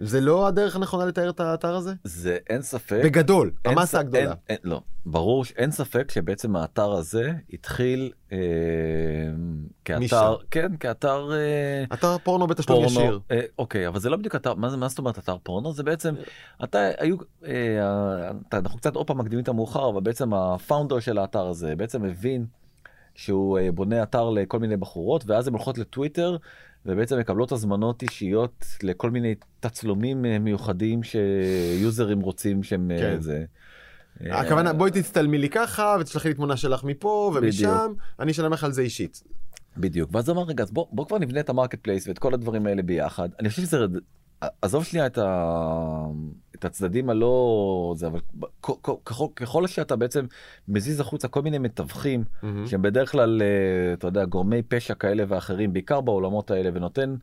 זה 0.01 0.21
לא 0.21 0.47
הדרך 0.47 0.75
הנכונה 0.75 1.05
לתאר 1.05 1.29
את 1.29 1.39
האתר 1.39 1.75
הזה? 1.75 1.93
זה 2.03 2.37
אין 2.49 2.61
ספק. 2.61 3.01
בגדול, 3.05 3.51
אין 3.65 3.77
המסה 3.77 3.97
ס- 3.97 3.99
הגדולה. 4.01 4.23
אין, 4.23 4.31
אין, 4.49 4.57
לא, 4.63 4.81
ברור 5.05 5.45
שאין 5.45 5.71
ספק 5.71 6.11
שבעצם 6.11 6.55
האתר 6.55 6.91
הזה 6.91 7.31
התחיל 7.53 8.11
אה, 8.31 8.37
כאתר, 9.85 9.99
משם. 9.99 10.33
כן, 10.51 10.71
כאתר 10.79 11.29
אה, 11.33 11.83
אתר 11.93 12.17
פורנו 12.17 12.47
בתשלום 12.47 12.83
פורנו. 12.87 12.99
ישיר. 13.01 13.19
אה, 13.31 13.41
אוקיי, 13.59 13.87
אבל 13.87 13.99
זה 13.99 14.09
לא 14.09 14.17
בדיוק 14.17 14.35
אתר, 14.35 14.53
מה, 14.53 14.69
זה- 14.69 14.77
מה 14.77 14.87
זאת 14.87 14.99
אומרת 14.99 15.17
אתר 15.19 15.37
פורנו? 15.43 15.73
זה 15.73 15.83
בעצם, 15.83 16.15
אתה, 16.63 16.79
היו, 16.97 17.15
אה, 17.45 18.31
אתה, 18.47 18.57
אנחנו 18.57 18.77
קצת 18.77 18.95
עוד 18.95 19.07
פעם 19.07 19.17
מקדימים 19.17 19.43
את 19.43 19.49
המאוחר, 19.49 19.89
אבל 19.89 20.01
בעצם 20.01 20.33
הפאונדר 20.33 20.99
של 20.99 21.17
האתר 21.17 21.47
הזה 21.47 21.75
בעצם 21.75 22.05
הבין 22.05 22.45
שהוא 23.19 23.59
אה, 23.59 23.71
בונה 23.71 24.03
אתר 24.03 24.29
לכל 24.29 24.59
מיני 24.59 24.77
בחורות, 24.77 25.23
ואז 25.27 25.47
הן 25.47 25.53
הולכות 25.53 25.77
לטוויטר, 25.77 26.37
ובעצם 26.85 27.19
מקבלות 27.19 27.51
הזמנות 27.51 28.01
אישיות 28.01 28.65
לכל 28.83 29.11
מיני 29.11 29.35
תצלומים 29.59 30.25
אה, 30.25 30.39
מיוחדים 30.39 31.01
שיוזרים 31.03 32.19
רוצים 32.19 32.63
שהם 32.63 32.91
אה, 32.91 32.97
כן. 32.97 33.21
זה. 33.21 33.45
הכוונה 34.21 34.73
בואי 34.73 34.91
תצטלמי 34.91 35.37
לי 35.37 35.49
ככה 35.49 35.97
ותשלחי 35.99 36.27
לי 36.27 36.33
תמונה 36.33 36.57
שלך 36.57 36.83
מפה 36.83 37.31
ומשם, 37.35 37.87
בדיוק. 37.87 38.03
אני 38.19 38.31
אשלם 38.31 38.53
לך 38.53 38.63
על 38.63 38.71
זה 38.71 38.81
אישית. 38.81 39.23
בדיוק 39.77 40.09
ואז 40.13 40.29
אמר 40.29 40.43
רגע 40.43 40.63
אז 40.63 40.71
בוא, 40.71 40.85
בוא 40.91 41.05
כבר 41.05 41.17
נבנה 41.17 41.39
את 41.39 41.49
ה 41.49 41.79
marketplace 41.81 42.07
ואת 42.07 42.19
כל 42.19 42.33
הדברים 42.33 42.65
האלה 42.65 42.81
ביחד 42.81 43.29
אני 43.39 43.49
חושב 43.49 43.61
שזה 43.61 43.77
עזוב 44.61 44.83
שנייה 44.83 45.05
את, 45.05 45.17
ה... 45.17 46.05
את 46.59 46.65
הצדדים 46.65 47.09
הלא 47.09 47.93
זה 47.97 48.07
אבל 48.07 48.19
ככל, 48.61 49.25
ככל 49.35 49.67
שאתה 49.67 49.95
בעצם 49.95 50.25
מזיז 50.67 50.99
החוצה 50.99 51.27
כל 51.27 51.41
מיני 51.41 51.57
מתווכים 51.57 52.23
מהמם. 52.43 52.67
שהם 52.67 52.81
בדרך 52.81 53.11
כלל 53.11 53.41
אה, 53.41 53.93
אתה 53.93 54.07
יודע 54.07 54.25
גורמי 54.25 54.61
פשע 54.61 54.93
כאלה 54.93 55.23
ואחרים 55.27 55.73
בעיקר 55.73 56.01
בעולמות 56.01 56.51
האלה 56.51 56.69
ונותן 56.73 57.15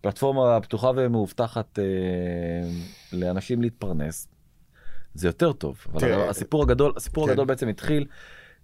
פלטפורמה 0.00 0.60
פתוחה 0.60 0.90
ומאובטחת 0.96 1.78
אה, 1.78 1.84
לאנשים 3.12 3.62
להתפרנס. 3.62 4.28
זה 5.14 5.28
יותר 5.28 5.52
טוב 5.52 5.84
אבל 5.92 6.00
תראה, 6.00 6.30
הסיפור 6.30 6.62
הגדול 6.62 6.92
הסיפור 6.96 7.24
כן. 7.24 7.30
הגדול 7.30 7.46
בעצם 7.46 7.68
התחיל 7.68 8.06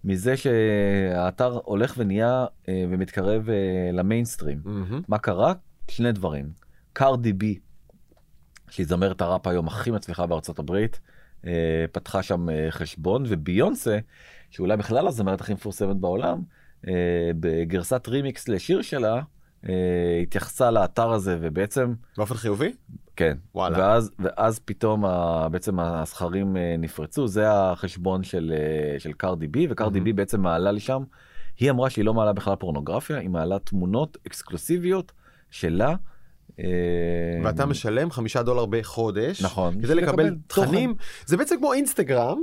מזה 0.03 0.37
שהאתר 0.37 1.59
הולך 1.63 1.93
ונהיה 1.97 2.45
אה, 2.69 2.85
ומתקרב 2.89 3.49
אה, 3.49 3.55
למיינסטרים. 3.93 4.61
מהמם. 4.63 5.01
מה 5.07 5.17
קרה? 5.17 5.53
שני 5.87 6.11
דברים. 6.11 6.49
קארדי 6.93 7.33
בי, 7.33 7.59
שהיא 8.69 8.85
זמרת 8.85 9.21
הראפ 9.21 9.47
היום 9.47 9.67
הכי 9.67 9.91
מצליחה 9.91 10.25
בארצות 10.25 10.59
הברית, 10.59 10.99
אה, 11.45 11.85
פתחה 11.91 12.23
שם 12.23 12.49
אה, 12.49 12.67
חשבון, 12.69 13.23
וביונסה, 13.27 13.99
שאולי 14.49 14.77
בכלל 14.77 15.07
הזמרת 15.07 15.41
הכי 15.41 15.53
מפורסמת 15.53 15.95
בעולם, 15.95 16.41
אה, 16.87 16.93
בגרסת 17.39 18.07
רימיקס 18.07 18.47
לשיר 18.47 18.81
שלה, 18.81 19.21
אה, 19.69 20.19
התייחסה 20.23 20.71
לאתר 20.71 21.11
הזה 21.11 21.37
ובעצם 21.41 21.93
באופן 22.17 22.35
חיובי? 22.35 22.73
כן 23.15 23.37
וואלה. 23.55 23.79
ואז 23.79 24.11
ואז 24.19 24.59
פתאום 24.59 25.05
ה, 25.05 25.47
בעצם 25.49 25.79
הסכרים 25.79 26.57
אה, 26.57 26.75
נפרצו 26.77 27.27
זה 27.27 27.51
החשבון 27.51 28.23
של 28.23 28.53
אה, 28.55 28.99
של 28.99 29.13
קרדי 29.13 29.47
בי 29.47 29.67
וקרדי 29.69 29.99
מהמם. 29.99 30.03
בי 30.03 30.13
בעצם 30.13 30.41
מעלה 30.41 30.71
לשם. 30.71 31.03
היא 31.59 31.71
אמרה 31.71 31.89
שהיא 31.89 32.05
לא 32.05 32.13
מעלה 32.13 32.33
בכלל 32.33 32.55
פורנוגרפיה 32.55 33.17
היא 33.17 33.29
מעלה 33.29 33.59
תמונות 33.59 34.17
אקסקלוסיביות 34.27 35.11
שלה. 35.51 35.95
אה, 36.63 36.69
ואתה 37.43 37.65
משלם 37.65 38.11
חמישה 38.11 38.43
דולר 38.43 38.65
בחודש. 38.65 39.41
נכון 39.41 39.81
כדי 39.81 39.95
לקבל. 39.95 40.35
תכנים. 40.47 40.95
זה 41.25 41.37
בעצם 41.37 41.55
כמו 41.57 41.73
אינסטגרם. 41.73 42.37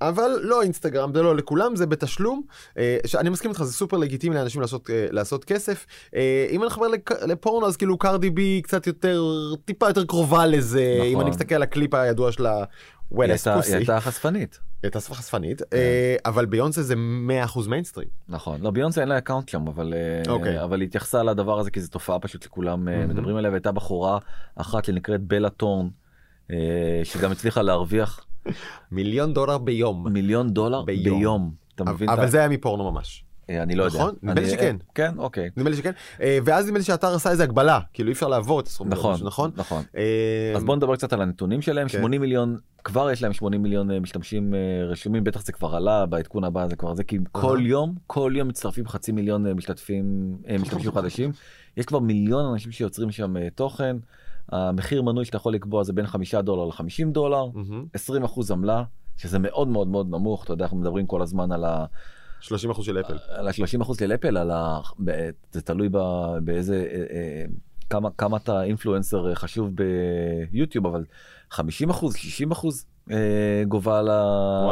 אבל 0.00 0.30
לא 0.42 0.62
אינסטגרם 0.62 1.14
זה 1.14 1.22
לא 1.22 1.36
לכולם 1.36 1.76
זה 1.76 1.86
בתשלום 1.86 2.42
אה, 2.78 2.98
שאני 3.06 3.30
מסכים 3.30 3.50
איתך 3.50 3.62
זה 3.62 3.72
סופר 3.72 3.96
לגיטימי 3.96 4.34
לאנשים 4.34 4.60
לעשות 4.60 4.90
אה, 4.90 5.06
לעשות 5.10 5.44
כסף 5.44 5.86
אה, 6.16 6.46
אם 6.50 6.62
אני 6.62 6.70
חבר 6.70 6.86
לפורנו 7.26 7.66
אז 7.66 7.76
כאילו 7.76 7.98
קרדי 7.98 8.30
בי 8.30 8.60
קצת 8.64 8.86
יותר 8.86 9.22
טיפה 9.64 9.86
יותר 9.88 10.04
קרובה 10.04 10.46
לזה 10.46 10.94
נכון. 10.98 11.08
אם 11.12 11.20
אני 11.20 11.30
מסתכל 11.30 11.54
על 11.54 11.62
הקליפ 11.62 11.94
הידוע 11.94 12.32
שלה. 12.32 12.64
היא 13.26 13.32
הייתה- 13.32 13.56
as 14.75 14.75
היא. 14.86 14.90
הייתה 14.90 15.00
שפה 15.00 15.14
חשפנית 15.14 15.62
כן. 15.70 15.76
אה, 15.76 16.16
אבל 16.24 16.46
ביונסה 16.46 16.82
זה 16.82 16.94
100% 17.54 17.68
מיינסטרים. 17.68 18.08
נכון 18.28 18.60
לא 18.60 18.70
ביונסה 18.70 19.00
אין 19.00 19.08
לה 19.08 19.18
account 19.18 19.48
שם 19.48 19.68
אבל 19.68 19.94
אה, 19.94 20.32
אוקיי. 20.32 20.64
אבל 20.64 20.80
היא 20.80 20.86
התייחסה 20.88 21.22
לדבר 21.22 21.58
הזה 21.58 21.70
כי 21.70 21.80
זו 21.80 21.90
תופעה 21.90 22.18
פשוט 22.18 22.42
שכולם 22.42 22.88
אה. 22.88 23.06
מדברים 23.06 23.36
עליה 23.36 23.50
והייתה 23.50 23.72
בחורה 23.72 24.18
אחת 24.56 24.84
שנקראת 24.84 25.20
בלה 25.20 25.50
ת'ורן 25.50 25.88
שגם 27.04 27.32
הצליחה 27.32 27.62
להרוויח 27.62 28.26
מיליון 28.92 29.34
דולר 29.34 29.58
ביום. 29.58 30.12
מיליון 30.12 30.50
דולר 30.50 30.82
ביום. 30.82 31.54
אתה 31.74 31.84
מבין? 31.84 32.08
אבל 32.08 32.28
זה 32.28 32.38
היה 32.38 32.48
מפורנו 32.48 32.92
ממש. 32.92 33.25
אה, 33.50 33.62
אני 33.62 33.74
לא 33.74 33.84
יודע. 33.84 33.98
נכון? 33.98 34.14
נדמה 34.22 34.34
לי 34.34 34.40
אני- 34.40 34.50
שכן. 34.50 34.76
כן, 34.94 35.12
אוקיי. 35.18 35.50
נדמה 35.56 35.70
לי 35.70 35.76
שכן. 35.76 35.90
אה, 36.20 36.38
ואז 36.44 36.66
נדמה 36.66 36.78
לי 36.78 36.84
שהאתר 36.84 37.14
עשה 37.14 37.30
איזה 37.30 37.42
הגבלה 37.42 37.80
כאילו 37.92 38.08
אי 38.08 38.12
אפשר 38.12 38.28
לעבור 38.28 38.60
את 38.60 38.66
הסכום 38.66 38.88
נכון, 38.88 39.16
נכון? 39.22 39.50
נכון. 39.56 39.82
אה, 39.96 40.52
אז 40.56 40.64
בוא 40.64 40.76
נדבר 40.76 40.96
קצת 40.96 41.12
על 41.12 41.22
הנתונים 41.22 41.62
שלהם. 41.62 41.88
כן. 41.88 41.98
80 41.98 42.20
מיליון, 42.20 42.56
כבר 42.84 43.10
יש 43.10 43.22
להם 43.22 43.32
80 43.32 43.62
מיליון 43.62 43.90
אה, 43.90 44.00
משתמשים 44.00 44.54
אה, 44.54 44.58
רשומים, 44.86 45.24
בטח 45.24 45.44
זה 45.44 45.52
כבר 45.52 45.76
עלה 45.76 46.06
בעדכון 46.06 46.44
הבא 46.44 46.66
זה 46.68 46.76
כבר 46.76 46.94
זה, 46.94 47.04
כי 47.04 47.18
כל. 47.32 47.58
יום, 47.62 47.94
כל 48.06 48.32
יום 48.36 48.48
מצטרפים 48.48 48.88
חצי 48.88 49.12
מיליון 49.12 49.46
אה, 49.46 49.54
משתתפים, 49.54 50.04
אה, 50.48 50.56
משתמשים 50.58 50.92
חדשים. 50.96 51.30
יש 51.76 51.86
כבר 51.86 51.98
מיליון 51.98 52.44
אנשים 52.52 52.72
שיוצרים 52.72 53.10
שם 53.10 53.36
אה, 53.36 53.48
תוכן. 53.54 53.96
המחיר 54.52 55.02
מנוי 55.02 55.24
שאתה 55.24 55.36
יכול 55.36 55.54
לקבוע 55.54 55.82
זה 55.84 55.92
בין 55.92 56.06
5 56.06 56.34
דולר 56.34 56.64
ל-50 56.64 57.06
דולר, 57.12 57.46
מהמם. 57.54 57.84
20 57.94 58.24
אחוז 58.24 58.50
עמלה, 58.50 58.82
שזה 59.16 59.38
מאוד 59.38 59.68
מאוד 59.68 59.88
מאוד 59.88 60.10
נמוך, 60.10 60.44
אתה 60.44 60.52
יודע, 60.52 60.64
אנחנו 60.64 60.76
מדברים 60.78 61.06
כל 61.06 61.22
הזמן 61.22 61.52
על 61.52 61.64
ה... 62.40 62.54
30% 62.72 62.82
של 62.82 63.00
אפל. 63.00 63.16
על 63.28 63.48
ה-30 63.48 63.82
אחוז 63.82 63.98
של 63.98 64.12
אפל, 64.14 64.36
על 64.36 64.50
ה... 64.50 64.80
זה 65.52 65.60
תלוי. 65.62 65.88
באיזה, 66.44 66.86
אה, 66.92 67.04
אה, 67.16 67.44
כמה, 67.90 68.08
כמה 68.18 68.36
אתה 68.36 68.62
אינפלואנסר 68.62 69.34
חשוב 69.34 69.70
ביוטיוב, 70.50 70.86
אבל 70.86 71.04
50 71.50 71.90
אחוז, 71.90 72.14
60 72.16 72.50
אחוז 72.50 72.86
אה, 73.10 73.16
גובה 73.68 73.98
על. 73.98 74.10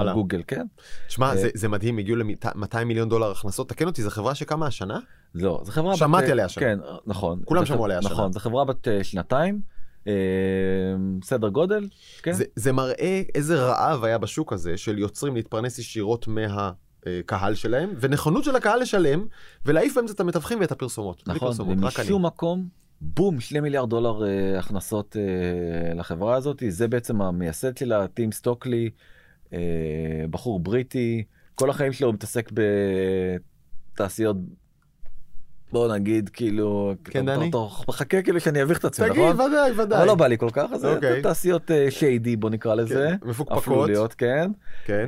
הגוגל, 0.09 0.43
כן? 0.47 0.67
שמע 1.09 1.31
אה, 1.31 1.37
זה- 1.37 1.51
זה 1.55 1.69
מדהים 1.69 1.99
הגיעו 1.99 2.17
ל-200 2.17 2.85
מיליון 2.85 3.09
דולר 3.09 3.31
הכנסות 3.31 3.69
תקן 3.69 3.87
אותי 3.87 4.03
זו 4.03 4.11
חברה 4.11 4.35
שקמה 4.35 4.67
השנה? 4.67 4.99
לא, 5.35 5.61
זו 5.65 5.73
חברה... 5.73 5.97
שמעתי 5.97 6.27
בת, 6.27 6.33
עליה 6.33 6.45
השנה. 6.45 6.65
כן, 6.65 6.79
נכון. 7.07 7.41
כולם 7.45 7.65
שמעו 7.67 7.85
עליה 7.85 7.99
השנה. 7.99 8.11
נכון, 8.11 8.33
זו 8.33 8.41
חברה 8.41 8.65
בת 8.65 8.89
אה, 8.89 9.05
שנתיים, 9.05 9.61
אה, 10.07 10.13
סדר 11.23 11.49
גודל, 11.49 11.89
כן? 12.23 12.33
זה- 12.33 12.45
זה 12.57 12.73
מראה 12.73 13.23
איזה 13.35 13.63
רעב 13.63 14.05
היה 14.05 14.19
בשוק 14.19 14.53
הזה 14.53 14.77
של 14.77 14.99
יוצרים 14.99 15.35
להתפרנס 15.35 15.79
ישירות 15.79 16.29
מהקהל 17.07 17.55
שלהם 17.55 17.91
ונכונות 18.01 18.45
של 18.45 18.57
הקהל 18.57 18.81
לשלם 18.81 19.27
ולהעיף 19.67 19.95
באמצע 19.95 20.13
את 20.13 20.21
המתווכים 20.21 20.61
ואת 20.61 20.73
הפרסומות. 20.73 21.23
נכון, 21.27 21.49
פרסומות. 21.49 21.77
ומשום 21.81 22.27
מקום, 22.27 22.69
בום, 23.01 23.41
שני 23.41 23.61
מיליארד 23.61 23.91
דולר 23.91 24.25
אה, 24.25 24.59
הכנסות 24.59 25.17
אה, 25.17 25.95
לחברה 25.95 26.37
הזאת, 26.37 26.63
זה 26.69 26.89
בעצם 26.89 27.23
המייסד 27.23 27.77
שלה, 27.77 28.07
טים 28.07 28.33
סטוקלי, 28.33 28.91
אה, 29.53 29.59
בחור 30.31 30.61
בריטי, 30.61 31.25
כל 31.55 31.71
החיים 31.71 31.93
שלו 31.93 32.07
הוא 32.07 32.15
מתעסק 32.15 32.51
בתעשיות, 33.95 34.37
בוא 35.73 35.95
נגיד, 35.95 36.29
כאילו, 36.29 36.95
כן, 37.05 37.27
דני? 37.27 37.51
מחכה 37.89 38.23
כאילו 38.23 38.41
שאני 38.41 38.63
אביך 38.63 38.79
את 38.79 38.85
עצמי, 38.85 39.09
תגיד 39.09 39.23
נכון? 39.23 39.41
ודאי 39.41 39.73
ודאי. 39.73 39.99
אבל 39.99 40.07
לא 40.07 40.15
בא 40.15 40.27
לי 40.27 40.39
כל 40.39 40.51
כך, 40.53 40.73
אז 40.73 40.81
זה 40.81 40.95
אוקיי. 40.95 41.23
תעשיות 41.23 41.71
שיידי, 41.91 42.37
בוא 42.37 42.51
נקרא 42.51 42.75
לזה, 42.75 43.17
כן, 43.21 43.29
מפוקפקות. 43.29 44.15
כן. 44.15 44.51
כן. 44.85 45.07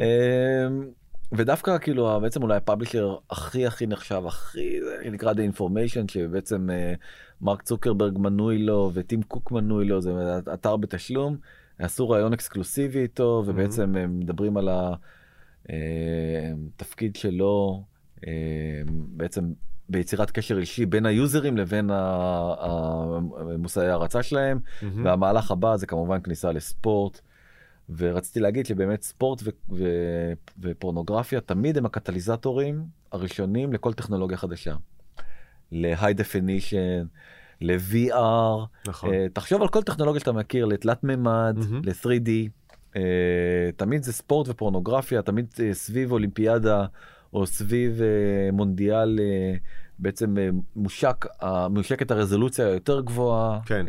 ודווקא 1.32 1.78
כאילו 1.78 2.20
בעצם 2.20 2.42
אולי 2.42 2.56
הפאבלישר 2.56 3.16
הכי 3.30 3.66
הכי 3.66 3.86
נחשב 3.86 4.22
הכי 4.26 4.80
זה 4.82 5.10
נקרא 5.10 5.32
The 5.32 5.56
Information 5.56 6.12
שבעצם 6.12 6.70
אה, 6.70 6.94
מרק 7.40 7.62
צוקרברג 7.62 8.18
מנוי 8.18 8.58
לו 8.58 8.90
וטים 8.94 9.22
קוק 9.22 9.52
מנוי 9.52 9.84
לו 9.88 10.00
זה 10.00 10.12
אתר 10.54 10.76
בתשלום 10.76 11.36
עשו 11.78 12.10
רעיון 12.10 12.32
אקסקלוסיבי 12.32 12.98
איתו 13.02 13.42
ובעצם 13.46 13.96
הם 13.96 14.18
מדברים 14.20 14.56
על 14.56 14.68
התפקיד 15.68 17.16
שלו 17.16 17.82
אה, 18.26 18.32
בעצם 18.88 19.52
ביצירת 19.88 20.30
קשר 20.30 20.58
אישי 20.58 20.86
בין 20.86 21.06
היוזרים 21.06 21.56
לבין 21.56 21.90
ה- 21.90 22.54
ה- 22.60 23.18
מושאי 23.58 23.86
ההרצה 23.88 24.22
שלהם 24.22 24.58
מהמם. 24.82 25.04
והמהלך 25.04 25.50
הבא 25.50 25.76
זה 25.76 25.86
כמובן 25.86 26.20
כניסה 26.22 26.52
לספורט. 26.52 27.20
ורציתי 27.96 28.40
להגיד 28.40 28.66
שבאמת 28.66 29.02
ספורט 29.02 29.42
ו- 29.44 29.50
ו- 29.76 30.32
ופורנוגרפיה 30.60 31.40
תמיד 31.40 31.78
הם 31.78 31.86
הקטליזטורים 31.86 32.84
הראשונים 33.12 33.72
לכל 33.72 33.92
טכנולוגיה 33.92 34.36
חדשה. 34.36 34.74
ל-high 35.72 36.14
definition, 36.20 37.06
ל-VR, 37.60 38.66
נכון. 38.88 39.12
אה, 39.14 39.26
תחשוב 39.32 39.62
על 39.62 39.68
כל 39.68 39.82
טכנולוגיה 39.82 40.20
שאתה 40.20 40.32
מכיר, 40.32 40.64
לתלת 40.64 41.04
מימד, 41.04 41.56
מהמם. 41.58 41.82
ל-3D, 41.84 42.30
אה, 42.96 43.02
תמיד 43.76 44.02
זה 44.02 44.12
ספורט 44.12 44.48
ופורנוגרפיה, 44.48 45.22
תמיד 45.22 45.46
אה, 45.60 45.74
סביב 45.74 46.12
אולימפיאדה 46.12 46.86
או 47.32 47.46
סביב 47.46 48.00
אה, 48.02 48.52
מונדיאל 48.52 49.18
אה, 49.20 49.54
בעצם 49.98 50.36
מושק, 50.76 51.26
מושקת 51.70 52.10
הרזולוציה 52.10 52.66
היותר 52.66 53.00
גבוהה. 53.00 53.60
כן. 53.66 53.86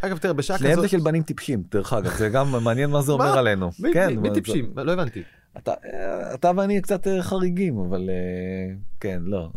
אגב 0.00 0.18
תראה 0.18 0.34
בשעה 0.34 0.58
שניהם 0.58 0.72
כזאת. 0.72 0.82
זה 0.82 0.88
של 0.88 1.00
בנים 1.00 1.22
טיפשים 1.22 1.62
דרך 1.70 1.92
אגב 1.92 2.16
זה 2.16 2.28
גם 2.28 2.52
מעניין 2.64 2.90
מה 2.90 3.02
זה 3.02 3.12
אומר? 3.12 3.38
עלינו. 3.38 3.70
מי- 3.78 3.92
כן, 3.92 4.06
טיפשים? 4.34 4.72
לא 4.76 4.92
הבנתי. 4.92 5.22
אתה, 5.58 5.72
אה, 5.84 6.34
ואני 6.56 6.80
קצת 6.82 7.06
אה, 7.06 7.22
חריגים 7.22 7.78
אבל 7.78 8.10
אה, 8.10 8.74
כן 9.00 9.20
לא 9.24 9.48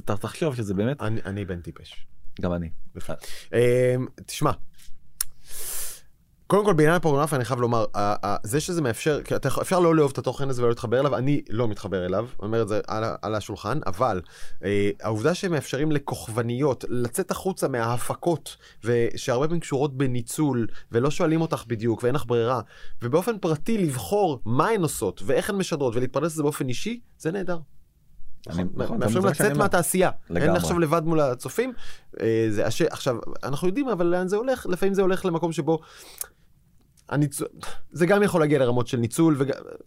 ת- 0.00 0.10
תחשוב 0.10 0.54
שזה 0.54 0.74
באמת 0.74 1.02
אני- 1.02 1.44
בן 1.44 1.60
טיפש. 1.60 2.06
גם 2.40 2.52
אני. 2.52 2.68
תשמע, 4.26 4.50
קודם 6.46 6.64
כל 6.64 6.72
בעניין 6.72 6.94
הפורנוגרפיה 6.94 7.36
אני 7.36 7.44
חייב 7.44 7.60
לומר, 7.60 7.84
זה 8.42 8.60
שזה 8.60 8.82
מאפשר, 8.82 9.20
אפשר 9.60 9.80
לא 9.80 9.94
לאהוב 9.94 10.10
את 10.10 10.18
התוכן 10.18 10.48
הזה 10.48 10.62
ולא 10.62 10.68
להתחבר 10.68 11.00
אליו, 11.00 11.16
אני 11.16 11.42
לא 11.50 11.68
מתחבר 11.68 12.06
אליו, 12.06 12.24
אני 12.24 12.46
אומר 12.46 12.62
את 12.62 12.68
זה 12.68 12.80
על, 12.86 13.04
על 13.22 13.34
השולחן, 13.34 13.78
אבל 13.86 14.20
אה, 14.64 14.90
העובדה 15.02 15.34
שהם 15.34 15.52
מאפשרים 15.52 15.92
לכוכבניות 15.92 16.84
לצאת 16.88 17.30
החוצה 17.30 17.68
מההפקות, 17.68 18.56
ושהרבה 18.84 19.46
פעמים 19.46 19.60
קשורות 19.60 19.96
בניצול, 19.96 20.66
ולא 20.92 21.10
שואלים 21.10 21.40
אותך 21.40 21.64
בדיוק, 21.66 22.02
ואין 22.02 22.14
לך 22.14 22.24
ברירה, 22.26 22.60
ובאופן 23.02 23.38
פרטי 23.38 23.78
לבחור 23.78 24.40
מה 24.44 24.68
הן 24.68 24.82
עושות, 24.82 25.22
ואיך 25.26 25.50
הן 25.50 25.56
משדרות, 25.56 25.96
ולהתפרנס 25.96 26.32
לזה 26.32 26.42
באופן 26.42 26.68
אישי, 26.68 27.00
זה 27.18 27.32
נהדר. 27.32 27.58
אני- 28.50 28.62
נכון, 28.62 28.74
נכון, 28.74 28.98
מאפשרים 28.98 29.24
לצאת. 29.24 29.56
מהתעשייה, 29.56 30.10
אין. 30.36 30.50
עכשיו 30.50 30.78
לבד 30.78 31.02
מול 31.04 31.20
הצופים. 31.20 31.72
אה, 32.20 32.46
זה 32.50 32.66
הש... 32.66 32.82
עכשיו, 32.82 33.16
אנחנו 33.44 33.68
יודעים 33.68 33.88
אבל 33.88 34.06
לאן 34.06 34.28
זה 34.28 34.36
הולך, 34.36 34.66
לפעמים 34.66 34.94
זה 34.94 35.02
הולך 35.02 35.24
למקום 35.24 35.52
שבו... 35.52 35.78
הניצ... 37.08 37.40
זה 37.92 38.06
גם 38.06 38.22
יכול 38.22 38.40
להגיע 38.40 38.58
לרמות 38.58 38.86
של 38.86 38.96
ניצול, 38.96 39.36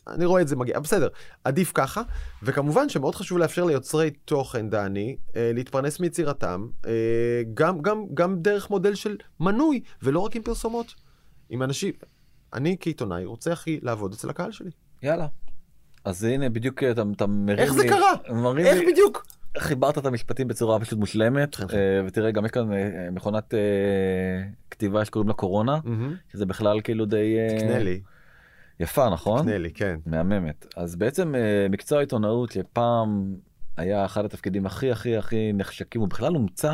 ואני 0.08 0.26
רואה 0.26 0.42
את 0.42 0.48
זה 0.48 0.56
מגיע, 0.56 0.80
בסדר, 0.80 1.08
עדיף 1.44 1.72
ככה, 1.76 2.02
וכמובן 2.44 2.90
שמאוד 2.90 3.16
חשוב 3.16 3.38
לאפשר 3.38 3.66
ליוצרי 3.66 4.12
תוכן, 4.26 4.70
דני, 4.70 5.18
אה, 5.36 5.52
להתפרנס 5.54 6.00
מיצירתם, 6.00 6.68
אה, 6.86 6.92
גם, 7.54 7.82
גם, 7.82 8.04
גם 8.14 8.40
דרך 8.42 8.70
מודל 8.70 8.96
של 8.96 9.18
מנוי, 9.40 9.82
ולא 10.04 10.20
רק 10.20 10.36
עם 10.36 10.42
פרסומות. 10.42 10.96
עם 11.50 11.64
אנשים, 11.64 11.94
אני 12.54 12.78
כעיתונאי 12.80 13.26
רוצה 13.26 13.52
הכי 13.52 13.80
לעבוד 13.82 14.14
אצל 14.14 14.30
הקהל 14.30 14.52
שלי. 14.52 14.70
יאללה. 15.04 15.28
אז 16.06 16.24
הנה 16.24 16.50
בדיוק 16.50 16.84
אתה, 16.84 17.04
אתה 17.16 17.28
מרים 17.28 17.60
איך 17.60 17.74
זה 17.74 17.82
לי- 17.84 17.90
קרה? 17.90 18.14
מרים 18.42 18.66
איך 18.66 18.80
לי- 18.80 18.92
בדיוק? 18.92 19.26
חיברת 19.58 19.98
את 19.98 20.06
המשפטים 20.06 20.48
בצורה 20.48 20.80
פשוט 20.80 21.00
מושלמת. 21.00 21.60
אה, 21.60 21.66
ותראה 22.06 22.32
גם 22.32 22.46
יש 22.46 22.52
כאן 22.52 22.74
אה, 22.74 22.78
מכונת 23.12 23.54
אה, 23.54 23.60
כתיבה 24.72 25.06
שקוראים 25.06 25.28
לה 25.28 25.34
קורונה. 25.34 25.80
שזה 26.32 26.46
בכלל 26.46 26.82
כאילו 26.82 27.06
די 27.06 27.36
אה, 27.40 27.58
תקנה 27.60 27.80
לי, 27.80 28.02
יפה 28.80 29.10
נכון 29.10 29.42
תקנה 29.42 29.58
לי, 29.58 29.72
כן. 29.74 29.96
מהממת 30.06 30.66
אז 30.78 30.96
בעצם 30.96 31.36
אה, 31.36 31.68
מקצוע 31.70 31.98
העיתונאות 31.98 32.52
שפעם 32.52 33.36
היה 33.78 34.06
אחד 34.06 34.26
התפקידים 34.26 34.66
הכי 34.66 34.92
הכי 34.92 35.18
הכי 35.18 35.54
נחשקים 35.54 36.02
הוא 36.02 36.10
בכלל 36.10 36.34
הומצא 36.34 36.74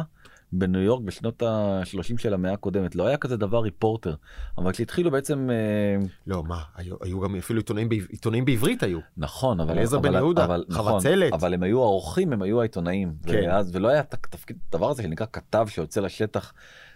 בניו 0.52 0.82
יורק 0.82 1.04
בשנות 1.04 1.44
ה-30 1.44 2.18
של 2.18 2.34
המאה 2.34 2.54
הקודמת 2.54 2.96
לא 2.96 3.08
היה 3.08 3.18
כזה 3.18 3.38
דבר 3.38 3.62
ריפורטר 3.62 4.16
אבל 4.58 4.72
כשהתחילו 4.72 5.12
בעצם 5.12 5.50
אה, 5.50 6.08
לא, 6.28 6.44
מה, 6.44 6.62
היו, 6.76 6.96
היו 7.02 7.20
גם 7.20 7.36
אפילו 7.36 7.60
עיתונאים, 7.60 7.90
עיתונאים 8.10 8.46
בעברית 8.46 8.84
היו. 8.84 9.00
נכון 9.18 9.60
אבל 9.60 9.72
אליעזר 9.72 10.00
בן 10.00 10.14
יהודה, 10.14 10.48
נכון, 10.68 10.94
חבצלת. 10.94 11.34
אבל 11.34 11.54
הם 11.54 11.64
היו 11.64 11.82
העורכים 11.82 12.34
הם 12.34 12.42
היו 12.42 12.60
העיתונאים 12.60 13.14
כן. 13.26 13.42
ואז 13.48 13.76
ולא 13.76 13.88
היה 13.88 14.00
את 14.00 14.14
התפקיד 14.14 14.58
הדבר 14.70 14.90
הזה 14.90 15.04
שנקרא 15.04 15.26
כתב 15.34 15.66
שיוצא 15.70 16.02
לשטח 16.02 16.54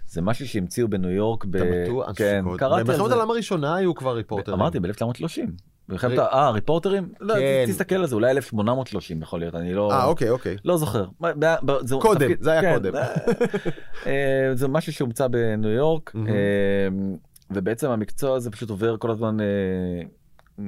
זה 0.08 0.22
משהו 0.22 0.48
שהמציאו 0.48 0.88
בניו 0.88 1.12
יורק 1.12 1.46
ב... 1.46 1.56
אתה 1.56 1.66
בטוח? 1.86 2.12
כן. 2.16 2.46
קראתי 2.58 2.80
על 2.80 2.84
במלחמת 2.84 3.08
זה 3.08 3.14
העולם 3.14 3.30
הראשונה 3.30 3.76
היו 3.76 3.96
כבר 3.96 4.16
ריפורטרים. 4.16 4.60
אמרתי 4.60 4.80
ב-1930. 4.80 5.42
במלחמת 5.90 6.12
רי- 6.12 6.20
ה- 6.20 6.28
אה 6.34 6.50
ריפורטרים 6.50 7.10
לא 7.20 7.34
כן. 7.34 7.66
תסתכל 7.68 7.96
על 7.96 8.06
זה 8.06 8.16
אולי 8.16 8.32
1830 8.32 9.22
יכול 9.22 9.40
להיות 9.40 9.56
אני 9.56 9.74
לא 9.74 9.92
אה, 9.92 10.06
אוקיי, 10.06 10.30
אוקיי. 10.30 10.58
לא 10.66 10.78
זוכר 10.78 11.06
זה 11.84 11.96
קודם, 12.02 12.32
זה 12.40 12.52
היה 12.52 12.62
כן, 12.62 12.74
קודם. 12.74 12.94
אה, 14.08 14.52
זה 14.54 14.68
משהו 14.68 14.94
שהומצא 14.94 15.28
בניו 15.28 15.70
יורק. 15.70 16.14
אה, 16.16 16.88
ובעצם 17.52 17.90
המקצוע 17.90 18.36
הזה 18.36 18.52
פשוט 18.52 18.70
עובר 18.70 18.98
כל 18.98 19.12
הזמן 19.12 19.38
אה, 19.40 19.46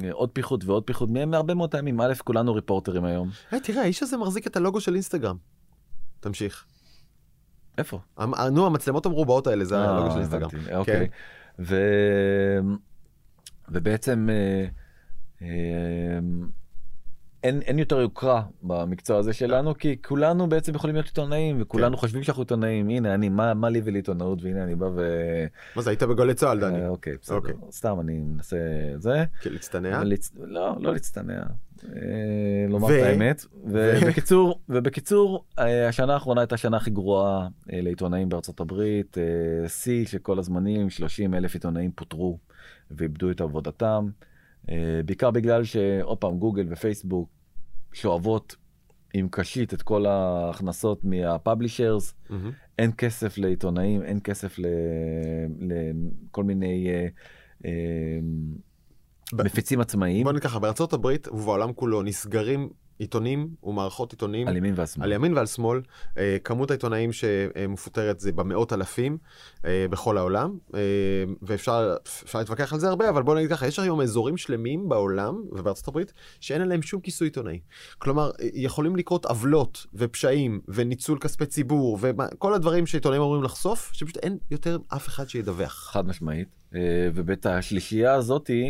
אה, 0.04 0.12
עוד 0.12 0.30
פיחות 0.34 0.66
ועוד 0.66 0.84
פיחות 0.84 1.10
מהרבה 1.28 1.54
מאוד 1.54 1.72
טעמים 1.72 2.02
א' 2.02 2.14
כולנו 2.24 2.54
ריפורטרים 2.54 3.06
היום 3.06 3.30
היי, 3.52 3.60
תראה, 3.60 3.82
האיש 3.82 4.04
הזה 4.04 4.18
מחזיק 4.18 4.48
את 4.48 4.58
הלוגו 4.58 4.82
של 4.82 4.94
אינסטגרם. 4.94 5.36
תמשיך. 6.20 6.66
איפה? 7.78 8.00
נו, 8.52 8.66
המצלמות 8.66 9.06
המרובעות 9.06 9.48
האלה, 9.48 9.66
זה 9.66 9.76
אה, 9.76 9.90
הלוגו 9.90 10.12
של 10.12 10.18
אינסטגרם. 10.18 10.50
כן. 10.50 10.76
אוקיי. 10.76 11.08
ו... 11.60 11.76
ובעצם 13.70 14.30
אה, 14.30 14.36
אה, 14.36 14.68
אין, 17.44 17.62
אין 17.62 17.80
יותר 17.80 18.00
יוקרה 18.00 18.44
במקצוע 18.64 19.18
הזה 19.18 19.34
שלנו 19.34 19.78
כי 19.78 19.96
כולנו 20.02 20.50
בעצם 20.50 20.76
יכולים 20.76 20.96
להיות 20.96 21.08
עיתונאים 21.08 21.62
וכולנו 21.62 21.96
כן. 21.96 22.02
חושבים 22.02 22.24
שאנחנו 22.24 22.42
עיתונאים 22.42 22.90
הנה 22.90 23.14
אני 23.14 23.30
מה, 23.30 23.54
מה 23.54 23.70
לי 23.70 23.82
ולעיתונאות 23.84 24.44
והנה 24.44 24.64
אני 24.64 24.76
בא 24.76 24.86
ו... 24.96 25.02
מה 25.76 25.82
זה, 25.82 25.90
היית 25.90 26.04
בגלי 26.04 26.34
צה"ל, 26.34 26.60
דני? 26.60 26.82
אה, 26.82 26.88
אוקיי 26.88 27.14
בסדר 27.22 27.36
אוקיי. 27.36 27.54
סתם 27.72 28.00
אני 28.00 28.20
מנסה 28.20 28.58
זה 28.98 29.24
כן, 29.42 29.52
להצטנע? 29.54 30.04
להצ... 30.04 30.32
לא 30.40 30.76
לא 30.80 30.94
להצטנע. 30.94 31.44
אה, 31.86 32.66
לומר 32.70 32.88
ו- 32.88 33.00
את 33.00 33.04
האמת 33.04 33.46
ובקיצור 33.64 34.60
ובקיצור 34.70 35.46
אה, 35.60 35.88
השנה 35.88 36.14
האחרונה 36.14 36.42
הייתה 36.42 36.56
השנה 36.56 36.78
הכי 36.78 36.90
גרועה 36.90 37.48
אה, 37.74 37.82
לעיתונאים 37.82 38.30
בארצות 38.30 38.60
הברית 38.60 39.18
אה, 39.18 39.70
שיא 39.70 40.06
של 40.06 40.18
כל 40.18 40.40
הזמנים 40.40 40.90
30 40.90 41.34
אלף 41.34 41.54
עיתונאים 41.54 41.92
פוטרו 41.92 42.38
ואיבדו 42.92 43.32
את 43.32 43.42
עבודתם 43.42 44.08
אה, 44.08 44.31
בעיקר 45.06 45.32
בגלל 45.32 45.64
שעוד 45.64 46.18
פעם 46.18 46.38
גוגל 46.38 46.66
ופייסבוק 46.70 47.30
שואבות 47.94 48.56
עם 49.14 49.28
קשית 49.32 49.74
את 49.74 49.82
כל 49.82 50.06
ההכנסות 50.06 51.04
מהפאבלישרס 51.04 52.14
מהמם. 52.30 52.52
אין 52.80 52.92
כסף 52.98 53.38
לעיתונאים 53.38 54.02
אין 54.02 54.20
כסף 54.24 54.60
ל- 54.60 54.66
לכל 55.60 56.44
מיני 56.44 56.88
אה, 56.90 57.08
אה, 57.66 57.72
ב- 59.34 59.42
מפיצים 59.46 59.82
עצמאיים 59.82 60.24
בוא 60.24 60.32
נגיד 60.32 60.44
ככה, 60.44 60.60
בארצות 60.60 60.94
הברית 60.94 61.28
ובעולם 61.28 61.74
כולו 61.74 62.02
נסגרים 62.04 62.70
עיתונים 63.02 63.50
ומערכות 63.64 64.12
עיתונים. 64.12 64.48
על 64.48 64.58
ימין 64.58 64.74
ועל 64.78 64.88
שמאל. 64.88 65.06
על 65.06 65.12
ימין 65.12 65.34
ועל 65.34 65.46
שמאל, 65.46 65.82
אה, 66.18 66.38
כמות 66.44 66.72
העיתונאים 66.72 67.12
שמפוטרת 67.12 68.20
זה 68.20 68.32
במאות 68.32 68.74
אלפים 68.74 69.18
אה, 69.66 69.86
בכל 69.90 70.18
העולם, 70.18 70.58
אה, 70.76 70.80
ואפשר 71.42 71.96
אפשר 72.24 72.40
להתווכח 72.40 72.74
על 72.74 72.80
זה 72.80 72.90
הרבה, 72.90 73.10
אבל 73.10 73.24
בוא 73.24 73.36
נגיד 73.36 73.50
ככה, 73.50 73.68
יש 73.68 73.80
היום 73.80 74.02
אזורים 74.02 74.38
שלמים 74.38 74.90
בעולם 74.90 75.44
ובארצות 75.52 75.88
הברית 75.88 76.14
שאין 76.40 76.62
עליהם 76.62 76.82
שום 76.82 77.02
כיסוי 77.02 77.28
עיתונאי. 77.28 77.60
כלומר, 77.98 78.32
אה, 78.42 78.48
יכולים 78.54 78.96
לקרות 78.96 79.26
עוולות 79.26 79.86
ופשעים 79.94 80.62
וניצול 80.68 81.20
כספי 81.20 81.46
ציבור 81.46 81.98
וכל 82.02 82.54
הדברים 82.54 82.86
שעיתונאים 82.86 83.22
אמורים 83.22 83.44
לחשוף, 83.44 83.90
שפשוט 83.94 84.18
אין 84.18 84.38
יותר 84.52 84.78
אף 84.88 85.08
אחד 85.08 85.30
שידווח. 85.30 85.90
חד 85.92 86.08
משמעית. 86.08 86.48
אה, 86.76 87.10
ובית 87.16 87.46
השלישייה 87.46 88.14
הזאתי, 88.14 88.70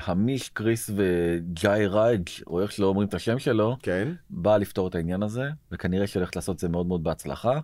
המיש, 0.00 0.48
כריס 0.48 0.90
וג'איירג', 0.96 2.28
או 2.46 2.60
איך 2.62 2.72
שלא 2.72 2.86
אומרים 2.86 3.08
את 3.08 3.14
השם 3.14 3.38
שלו, 3.38 3.76
כן? 3.82 4.08
בא 4.30 4.56
לפתור 4.56 4.88
את 4.88 4.94
העניין 4.94 5.22
הזה, 5.22 5.48
וכנראה 5.72 6.06
שהולכת 6.06 6.36
לעשות 6.36 6.54
את 6.54 6.60
זה 6.60 6.68
מאוד 6.68 6.86
מאוד 6.86 7.04
בהצלחה. 7.04 7.60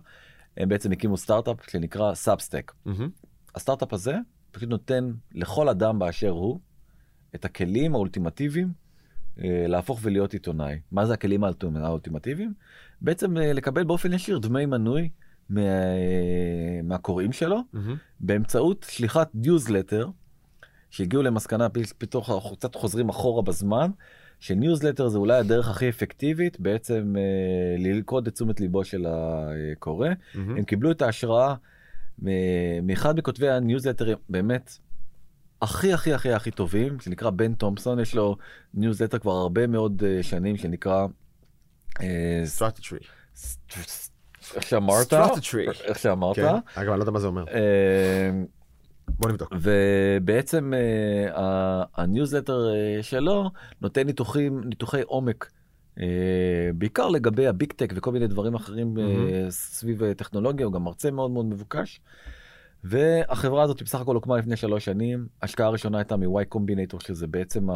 הם 0.57 0.69
בעצם 0.69 0.91
הקימו 0.91 1.17
סטארט-אפ 1.17 1.69
שנקרא 1.69 2.13
סאבסטק. 2.13 2.71
מהמם. 2.85 3.09
הסטארט-אפ 3.55 3.93
הזה 3.93 4.15
פשוט 4.51 4.69
נותן 4.69 5.11
לכל 5.33 5.69
אדם 5.69 5.99
באשר 5.99 6.29
הוא 6.29 6.59
את 7.35 7.45
הכלים 7.45 7.95
האולטימטיביים 7.95 8.71
אה, 9.43 9.65
להפוך 9.67 9.99
ולהיות 10.03 10.33
עיתונאי. 10.33 10.79
מה 10.91 11.05
זה 11.05 11.13
הכלים 11.13 11.43
האולטימ- 11.43 11.77
האולטימטיביים? 11.83 12.53
בעצם 13.01 13.37
אה, 13.37 13.53
לקבל 13.53 13.83
באופן 13.83 14.13
ישיר 14.13 14.37
דמי 14.39 14.65
מנוי 14.65 15.09
מה... 15.49 15.61
מהקוראים 16.83 17.31
שלו 17.31 17.59
מהמם. 17.73 17.95
באמצעות 18.19 18.85
שליחת 18.89 19.29
ניוזלטר 19.33 20.09
שהגיעו 20.91 21.23
למסקנה 21.23 21.67
פתאום 21.97 22.23
קצת 22.57 22.75
חוזרים 22.75 23.09
אחורה 23.09 23.41
בזמן 23.41 23.91
שניוזלטר 24.39 25.07
זה 25.07 25.17
אולי 25.17 25.37
הדרך 25.37 25.69
הכי 25.69 25.89
אפקטיבית 25.89 26.59
בעצם 26.59 27.13
אה, 27.17 27.21
ללכוד 27.77 28.27
את 28.27 28.33
תשומת 28.33 28.59
ליבו 28.59 28.83
של 28.85 29.05
הקורא. 29.07 30.09
מהמם. 30.35 30.57
הם 30.57 30.63
קיבלו 30.63 30.91
את 30.91 31.01
ההשראה 31.01 31.55
מ- 32.23 32.87
מאחד 32.87 33.17
מכותבי 33.17 33.49
הניוזלטרים 33.49 34.17
באמת 34.29 34.77
הכי 35.61 35.93
הכי 35.93 36.13
הכי 36.13 36.33
הכי 36.33 36.51
טובים 36.51 36.99
שנקרא 36.99 37.29
בן 37.29 37.53
תומפסון 37.53 37.99
יש 37.99 38.15
לו 38.15 38.37
ניוזלטר 38.73 39.19
כבר 39.19 39.31
הרבה 39.31 39.67
מאוד 39.67 40.03
אה, 40.05 40.23
שנים 40.23 40.57
שנקרא. 40.57 41.05
אה, 42.01 42.41
איך 44.55 44.63
שאמרת. 44.63 45.13
איך 45.83 45.99
שאמרת, 45.99 46.35
כן. 46.35 46.55
אגב, 46.75 46.89
אני 46.89 46.99
לא 46.99 47.03
יודע 47.03 47.11
מה 47.11 47.19
זה 47.19 47.27
אומר. 47.27 47.45
בוא 49.19 49.29
נבדוק. 49.29 49.53
ובעצם 49.61 50.73
ה- 51.35 52.01
הניוזלטר 52.01 52.73
אה, 52.73 53.03
שלו 53.03 53.49
נותן 53.81 54.05
ניתוחים 54.05 54.61
ניתוחי 54.65 55.01
עומק 55.01 55.51
אה, 55.99 56.05
בעיקר 56.75 57.07
לגבי 57.07 57.47
ה 57.47 57.53
big 57.53 57.71
tech 57.71 57.93
וכל 57.95 58.11
מיני 58.11 58.27
דברים 58.27 58.55
אחרים 58.55 58.97
אה, 58.97 59.03
מהמם. 59.03 59.49
סביב 59.49 60.13
טכנולוגיה 60.13 60.65
הוא 60.65 60.73
גם 60.73 60.83
מרצה 60.83 61.11
מאוד 61.11 61.31
מאוד 61.31 61.45
מבוקש. 61.45 62.01
והחברה 62.83 63.63
הזאת 63.63 63.81
בסך 63.83 63.99
הכל 64.01 64.15
הוקמה 64.15 64.37
לפני 64.37 64.55
שלוש 64.55 64.85
שנים 64.85 65.27
השקעה 65.41 65.67
הראשונה 65.67 65.97
הייתה 65.97 66.17
מ 66.17 66.45
Y 66.45 66.50
Combinator 66.50 66.99
שזה 66.99 67.27
בעצם 67.27 67.67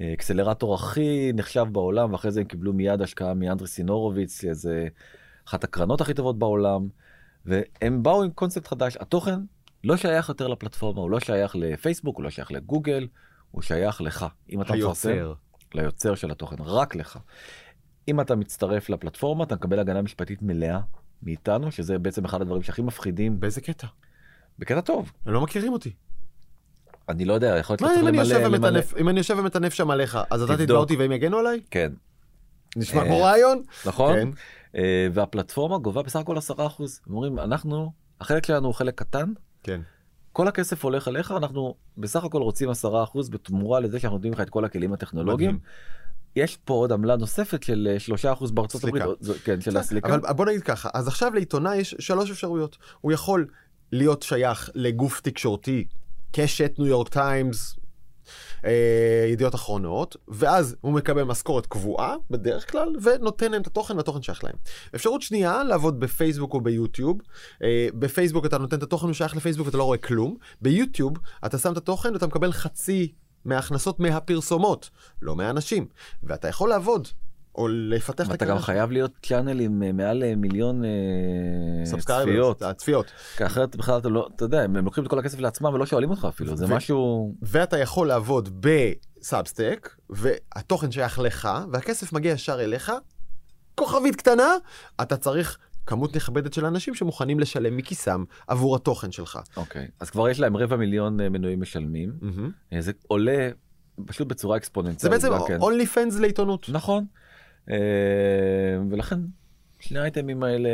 האקסלרטור 0.00 0.74
הכי 0.74 1.32
נחשב 1.34 1.66
בעולם 1.72 2.12
ואחרי 2.12 2.30
זה 2.30 2.40
הם 2.40 2.46
קיבלו 2.46 2.72
מיד 2.72 3.02
השקעה 3.02 3.34
מאנדריסן 3.34 3.66
הורוביץ 3.68 4.40
שזה 4.42 4.88
אחת 5.48 5.64
הקרנות 5.64 6.00
הכי 6.00 6.14
טובות 6.14 6.38
בעולם 6.38 6.88
והם 7.46 8.02
באו 8.02 8.22
עם 8.22 8.30
קונספט 8.30 8.66
חדש 8.66 8.96
התוכן 9.00 9.40
לא 9.84 9.96
שייך 9.96 10.28
יותר 10.28 10.48
לפלטפורמה 10.48 11.00
הוא 11.00 11.10
לא 11.10 11.20
שייך 11.20 11.56
לפייסבוק 11.56 12.16
הוא 12.16 12.24
לא 12.24 12.30
שייך 12.30 12.52
לגוגל 12.52 13.08
הוא 13.50 13.62
שייך 13.62 14.00
לך 14.00 14.26
אם 14.50 14.62
אתה 14.62 14.72
מפרסם 14.74 15.08
היוצר. 15.08 15.34
ליוצר 15.74 16.14
של 16.14 16.30
התוכן 16.30 16.56
רק 16.60 16.94
לך. 16.94 17.18
אם 18.08 18.20
אתה 18.20 18.36
מצטרף 18.36 18.90
לפלטפורמה 18.90 19.44
אתה 19.44 19.54
מקבל 19.54 19.78
הגנה 19.78 20.02
משפטית 20.02 20.42
מלאה 20.42 20.80
מאיתנו 21.22 21.72
שזה 21.72 21.98
בעצם 21.98 22.24
אחד 22.24 22.42
הדברים 22.42 22.62
שהכי 22.62 22.82
מפחידים 22.82 23.40
באיזה 23.40 23.60
קטע? 23.60 23.86
בקטע 24.58 24.80
טוב. 24.80 25.12
הם 25.26 25.32
לא 25.32 25.40
מכירים 25.40 25.72
אותי. 25.72 25.92
אני 27.08 27.24
לא 27.24 27.32
יודע, 27.32 27.56
יכול 27.58 27.74
להיות 27.74 27.82
מה 27.82 27.88
שאתה 27.88 28.34
צריך 28.34 28.46
למלא. 28.46 28.56
ומטנף, 28.56 28.96
אם 28.96 29.08
אני 29.08 29.18
יושב 29.18 29.36
ומטנף 29.38 29.74
שם 29.74 29.90
עליך, 29.90 30.18
אז 30.30 30.42
אתה. 30.42 30.56
תתבע 30.56 30.74
אותי 30.74 30.96
והם 30.96 31.12
יגנו 31.12 31.38
עליי? 31.38 31.60
כן, 31.70 31.92
נשמע 32.76 33.02
אה, 33.02 33.06
כמו 33.06 33.22
רעיון? 33.22 33.62
נכון? 33.86 34.14
כן. 34.14 34.28
אה, 34.76 35.06
והפלטפורמה 35.12 35.78
גובה 35.78 36.02
בסך 36.02 36.20
הכל 36.20 36.36
10%. 36.38 36.40
הם 36.60 36.66
אומרים, 37.08 37.38
אנחנו, 37.38 37.92
החלק 38.20 38.46
שלנו 38.46 38.66
הוא 38.66 38.74
חלק 38.74 38.94
קטן, 38.94 39.32
כן. 39.62 39.80
כל 40.32 40.48
הכסף 40.48 40.84
הולך 40.84 41.08
אליך, 41.08 41.30
אנחנו 41.30 41.74
בסך 41.98 42.24
הכל 42.24 42.42
רוצים 42.42 42.70
10% 42.70 42.74
בתמורה 43.30 43.80
לזה 43.80 43.98
שאנחנו 44.00 44.16
נותנים 44.16 44.32
לך 44.32 44.40
את 44.40 44.50
כל 44.50 44.64
הכלים 44.64 44.92
הטכנולוגיים. 44.92 45.58
יש 46.36 46.56
פה 46.56 46.74
עוד 46.74 46.92
עמלה 46.92 47.16
נוספת 47.16 47.62
של 47.62 47.88
אה, 48.24 48.34
3% 48.36 48.52
בארצות 48.52 48.80
סליקה. 48.80 49.02
הברית, 49.04 49.18
זו- 49.22 49.34
כן, 49.44 49.60
של 49.60 49.76
הסליקה. 49.76 50.08
אבל 50.14 50.32
בוא 50.32 50.46
נגיד 50.46 50.62
ככה, 50.62 50.88
אז 50.94 51.08
עכשיו 51.08 51.34
לעיתונאי 51.34 51.76
יש 51.76 51.94
שלוש 51.98 52.30
אפשרויות. 52.30 52.78
הוא 53.00 53.12
יכול 53.12 53.46
להיות 53.92 54.22
שייך 54.22 54.70
לגוף 54.74 55.20
תקשורתי, 55.20 55.84
קשת, 56.32 56.74
ניו 56.78 56.86
יורק 56.86 57.08
טיימס, 57.08 57.76
אה, 58.64 59.26
ידיעות 59.32 59.54
אחרונות, 59.54 60.16
ואז 60.28 60.76
הוא 60.80 60.92
מקבל 60.92 61.22
משכורת 61.22 61.66
קבועה, 61.66 62.14
בדרך 62.30 62.70
כלל, 62.70 62.88
ונותן 63.02 63.50
להם 63.50 63.62
את 63.62 63.66
התוכן, 63.66 63.96
והתוכן 63.96 64.22
שייך 64.22 64.44
להם. 64.44 64.54
אפשרות 64.94 65.22
שנייה, 65.22 65.64
לעבוד 65.64 66.00
בפייסבוק 66.00 66.54
או 66.54 66.60
ביוטיוב. 66.60 67.18
אה, 67.62 67.88
בפייסבוק 67.94 68.46
אתה 68.46 68.58
נותן 68.58 68.76
את 68.76 68.82
התוכן, 68.82 69.06
הוא 69.06 69.14
שייך 69.14 69.36
לפייסבוק, 69.36 69.68
אתה 69.68 69.76
לא 69.76 69.84
רואה 69.84 69.98
כלום. 69.98 70.36
ביוטיוב 70.62 71.18
אתה 71.46 71.58
שם 71.58 71.72
את 71.72 71.76
התוכן 71.76 72.12
ואתה 72.12 72.26
מקבל 72.26 72.52
חצי 72.52 73.12
מההכנסות 73.44 74.00
מהפרסומות, 74.00 74.90
לא 75.22 75.36
מהאנשים. 75.36 75.86
ואתה 76.22 76.48
יכול 76.48 76.68
לעבוד, 76.68 77.08
או 77.54 77.68
לפתח 77.68 78.28
את 78.28 78.32
הקריירה 78.32 78.56
גם 78.56 78.62
חייב 78.62 78.90
להיות 78.90 79.12
צ'אנל 79.22 79.60
עם 79.60 79.82
אה, 79.82 79.92
מעל 79.92 80.22
אה, 80.22 80.36
מיליון 80.36 80.84
אה, 80.84 80.90
צפיות. 81.84 82.62
הצפיות. 82.62 83.12
כי 83.36 83.46
אחרת 83.46 83.76
בכלל 83.76 83.98
אתה 83.98 84.08
לא, 84.08 84.28
אתה 84.36 84.44
יודע, 84.44 84.62
הם 84.62 84.76
לוקחים 84.76 85.04
את 85.04 85.10
כל 85.10 85.18
הכסף 85.18 85.38
לעצמם 85.38 85.74
ולא 85.74 85.86
שואלים 85.86 86.10
אותך 86.10 86.26
אפילו, 86.28 86.56
זה 86.56 86.66
משהו... 86.66 87.34
ואתה 87.42 87.78
יכול 87.78 88.08
לעבוד 88.08 88.48
בסאבסטק, 88.60 89.96
והתוכן 90.10 90.90
שייך 90.90 91.18
לך, 91.18 91.48
והכסף 91.72 92.12
מגיע 92.12 92.32
ישר 92.32 92.60
אליך, 92.60 92.92
כוכבית 93.74 94.16
קטנה, 94.16 94.54
אתה 95.02 95.16
צריך 95.16 95.58
כמות 95.86 96.16
נכבדת 96.16 96.52
של 96.52 96.66
אנשים 96.66 96.94
שמוכנים 96.94 97.40
לשלם 97.40 97.76
מכיסם 97.76 98.24
עבור 98.46 98.76
התוכן 98.76 99.12
שלך. 99.12 99.38
אוקיי, 99.56 99.88
אז 100.00 100.10
כבר 100.10 100.28
יש 100.28 100.40
להם 100.40 100.56
רבע 100.56 100.76
מיליון 100.76 101.16
מנויים 101.16 101.60
משלמים. 101.60 102.12
אה, 102.72 102.80
זה 102.80 102.92
עולה 103.08 103.50
פשוט 104.06 104.28
בצורה 104.28 104.54
זה 104.54 104.58
אקספוננציאלית. 104.58 105.22
בעצם 105.22 105.34
גם 105.34 105.40
כן. 105.48 105.60
אונלי 105.60 105.86
פנס 105.86 106.18
לעיתונות. 106.18 106.68
נכון, 106.68 107.04
ולכן 108.90 109.18
שני 109.80 109.98
האייטמים 109.98 110.42
האלה 110.42 110.68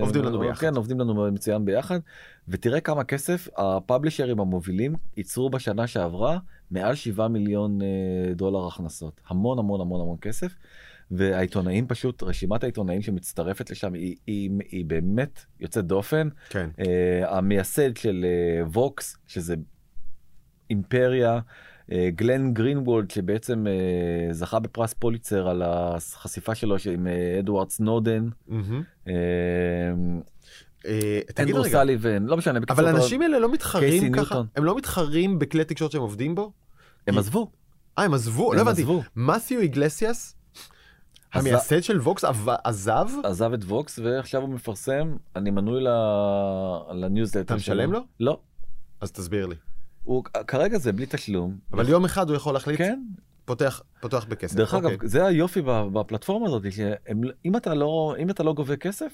עובדים 0.00 0.24
לנו 0.24 0.38
ביחד. 0.38 0.60
כן, 0.60 0.76
עובדים 0.76 1.00
לנו 1.00 1.32
מצוין 1.32 1.64
ביחד, 1.64 2.00
ותראה 2.48 2.80
כמה 2.80 3.04
כסף 3.04 3.48
הפאבלישרים 3.56 4.40
המובילים 4.40 4.94
ייצרו 5.16 5.50
בשנה 5.50 5.86
שעברה 5.86 6.38
מעל 6.70 6.94
7 6.94 7.28
מיליון 7.28 7.82
אה, 7.82 8.34
דולר 8.34 8.66
הכנסות, 8.66 9.20
המון 9.28 9.58
המון 9.58 9.80
המון 9.80 10.00
המון 10.00 10.16
כסף. 10.20 10.54
והעיתונאים 11.10 11.86
פשוט 11.86 12.22
רשימת 12.22 12.62
העיתונאים 12.62 13.02
שמצטרפת 13.02 13.70
לשם 13.70 13.94
היא, 13.94 14.16
היא, 14.26 14.50
היא 14.70 14.84
באמת 14.84 15.44
יוצאת 15.60 15.86
דופן 15.86 16.28
כן. 16.48 16.68
אה, 16.78 16.82
המייסד 17.28 17.96
של 17.96 18.24
אה, 18.24 18.68
ווקס 18.68 19.16
שזה 19.26 19.54
אימפריה 20.70 21.38
אה, 21.38 21.40
גלן 21.90 22.54
גרינוולד 22.54 23.10
שבעצם 23.10 23.66
אה, 23.66 24.32
זכה 24.32 24.58
בפרס 24.58 24.92
פוליצר 24.92 25.48
על 25.48 25.62
החשיפה 25.64 26.54
שלו 26.54 26.76
עם 26.92 27.06
אה, 27.06 27.40
אדוארד 27.40 27.70
סנודן 27.70 28.28
אה, 30.86 31.20
אנדרו 31.38 31.62
רגע, 31.62 31.82
סליבן 31.82 32.26
לא 32.26 32.36
משנה 32.36 32.60
אבל 32.68 32.86
האנשים 32.86 33.22
האלה 33.22 33.38
לא 33.38 33.52
מתחרים 33.52 34.12
ככה. 34.12 34.42
הם 34.56 34.64
לא 34.64 34.76
מתחרים 34.76 35.38
בכלי 35.38 35.64
תקשורת 35.64 35.92
שהם 35.92 36.00
עובדים 36.00 36.34
בו? 36.34 36.52
הם 37.06 37.18
עזבו 37.18 37.50
אה, 37.98 38.04
הם 38.04 38.14
עזבו? 38.14 38.54
לא 38.54 38.60
הבנתי. 38.60 38.84
מת'יו 39.16 39.60
איגלסיאס, 39.60 40.36
המייסד 41.32 41.82
של 41.82 42.00
ווקס, 42.00 42.24
עזב? 42.64 43.06
עזב 43.24 43.52
את 43.52 43.64
ווקס 43.64 43.98
ועכשיו 43.98 44.42
הוא 44.42 44.48
מפרסם 44.48 45.16
אני 45.36 45.50
מנוי 45.50 45.82
לניוזלטר 46.92 47.40
אתה 47.40 47.54
משלם. 47.54 47.92
לו? 47.92 48.00
לא 48.20 48.40
אז 49.00 49.12
תסביר 49.12 49.46
לי. 49.46 49.54
הוא 50.06 50.24
כרגע 50.46 50.78
זה 50.78 50.92
בלי 50.92 51.06
תשלום 51.08 51.56
אבל 51.72 51.88
יום 51.88 52.04
אחד 52.04 52.28
הוא 52.28 52.36
יכול 52.36 52.54
להחליט, 52.54 52.78
כן 52.78 53.00
פותח 53.44 53.82
פותח 54.00 54.24
בכסף. 54.28 54.56
דרך 54.56 54.74
אוקיי. 54.74 54.94
אגב 54.94 55.06
זה 55.06 55.26
היופי 55.26 55.62
בפלטפורמה 55.64 56.46
הזאת 56.46 56.72
שאם 56.72 57.56
אתה 57.56 57.74
לא 57.74 58.14
אם 58.18 58.30
אתה 58.30 58.42
לא 58.42 58.52
גובה 58.52 58.76
כסף. 58.76 59.12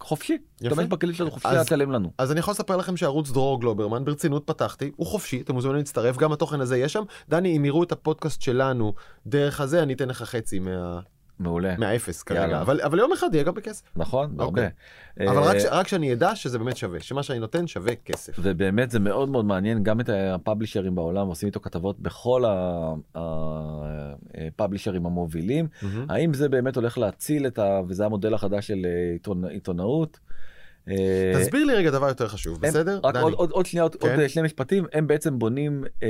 חופשי. 0.00 0.38
תשתמש 0.56 0.86
בכלים 0.86 1.14
שלנו 1.14 1.30
חופשי, 1.30 1.48
אל 1.48 1.64
תשלם 1.64 1.92
לנו. 1.92 2.12
אז 2.18 2.32
אני 2.32 2.40
יכול 2.40 2.52
לספר 2.52 2.76
לכם 2.76 2.96
שערוץ 2.96 3.30
דרור 3.30 3.60
גלוברמן 3.60 4.04
ברצינות 4.04 4.46
פתחתי 4.46 4.90
הוא 4.96 5.06
חופשי 5.06 5.40
אתם 5.40 5.54
מוזמנים 5.54 5.76
להצטרף 5.76 6.16
גם 6.16 6.32
התוכן 6.32 6.60
הזה 6.60 6.78
יש 6.78 6.92
שם 6.92 7.02
דני 7.28 7.56
אם 7.56 7.64
יראו 7.64 7.82
את 7.82 7.92
הפודקאסט 7.92 8.42
שלנו 8.42 8.94
דרך 9.26 9.60
הזה 9.60 9.82
אני 9.82 9.92
אתן 9.92 10.08
לך 10.08 10.22
חצי 10.22 10.58
מה... 10.58 11.00
מעולה, 11.42 11.74
מהאפס 11.78 12.22
כרגע. 12.22 12.60
אבל 12.60 12.80
אבל 12.80 12.98
יום 12.98 13.12
אחד 13.12 13.28
יהיה 13.32 13.44
גם 13.44 13.54
בכסף 13.54 13.82
נכון? 13.96 14.36
הרבה. 14.38 14.62
אבל 15.20 15.28
אה, 15.38 15.50
רק, 15.50 15.58
ש- 15.58 15.64
רק 15.70 15.88
שאני 15.88 16.12
אדע 16.12 16.36
שזה 16.36 16.58
באמת 16.58 16.76
שווה 16.76 17.00
שמה 17.00 17.22
שאני 17.22 17.38
נותן 17.38 17.66
שווה 17.66 17.94
כסף. 17.94 18.32
ובאמת 18.38 18.90
זה 18.90 19.00
מאוד 19.00 19.28
מאוד 19.28 19.44
מעניין 19.44 19.82
גם 19.82 20.00
את 20.00 20.08
הפאבלישרים 20.08 20.94
בעולם 20.94 21.26
עושים 21.26 21.46
איתו 21.46 21.60
כתבות 21.60 22.00
בכל 22.00 22.44
הפאבלישרים 24.34 25.06
המובילים 25.06 25.66
מהמם. 25.82 26.06
האם 26.10 26.34
זה 26.34 26.48
באמת 26.48 26.76
הולך 26.76 26.98
להציל 26.98 27.46
את 27.46 27.58
ה... 27.58 27.80
וזה 27.88 28.04
המודל 28.04 28.34
החדש 28.34 28.66
של 28.66 28.78
אה, 28.84 28.90
עיתונא- 29.16 29.48
עיתונאות. 29.48 30.18
אה, 30.88 31.32
תסביר 31.40 31.64
לי 31.64 31.74
רגע 31.74 31.90
דבר 31.90 32.08
יותר 32.08 32.28
חשוב 32.28 32.54
הם- 32.64 32.70
בסדר? 32.70 33.00
רק 33.04 33.14
דני? 33.14 33.22
עוד, 33.22 33.32
עוד, 33.32 33.50
עוד 33.50 33.66
שנייה, 33.66 33.82
עוד, 33.82 33.94
כן. 33.96 34.10
עוד 34.10 34.20
אה, 34.20 34.28
שני 34.28 34.42
משפטים, 34.42 34.84
הם 34.92 35.06
בעצם 35.06 35.38
בונים 35.38 35.84
אה, 36.02 36.08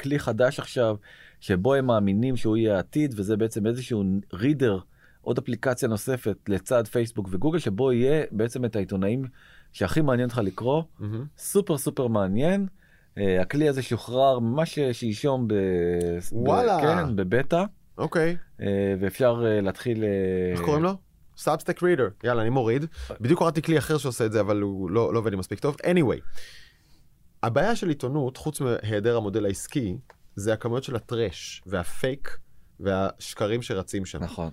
כלי 0.00 0.18
חדש 0.18 0.58
עכשיו, 0.58 0.96
שבו 1.40 1.74
הם 1.74 1.86
מאמינים 1.86 2.36
שהוא 2.36 2.56
יהיה 2.56 2.76
העתיד, 2.76 3.14
וזה 3.16 3.36
בעצם 3.36 3.66
איזשהו 3.66 4.04
רידר, 4.32 4.78
עוד 5.20 5.38
אפליקציה 5.38 5.88
נוספת 5.88 6.36
לצד 6.48 6.86
פייסבוק 6.86 7.28
וגוגל, 7.30 7.58
שבו 7.58 7.92
יהיה 7.92 8.24
בעצם 8.30 8.64
את 8.64 8.76
העיתונאים 8.76 9.24
שהכי 9.72 10.00
מעניין 10.00 10.28
לך 10.28 10.38
לקרוא, 10.38 10.82
מהמם. 10.98 11.24
סופר 11.38 11.78
סופר 11.78 12.06
מעניין. 12.06 12.66
אה, 13.18 13.42
הכלי 13.42 13.68
הזה 13.68 13.82
שוחרר 13.82 14.38
ממש 14.38 14.78
שלשום 14.92 15.48
ב... 15.48 15.54
וואלה. 16.32 16.78
ב... 16.78 16.80
כן, 16.80 17.16
בבטא, 17.16 17.64
אוקיי 17.98 18.36
אה, 18.60 18.94
ואפשר 19.00 19.44
אה, 19.46 19.60
להתחיל... 19.60 20.04
איך 20.52 20.60
קוראים 20.60 20.82
לו? 20.82 20.92
Substack 21.36 21.82
Reader 21.82 22.08
יאללה 22.24 22.42
אני 22.42 22.50
מוריד 22.50 22.84
בדיוק 23.20 23.38
קראתי 23.38 23.62
כלי 23.62 23.78
אחר 23.78 23.98
שעושה 23.98 24.26
את 24.26 24.32
זה 24.32 24.40
אבל 24.40 24.60
הוא 24.60 24.90
לא 24.90 25.14
לא 25.14 25.18
עובד 25.18 25.30
לי 25.30 25.36
מספיק 25.36 25.58
טוב 25.58 25.76
anyway. 25.82 26.20
הבעיה 27.42 27.76
של 27.76 27.88
עיתונות 27.88 28.36
חוץ 28.36 28.60
מהיעדר 28.60 29.16
המודל 29.16 29.44
העסקי 29.44 29.98
זה 30.38 30.52
הכמויות 30.52 30.84
של 30.84 30.96
הטרש 30.96 31.62
והפייק 31.66 32.38
והשקרים 32.80 33.62
שרצים 33.62 34.06
שם. 34.06 34.24
נכון. 34.24 34.50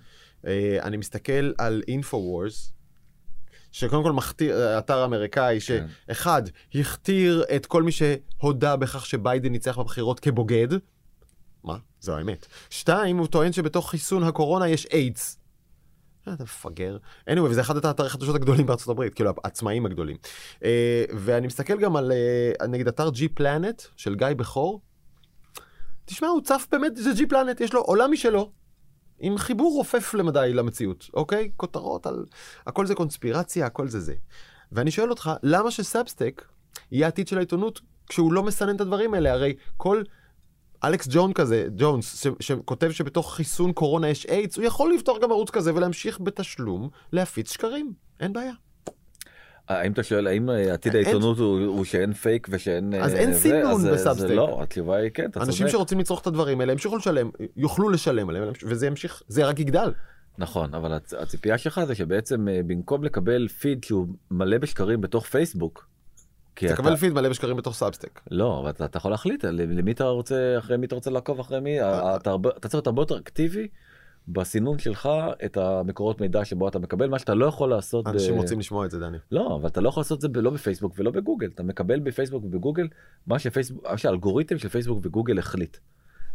אה, 0.48 0.78
אני 0.82 0.98
מסתכל 0.98 1.52
על 1.58 1.84
אינפו-וורס, 1.88 2.74
שקודם 3.72 4.04
כל 4.04 4.12
מכתיר, 4.12 4.58
אה, 4.58 4.78
אתר 4.80 5.06
אמריקאי, 5.06 5.60
כן. 5.60 5.88
שאחד, 6.08 6.44
הכתיר 6.76 7.44
את 7.56 7.66
כל 7.66 7.84
מי 7.84 7.92
שהודה 7.92 8.76
בכך 8.76 9.06
שביידן 9.06 9.52
ניצח 9.52 9.80
בבחירות 9.80 10.20
כבוגד. 10.20 10.68
מה? 11.64 11.78
זו 12.00 12.18
האמת. 12.18 12.46
שתיים, 12.70 13.18
הוא 13.18 13.28
טוען 13.28 13.52
שבתוך 13.52 13.90
חיסון 13.90 14.24
הקורונה 14.24 14.68
יש 14.68 14.86
איידס. 14.86 15.40
אה, 16.28 16.34
אתה 16.34 16.44
מפגר. 16.44 16.98
anyway, 17.30 17.42
וזה 17.42 17.62
אחד 17.62 17.86
האתרי 17.86 18.08
החדשות 18.08 18.36
הגדולים 18.36 18.66
בארצות 18.66 18.90
הברית, 18.90 19.14
כאילו 19.14 19.32
העצמאים 19.44 19.86
הגדולים. 19.86 20.18
אה, 20.64 21.06
ואני 21.18 21.48
מסתכל 21.48 21.80
גם 21.80 21.96
על, 21.96 22.12
אה, 22.12 22.68
נגיד, 22.68 22.88
אתר 22.88 23.10
G 23.10 23.40
Planet 23.40 23.88
של 23.98 24.16
גיא 24.16 24.28
בכור. 24.38 24.82
תשמע, 26.06 26.28
הוא 26.28 26.42
צף 26.42 26.68
באמת, 26.72 26.96
זה 26.96 27.12
G 27.12 27.32
Planet, 27.32 27.64
יש 27.64 27.74
לו 27.74 27.82
עולם 27.82 28.12
משלו. 28.12 28.52
עם 29.20 29.38
חיבור 29.38 29.74
רופף 29.74 30.14
למדי 30.14 30.52
למציאות, 30.54 31.10
אוקיי? 31.14 31.52
כותרות 31.58 32.06
על... 32.08 32.26
הכל 32.68 32.86
זה 32.86 32.96
קונספירציה, 32.96 33.66
הכל 33.66 33.88
זה 33.88 34.00
זה. 34.00 34.14
ואני 34.72 34.92
שואל 34.92 35.10
אותך, 35.10 35.32
למה 35.44 35.72
שסאבסטק 35.72 36.46
יהיה 36.92 37.06
העתיד 37.08 37.28
של 37.28 37.38
העיתונות 37.38 37.82
כשהוא 38.10 38.34
לא 38.34 38.44
מסנן 38.44 38.76
את 38.76 38.82
הדברים 38.82 39.14
האלה? 39.14 39.32
הרי 39.34 39.54
כל 39.78 40.04
אלכס 40.84 41.08
ג'ון 41.12 41.34
כזה, 41.34 41.68
ג'ונס, 41.78 42.24
ש- 42.24 42.48
שכותב 42.48 42.92
שבתוך 42.92 43.36
חיסון 43.36 43.74
קורונה 43.74 44.10
יש 44.10 44.26
איידס, 44.26 44.58
הוא 44.58 44.66
יכול 44.66 44.94
לפתוח 44.94 45.18
גם 45.22 45.32
ערוץ 45.32 45.50
כזה 45.50 45.76
ולהמשיך 45.76 46.20
בתשלום 46.20 46.90
להפיץ 47.12 47.54
שקרים. 47.54 47.94
אין 48.20 48.34
בעיה. 48.34 48.54
האם 49.70 49.92
אתה 49.92 50.04
שואל 50.04 50.28
האם 50.28 50.50
אה, 50.50 50.74
עתיד 50.74 50.96
העיתונות 50.96 51.38
הוא 51.38 51.86
שאין 51.86 52.14
פייק 52.14 52.48
ושאין 52.52 52.94
אז 52.94 53.14
אה, 53.14 53.20
אין? 53.20 53.34
סינון 53.34 53.92
בסאבסטק. 53.94 54.32
לא 54.32 54.60
התשובה 54.64 54.96
היא 54.98 55.10
כן 55.14 55.30
אתה 55.30 55.40
אנשים 55.40 55.66
צודק 55.66 55.72
שרוצים 55.72 56.00
לצרוך 56.00 56.22
את 56.22 56.28
הדברים 56.28 56.62
האלה 56.62 56.72
ימשיכו 56.72 56.98
לשלם, 56.98 57.30
יוכלו 57.58 57.90
לשלם 57.90 58.30
עליהם, 58.30 58.44
וזה 58.64 58.88
ימשיך, 58.88 59.22
זה 59.28 59.46
רק 59.46 59.60
יגדל. 59.60 59.94
נכון 60.38 60.74
אבל 60.74 60.98
הצ- 60.98 61.22
הציפייה 61.22 61.58
שלך 61.58 61.82
זה 61.88 61.96
שבעצם 61.96 62.48
אה, 62.48 62.60
במקום 62.68 63.04
לקבל 63.04 63.48
פיד 63.48 63.84
שהוא 63.84 64.08
מלא 64.32 64.58
בשקרים 64.58 65.02
בתוך 65.02 65.26
פייסבוק. 65.26 65.88
כי 66.56 66.66
אתה- 66.68 66.76
תקבל 66.76 66.96
פיד 66.96 67.14
מלא 67.14 67.30
בשקרים 67.30 67.58
בתוך 67.58 67.76
Substack. 67.76 68.20
לא 68.32 68.60
אבל 68.62 68.70
אתה, 68.70 68.86
אתה 68.86 68.98
יכול 68.98 69.12
להחליט 69.12 69.46
למי 69.46 69.92
אתה 69.92 70.04
רוצה 70.04 70.56
אחרי 70.58 70.78
מי 70.78 70.86
אתה 70.86 70.96
רוצה 70.96 71.10
לעקוב 71.12 71.40
אחרי 71.40 71.60
מי 71.60 71.82
אה. 71.82 72.16
אתה 72.16 72.30
צריך 72.62 72.74
להיות 72.76 72.88
הרבה 72.88 73.02
יותר 73.02 73.18
אקטיבי 73.18 73.68
בסינון 74.28 74.80
שלך 74.80 75.10
את 75.46 75.58
המקורות 75.58 76.22
מידע 76.22 76.46
שבו 76.46 76.68
אתה 76.68 76.80
מקבל 76.80 77.10
מה 77.10 77.20
שאתה 77.20 77.34
לא 77.34 77.46
יכול 77.46 77.70
לעשות. 77.70 78.08
אנשים 78.08 78.36
ב... 78.36 78.38
רוצים 78.38 78.60
לשמוע 78.60 78.86
את 78.86 78.92
זה, 78.92 79.00
דני. 79.00 79.18
לא, 79.32 79.56
אבל 79.62 79.68
אתה 79.68 79.82
לא 79.82 79.90
יכול 79.90 80.02
לעשות 80.02 80.18
את 80.18 80.22
זה 80.22 80.28
ב- 80.28 80.38
לא 80.38 80.50
בפייסבוק 80.50 80.94
ולא 80.98 81.12
בגוגל. 81.12 81.50
אתה 81.56 81.64
מקבל 81.64 82.00
בפייסבוק 82.00 82.44
ובגוגל 82.44 82.88
מה 83.28 83.40
שפייסבוק, 83.40 83.84
מה 83.92 83.98
שהאלגוריתם 83.98 84.58
של 84.58 84.70
פייסבוק 84.70 85.00
וגוגל 85.04 85.40
החליט. 85.40 85.78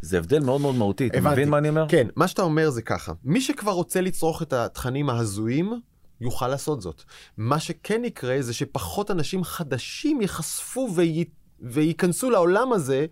זה 0.02 0.18
הבדל 0.18 0.40
מאוד 0.40 0.60
מאוד 0.60 0.74
מהותי. 0.74 1.06
אתה. 1.06 1.20
מבין 1.20 1.48
מה 1.48 1.58
אני 1.58 1.68
אומר? 1.68 1.86
כן, 1.88 2.06
מה 2.16 2.28
שאתה 2.28 2.42
אומר 2.42 2.70
זה 2.70 2.82
ככה, 2.82 3.12
מי 3.24 3.40
שכבר 3.40 3.72
רוצה 3.72 4.00
לצרוך 4.00 4.42
את 4.42 4.52
התכנים 4.52 5.10
ההזויים, 5.10 5.80
יוכל 6.20 6.48
לעשות 6.48 6.82
זאת. 6.82 7.02
מה 7.36 7.58
שכן 7.58 8.04
יקרה 8.04 8.36
זה 8.40 8.54
שפחות 8.54 9.10
אנשים 9.10 9.44
חדשים 9.44 10.20
ייחשפו 10.20 10.88
וי... 10.94 11.24
וייכנסו 11.62 12.30
לעולם 12.30 12.72
הזה, 12.72 13.06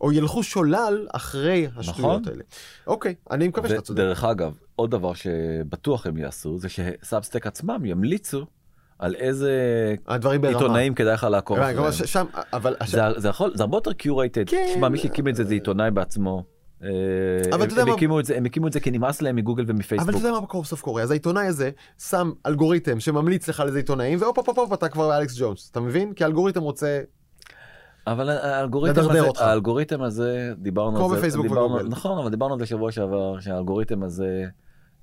או 0.00 0.12
ילכו 0.12 0.42
שולל 0.42 1.06
אחרי 1.12 1.68
השטויות 1.76 2.20
נכון. 2.20 2.32
האלה. 2.32 2.42
אוקיי, 2.86 3.14
אני 3.30 3.48
מקווה 3.48 3.68
שאתה 3.68 3.80
צודק. 3.80 4.00
ודרך 4.02 4.24
אגב, 4.24 4.52
עוד 4.76 4.90
דבר 4.90 5.12
שבטוח 5.14 6.06
הם 6.06 6.16
יעשו, 6.16 6.58
זה 6.58 6.68
שסאבסטק 6.68 7.46
עצמם 7.46 7.84
ימליצו 7.84 8.46
על 8.98 9.14
איזה 9.14 9.50
הדברים 10.08 10.40
ברמה. 10.40 10.58
עיתונאים 10.58 10.94
כדאי 10.94 11.14
לך 11.14 11.24
לעקוב 11.30 11.58
אחריהם. 11.58 11.92
שם, 11.92 12.26
אבל... 12.52 12.76
זה, 12.86 13.00
זה 13.16 13.28
יכול, 13.28 13.52
זה 13.56 13.62
הרבה 13.62 13.76
יותר 13.76 13.92
קיורייטד. 13.92 14.48
כן. 14.48 14.66
תשמע, 14.74 14.88
מי 14.88 14.98
שהקים 14.98 15.28
את 15.28 15.34
זה 15.36 15.44
זה 15.44 15.54
עיתונאי 15.54 15.90
בעצמו. 15.90 16.44
אה, 16.82 16.88
אבל 17.52 17.64
אתה 17.64 17.72
יודע 17.72 17.84
מה- 17.84 17.92
הקימו 17.94 18.20
את 18.20 18.24
זה, 18.24 18.36
הם 18.36 18.44
הקימו 18.44 18.66
את 18.66 18.72
זה 18.72 18.80
כי 18.80 18.90
נמאס 18.90 19.22
להם 19.22 19.36
מגוגל 19.36 19.62
אבל 19.62 19.70
אתה 19.70 19.76
ומפייסבוק. 19.76 20.14
יודע 20.14 20.30
מה 20.32 20.40
בקרוב 20.40 20.66
סוף 20.66 20.80
קורה, 20.80 21.02
אז 21.02 21.10
העיתונאי 21.10 21.46
הזה 21.46 21.70
שם 21.98 22.32
אלגוריתם 22.46 23.00
שממליץ 23.00 23.48
לך 23.48 23.60
על 23.60 23.66
איזה 23.68 23.78
עיתונאים, 23.78 24.18
והופ 24.22 24.38
הופ 24.38 24.48
הופ 24.48 24.58
הופ 24.58 24.72
אתה 24.72 24.88
כבר 24.88 25.18
אלכס 25.18 25.34
ג'ונס, 25.40 25.68
אתה 25.70 25.80
מבין? 25.80 26.12
כי 26.12 26.24
האלגוריתם 26.24 26.60
רוצה... 26.62 27.00
אבל 28.06 28.30
האלגוריתם 28.30 29.00
הזה, 29.00 29.20
אותך. 29.20 29.40
האלגוריתם 29.40 30.02
הזה, 30.02 30.52
דיברנו 30.58 30.96
כמו 30.96 31.04
על 31.04 31.10
זה, 31.10 31.16
בפייסבוק 31.16 31.46
דיברנו, 31.46 31.74
וגוגל. 31.74 31.88
נכון, 31.88 32.18
אבל 32.18 32.30
דיברנו 32.30 32.54
על 32.54 32.60
זה 32.60 32.66
שבוע 32.66 32.92
שעבר, 32.92 33.40
שהאלגוריתם 33.40 34.02
הזה, 34.02 34.46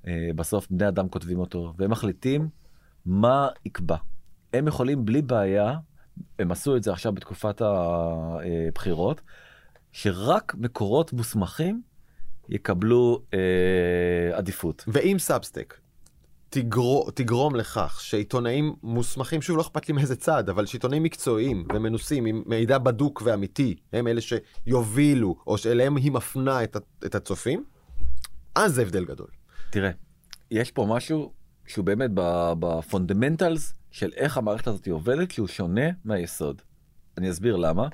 אה, 0.07 0.29
בסוף 0.35 0.67
בני 0.69 0.87
אדם 0.87 1.09
כותבים 1.09 1.39
אותו, 1.39 1.73
והם 1.77 1.91
מחליטים 1.91 2.49
מה 3.05 3.47
יקבע. 3.65 3.95
הם 4.53 4.67
יכולים 4.67 5.05
בלי 5.05 5.21
בעיה, 5.21 5.77
הם 6.39 6.51
עשו 6.51 6.75
את 6.75 6.83
זה 6.83 6.91
עכשיו 6.91 7.11
בתקופת 7.11 7.61
הבחירות, 7.61 9.21
שרק 9.91 10.55
מקורות 10.57 11.13
מוסמכים 11.13 11.81
יקבלו 12.49 13.21
אה, 13.33 14.37
עדיפות. 14.37 14.83
ואם 14.87 15.15
Substack 15.19 15.77
תגרו, 16.61 17.11
תגרום 17.13 17.55
לכך 17.55 17.99
שעיתונאים 18.01 18.75
מוסמכים, 18.83 19.41
שוב 19.41 19.57
לא 19.57 19.61
אכפת 19.61 19.87
לי 19.87 19.93
מאיזה 19.93 20.15
צד, 20.15 20.49
אבל 20.49 20.65
שעיתונאים 20.65 21.03
מקצועיים 21.03 21.65
ומנוסים 21.73 22.25
עם 22.25 22.43
מידע 22.45 22.77
בדוק 22.77 23.21
ואמיתי, 23.25 23.75
הם 23.93 24.07
אלה 24.07 24.21
שיובילו, 24.21 25.35
או 25.47 25.57
שאליהם 25.57 25.95
היא 25.95 26.11
מפנה 26.11 26.63
את, 26.63 26.77
את 27.05 27.15
הצופים, 27.15 27.63
אז 28.55 28.73
זה 28.73 28.81
הבדל 28.81 29.05
גדול. 29.05 29.27
תראה, 29.69 29.91
יש 30.51 30.71
פה 30.71 30.85
משהו 30.89 31.33
שהוא 31.67 31.85
באמת 31.85 32.09
ב 32.59 32.68
fundamentals 32.68 33.73
של 33.91 34.11
איך 34.15 34.37
המערכת 34.37 34.67
הזאת 34.67 34.87
עובדת, 34.87 35.31
שהוא 35.31 35.47
שונה 35.47 35.89
מהיסוד. 36.05 36.61
אני 37.17 37.29
אסביר 37.29 37.55
למה. 37.55 37.87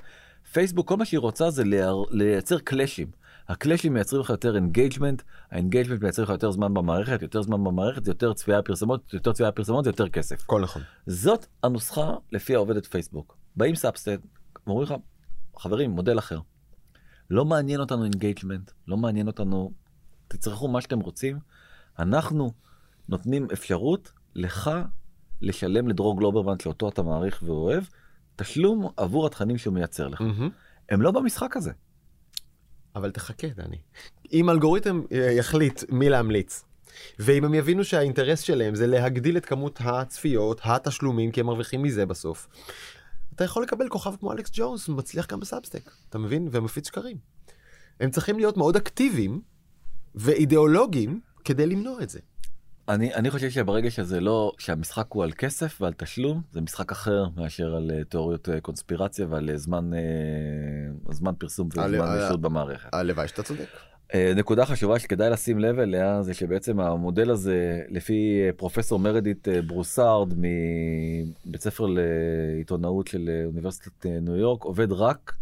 פייסבוק, 0.52 0.88
כל 0.88 0.96
מה 0.96 1.04
שהיא 1.04 1.20
רוצה 1.20 1.50
זה 1.50 1.62
לייצר 2.10 2.58
קלאשים. 2.58 3.08
הקלאשים 3.48 3.94
מייצרים 3.94 4.20
לך 4.20 4.30
יותר 4.30 4.56
engagement, 4.56 5.22
ה 5.50 5.55
engagement 5.55 6.02
מייצר 6.02 6.22
לך 6.22 6.30
יותר 6.30 6.50
זמן 6.50 6.74
במערכת, 6.74 7.22
יותר 7.22 7.42
זמן 7.42 7.64
במערכת, 7.64 8.06
יותר 8.06 8.32
צפייה 8.32 8.60
בפרסומות, 8.60 9.14
יותר 9.14 9.32
צפייה 9.32 9.50
בפרסומות, 9.50 9.84
זה 9.84 9.90
יותר 9.90 10.08
כסף. 10.08 10.42
הכל 10.42 10.60
נכון. 10.60 10.82
זאת 11.06 11.46
הנוסחה 11.62 12.14
לפיה 12.32 12.54
עובדת 12.54 12.86
פייסבוק. 12.86 13.36
באים 13.56 13.74
Substack, 13.74 14.20
אומרים 14.66 14.82
לך, 14.82 14.94
חברים, 15.58 15.90
מודל 15.90 16.18
אחר. 16.18 16.40
לא 17.30 17.44
מעניין 17.44 17.80
אותנו 17.80 18.04
engagement, 18.04 18.70
לא 18.88 18.96
מעניין 18.96 19.26
אותנו, 19.26 19.72
תצרכו 20.28 20.68
מה 20.68 20.80
שאתם 20.80 21.00
רוצים. 21.00 21.38
אנחנו 21.98 22.52
נותנים 23.08 23.46
אפשרות 23.52 24.12
לך 24.34 24.70
לשלם 25.40 25.88
לדרור 25.88 26.18
גלוברמן, 26.18 26.58
שאותו 26.58 26.88
אתה 26.88 27.02
מעריך 27.02 27.42
ואוהב, 27.46 27.84
תשלום 28.36 28.88
עבור 28.96 29.26
התכנים 29.26 29.58
שהוא 29.58 29.74
מייצר 29.74 30.08
לך. 30.08 30.20
מהמם. 30.20 30.50
הם 30.88 31.02
לא 31.02 31.10
במשחק 31.10 31.56
הזה. 31.56 31.72
אבל 32.94 33.10
תחכה, 33.10 33.48
דני. 33.48 33.78
אם 34.32 34.50
אלגוריתם 34.50 35.02
אה, 35.12 35.32
יחליט 35.32 35.82
מי 35.88 36.08
להמליץ, 36.08 36.64
ואם 37.18 37.44
הם 37.44 37.54
יבינו 37.54 37.84
שהאינטרס 37.84 38.40
שלהם 38.40 38.74
זה 38.74 38.86
להגדיל 38.86 39.36
את 39.36 39.46
כמות 39.46 39.78
הצפיות, 39.84 40.60
התשלומים, 40.64 41.30
כי 41.30 41.40
הם 41.40 41.46
מרוויחים 41.46 41.82
מזה 41.82 42.06
בסוף, 42.06 42.48
אתה 43.34 43.44
יכול 43.44 43.62
לקבל 43.62 43.88
כוכב 43.88 44.16
כמו 44.16 44.32
אלכס 44.32 44.50
ג'ונס, 44.52 44.88
מצליח 44.88 45.26
גם 45.26 45.40
בסאבסטק, 45.40 45.90
אתה 46.08 46.18
מבין? 46.18 46.48
ומפיץ 46.50 46.86
שקרים. 46.86 47.16
הם 48.00 48.10
צריכים 48.10 48.36
להיות 48.36 48.56
מאוד 48.56 48.76
אקטיביים 48.76 49.40
ואידיאולוגיים 50.14 51.20
כדי 51.44 51.66
למנוע 51.66 52.02
את 52.02 52.10
זה. 52.10 52.20
אני, 52.88 53.14
אני 53.14 53.30
חושב 53.30 53.50
שברגע 53.50 53.90
שזה 53.90 54.20
לא, 54.20 54.52
שהמשחק 54.58 55.06
הוא 55.08 55.24
על 55.24 55.32
כסף 55.32 55.78
ועל 55.80 55.92
תשלום, 55.92 56.42
זה 56.52 56.60
משחק 56.60 56.92
אחר 56.92 57.24
מאשר 57.36 57.74
על 57.74 57.90
אה, 57.94 58.04
תיאוריות 58.04 58.48
אה, 58.48 58.60
קונספירציה 58.60 59.26
ועל 59.30 59.50
אה, 59.50 59.56
זמן, 59.56 59.94
אה, 59.94 61.12
זמן 61.12 61.32
פרסום 61.38 61.68
וזמן 61.68 61.94
שהות 62.22 62.40
במערכת. 62.40 62.88
הלוואי 62.94 63.28
שאתה 63.28 63.42
צודק. 63.42 63.66
אה, 64.14 64.32
נקודה 64.36 64.66
חשובה 64.66 64.98
שכדאי 64.98 65.30
לשים 65.30 65.58
לב 65.58 65.78
אליה 65.78 66.22
זה 66.22 66.34
שבעצם 66.34 66.80
המודל 66.80 67.30
הזה 67.30 67.82
לפי 67.88 68.42
אה, 68.46 68.52
פרופסור 68.56 68.98
מרדיט 68.98 69.48
אה, 69.48 69.62
ברוסארד 69.62 70.34
מבית 70.36 71.62
ספר 71.62 71.86
לעיתונאות 71.86 73.06
של 73.06 73.42
אוניברסיטת 73.46 74.06
אה, 74.06 74.18
ניו 74.20 74.36
יורק 74.36 74.62
עובד 74.62 74.92
רק 74.92 75.32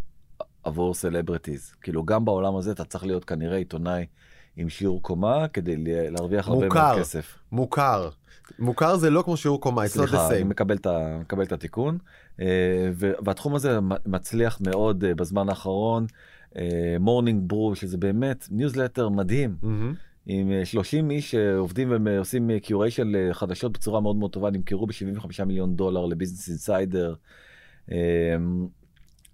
עבור 0.65 0.95
celebrities 0.95 1.75
כאילו 1.83 2.05
גם 2.05 2.25
בעולם 2.25 2.57
הזה 2.57 2.73
אתה 2.73 2.85
צריך 2.85 3.05
להיות 3.05 3.25
כנראה 3.25 3.57
עיתונאי 3.57 4.07
עם 4.57 4.69
שיעור 4.69 5.03
קומה 5.03 5.49
כדי 5.49 5.77
להרוויח 5.87 6.49
הרבה 6.49 6.65
מוכר. 6.65 6.89
מאוד 6.89 6.99
כסף. 6.99 7.39
מוכר. 7.53 8.11
מוכר 8.59 8.97
זה 8.97 9.11
לא 9.11 9.23
כמו 9.23 9.37
שיעור 9.37 9.61
קומה, 9.61 9.89
סליחה, 9.89 10.31
אני. 10.31 10.43
מקבל 10.43 10.77
את, 10.77 10.87
מקבל 11.21 11.43
את 11.43 11.53
התיקון. 11.53 11.99
אה, 12.41 12.47
והתחום 12.97 13.55
הזה 13.55 13.79
מצליח 14.07 14.61
מאוד 14.61 15.05
אה, 15.05 15.15
בזמן 15.15 15.49
האחרון. 15.49 16.07
Morning 17.01 17.43
Brew 17.47 17.77
שזה 17.77 17.99
באמת 17.99 18.47
ניוזלטר 18.51 19.09
מדהים 19.09 19.57
מהמם. 19.63 19.95
עם 20.27 20.53
אה, 20.53 20.65
30 20.65 21.11
איש 21.11 21.31
שעובדים 21.31 21.93
ועושים 22.05 22.51
curation 22.59 23.13
לחדשות 23.15 23.73
בצורה 23.73 24.01
מאוד 24.01 24.17
מאוד 24.17 24.31
טובה 24.31 24.51
נמכרו 24.51 24.87
ב-75 24.87 25.45
מיליון 25.45 25.77
דולר 25.77 26.07
ל 26.07 26.12
Business 26.12 26.49
Insider. 26.49 27.15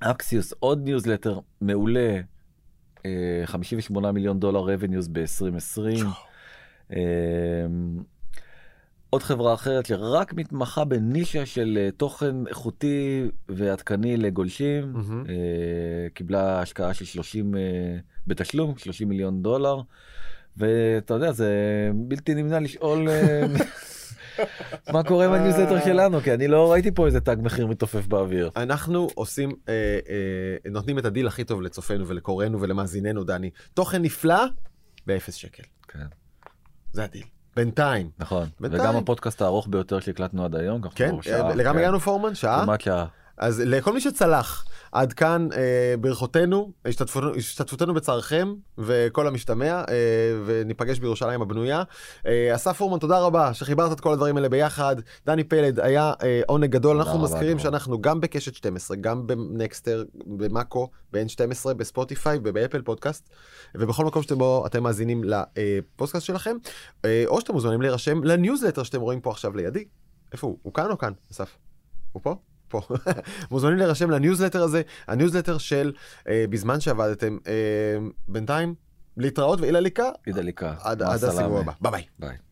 אקסיוס 0.01 0.53
עוד 0.59 0.85
ניוזלטר 0.85 1.39
מעולה. 1.61 2.21
אה, 3.07 3.11
58 3.45 4.13
מיליון 4.13 4.41
דולר 4.41 4.61
revenues 4.61 5.09
ב-2020. 5.13 6.07
עוד 9.11 9.23
חברה 9.23 9.55
אחרת 9.55 9.87
שרק 9.87 10.35
מתמחה 10.35 10.85
בנישה 10.85 11.47
של 11.47 11.79
אה, 11.81 11.91
תוכן 11.91 12.47
איכותי 12.47 13.29
ועדכני 13.49 14.17
לגולשים. 14.17 14.93
אה, 15.29 15.35
קיבלה 16.15 16.61
השקעה 16.61 16.95
של 16.95 17.05
30 17.05 17.57
אה, 17.57 17.61
בתשלום, 18.27 18.77
30 18.77 19.09
מיליון 19.09 19.43
דולר, 19.43 19.81
ואתה 20.57 21.15
יודע, 21.15 21.33
זה 21.33 21.51
בלתי 21.95 22.35
נמנע 22.35 22.61
לשאול 22.61 23.09
אה, 23.09 23.47
מה 24.93 25.03
קורה 25.03 25.25
עם 25.25 25.33
הניוזלטר 25.33 25.85
שלנו, 25.85 26.21
כי 26.21 26.35
אני 26.35 26.49
לא 26.49 26.73
ראיתי 26.73 26.91
פה 26.91 27.07
איזה 27.07 27.21
תג 27.21 27.37
מחיר 27.43 27.67
מתעופף 27.67 28.07
באוויר. 28.07 28.51
אנחנו 28.57 29.09
עושים, 29.15 29.53
אה, 29.69 29.75
אה, 30.09 30.71
נותנים 30.71 30.99
את 30.99 31.05
הדיל 31.05 31.27
הכי 31.27 31.45
טוב 31.45 31.63
לצופינו 31.63 32.09
ולקוראינו 32.09 32.61
ולמאזיננו, 32.61 33.25
דני. 33.25 33.51
תוכן 33.75 34.03
נפלא 34.03 34.45
באפס 35.07 35.35
שקל. 35.35 35.63
כן, 35.89 36.07
זה 36.93 37.05
הדיל. 37.05 37.25
בינתיים. 37.57 38.11
נכון, 38.19 38.49
בינתיים. 38.61 38.83
וגם 38.83 38.97
הפודקאסט 38.97 39.43
הארוך 39.43 39.69
ביותר 39.71 40.01
שהקלטנו 40.01 40.45
עד 40.45 40.55
היום, 40.55 40.83
כן, 40.89 41.15
אה, 41.33 41.55
לגמרי 41.55 41.65
כן. 41.65 41.79
הגענו 41.79 42.01
פורמן, 42.01 42.35
שעה. 42.35 42.63
כמעט 42.65 42.81
שעה. 42.81 43.07
אז 43.39 43.63
לכל 43.65 43.93
מי 43.93 44.01
שצלח 44.01 44.65
עד 44.93 45.13
כאן 45.13 45.49
אה, 45.57 45.95
ברכותינו, 46.01 46.73
השתתפותנו, 46.85 47.35
השתתפותנו 47.35 47.95
בצערכם 47.95 48.55
וכל 48.79 49.27
המשתמע, 49.27 49.73
אה, 49.75 49.85
וניפגש 50.47 50.99
בירושלים 50.99 51.43
הבנויה. 51.43 51.83
אה, 52.27 52.55
אסף 52.55 52.77
פורמן, 52.77 52.99
תודה 52.99 53.19
רבה 53.19 53.55
שחיברת 53.55 53.93
את 53.93 54.01
כל 54.01 54.13
הדברים 54.13 54.37
האלה 54.37 54.49
ביחד. 54.49 54.97
דני 55.27 55.45
פלד, 55.45 55.81
היה 55.81 56.13
אה, 56.23 56.41
עונג 56.47 56.71
גדול. 56.71 56.97
אנחנו 56.97 57.15
רבה, 57.15 57.25
מזכירים 57.25 57.57
דורון. 57.57 57.59
שאנחנו 57.59 58.01
גם 58.01 58.21
בקשת 58.21 58.55
12, 58.55 58.97
גם 58.97 59.27
ב 59.27 59.36
Nexter, 59.37 60.05
במאקו, 60.27 60.89
ב-N12, 61.13 61.75
בספוטיפיי 61.75 62.39
ובאפל 62.45 62.83
פודקאסט, 62.83 63.29
ובכל 63.75 64.05
מקום 64.05 64.23
שאתם 64.23 64.39
בו 64.39 64.67
אתם 64.67 64.83
מאזינים 64.83 65.25
לפודקאסט 65.25 66.27
שלכם, 66.27 66.57
אה, 67.05 67.25
או 67.27 67.41
שאתם 67.41 67.53
מוזמנים 67.53 67.83
להירשם 67.83 68.25
לניוזלטר 68.25 68.83
שאתם 68.83 69.01
רואים 69.01 69.21
פה 69.21 69.31
עכשיו 69.31 69.57
לידי. 69.57 69.85
איפה 70.33 70.47
הוא? 70.47 70.59
הוא 70.63 70.75
כאן 70.75 70.91
או 70.91 70.99
כאן, 70.99 71.13
אסף? 71.33 71.57
הוא 72.13 72.23
פה? 72.23 72.37
פה. 72.69 72.81
מוזמנים 73.51 73.77
להירשם 73.79 74.11
לניוזלטר 74.11 74.63
הזה, 74.63 74.83
הניוזלטר 75.09 75.59
של 75.59 75.93
אה, 76.29 76.45
בזמן 76.51 76.81
שעבדתם. 76.81 77.39
אה, 77.47 77.53
בינתיים, 78.29 78.75
להתראות 79.17 79.61
ואילה 79.61 79.81
ליקה, 79.81 80.11
אידליקה. 80.27 80.75
עד 80.81 81.03
מה 81.03 81.13
עד 81.13 81.25
הסיבוב. 81.25 81.59
הבא. 81.59 81.73
ביי 81.81 81.91
ביי. 81.91 82.03
ביי. 82.19 82.48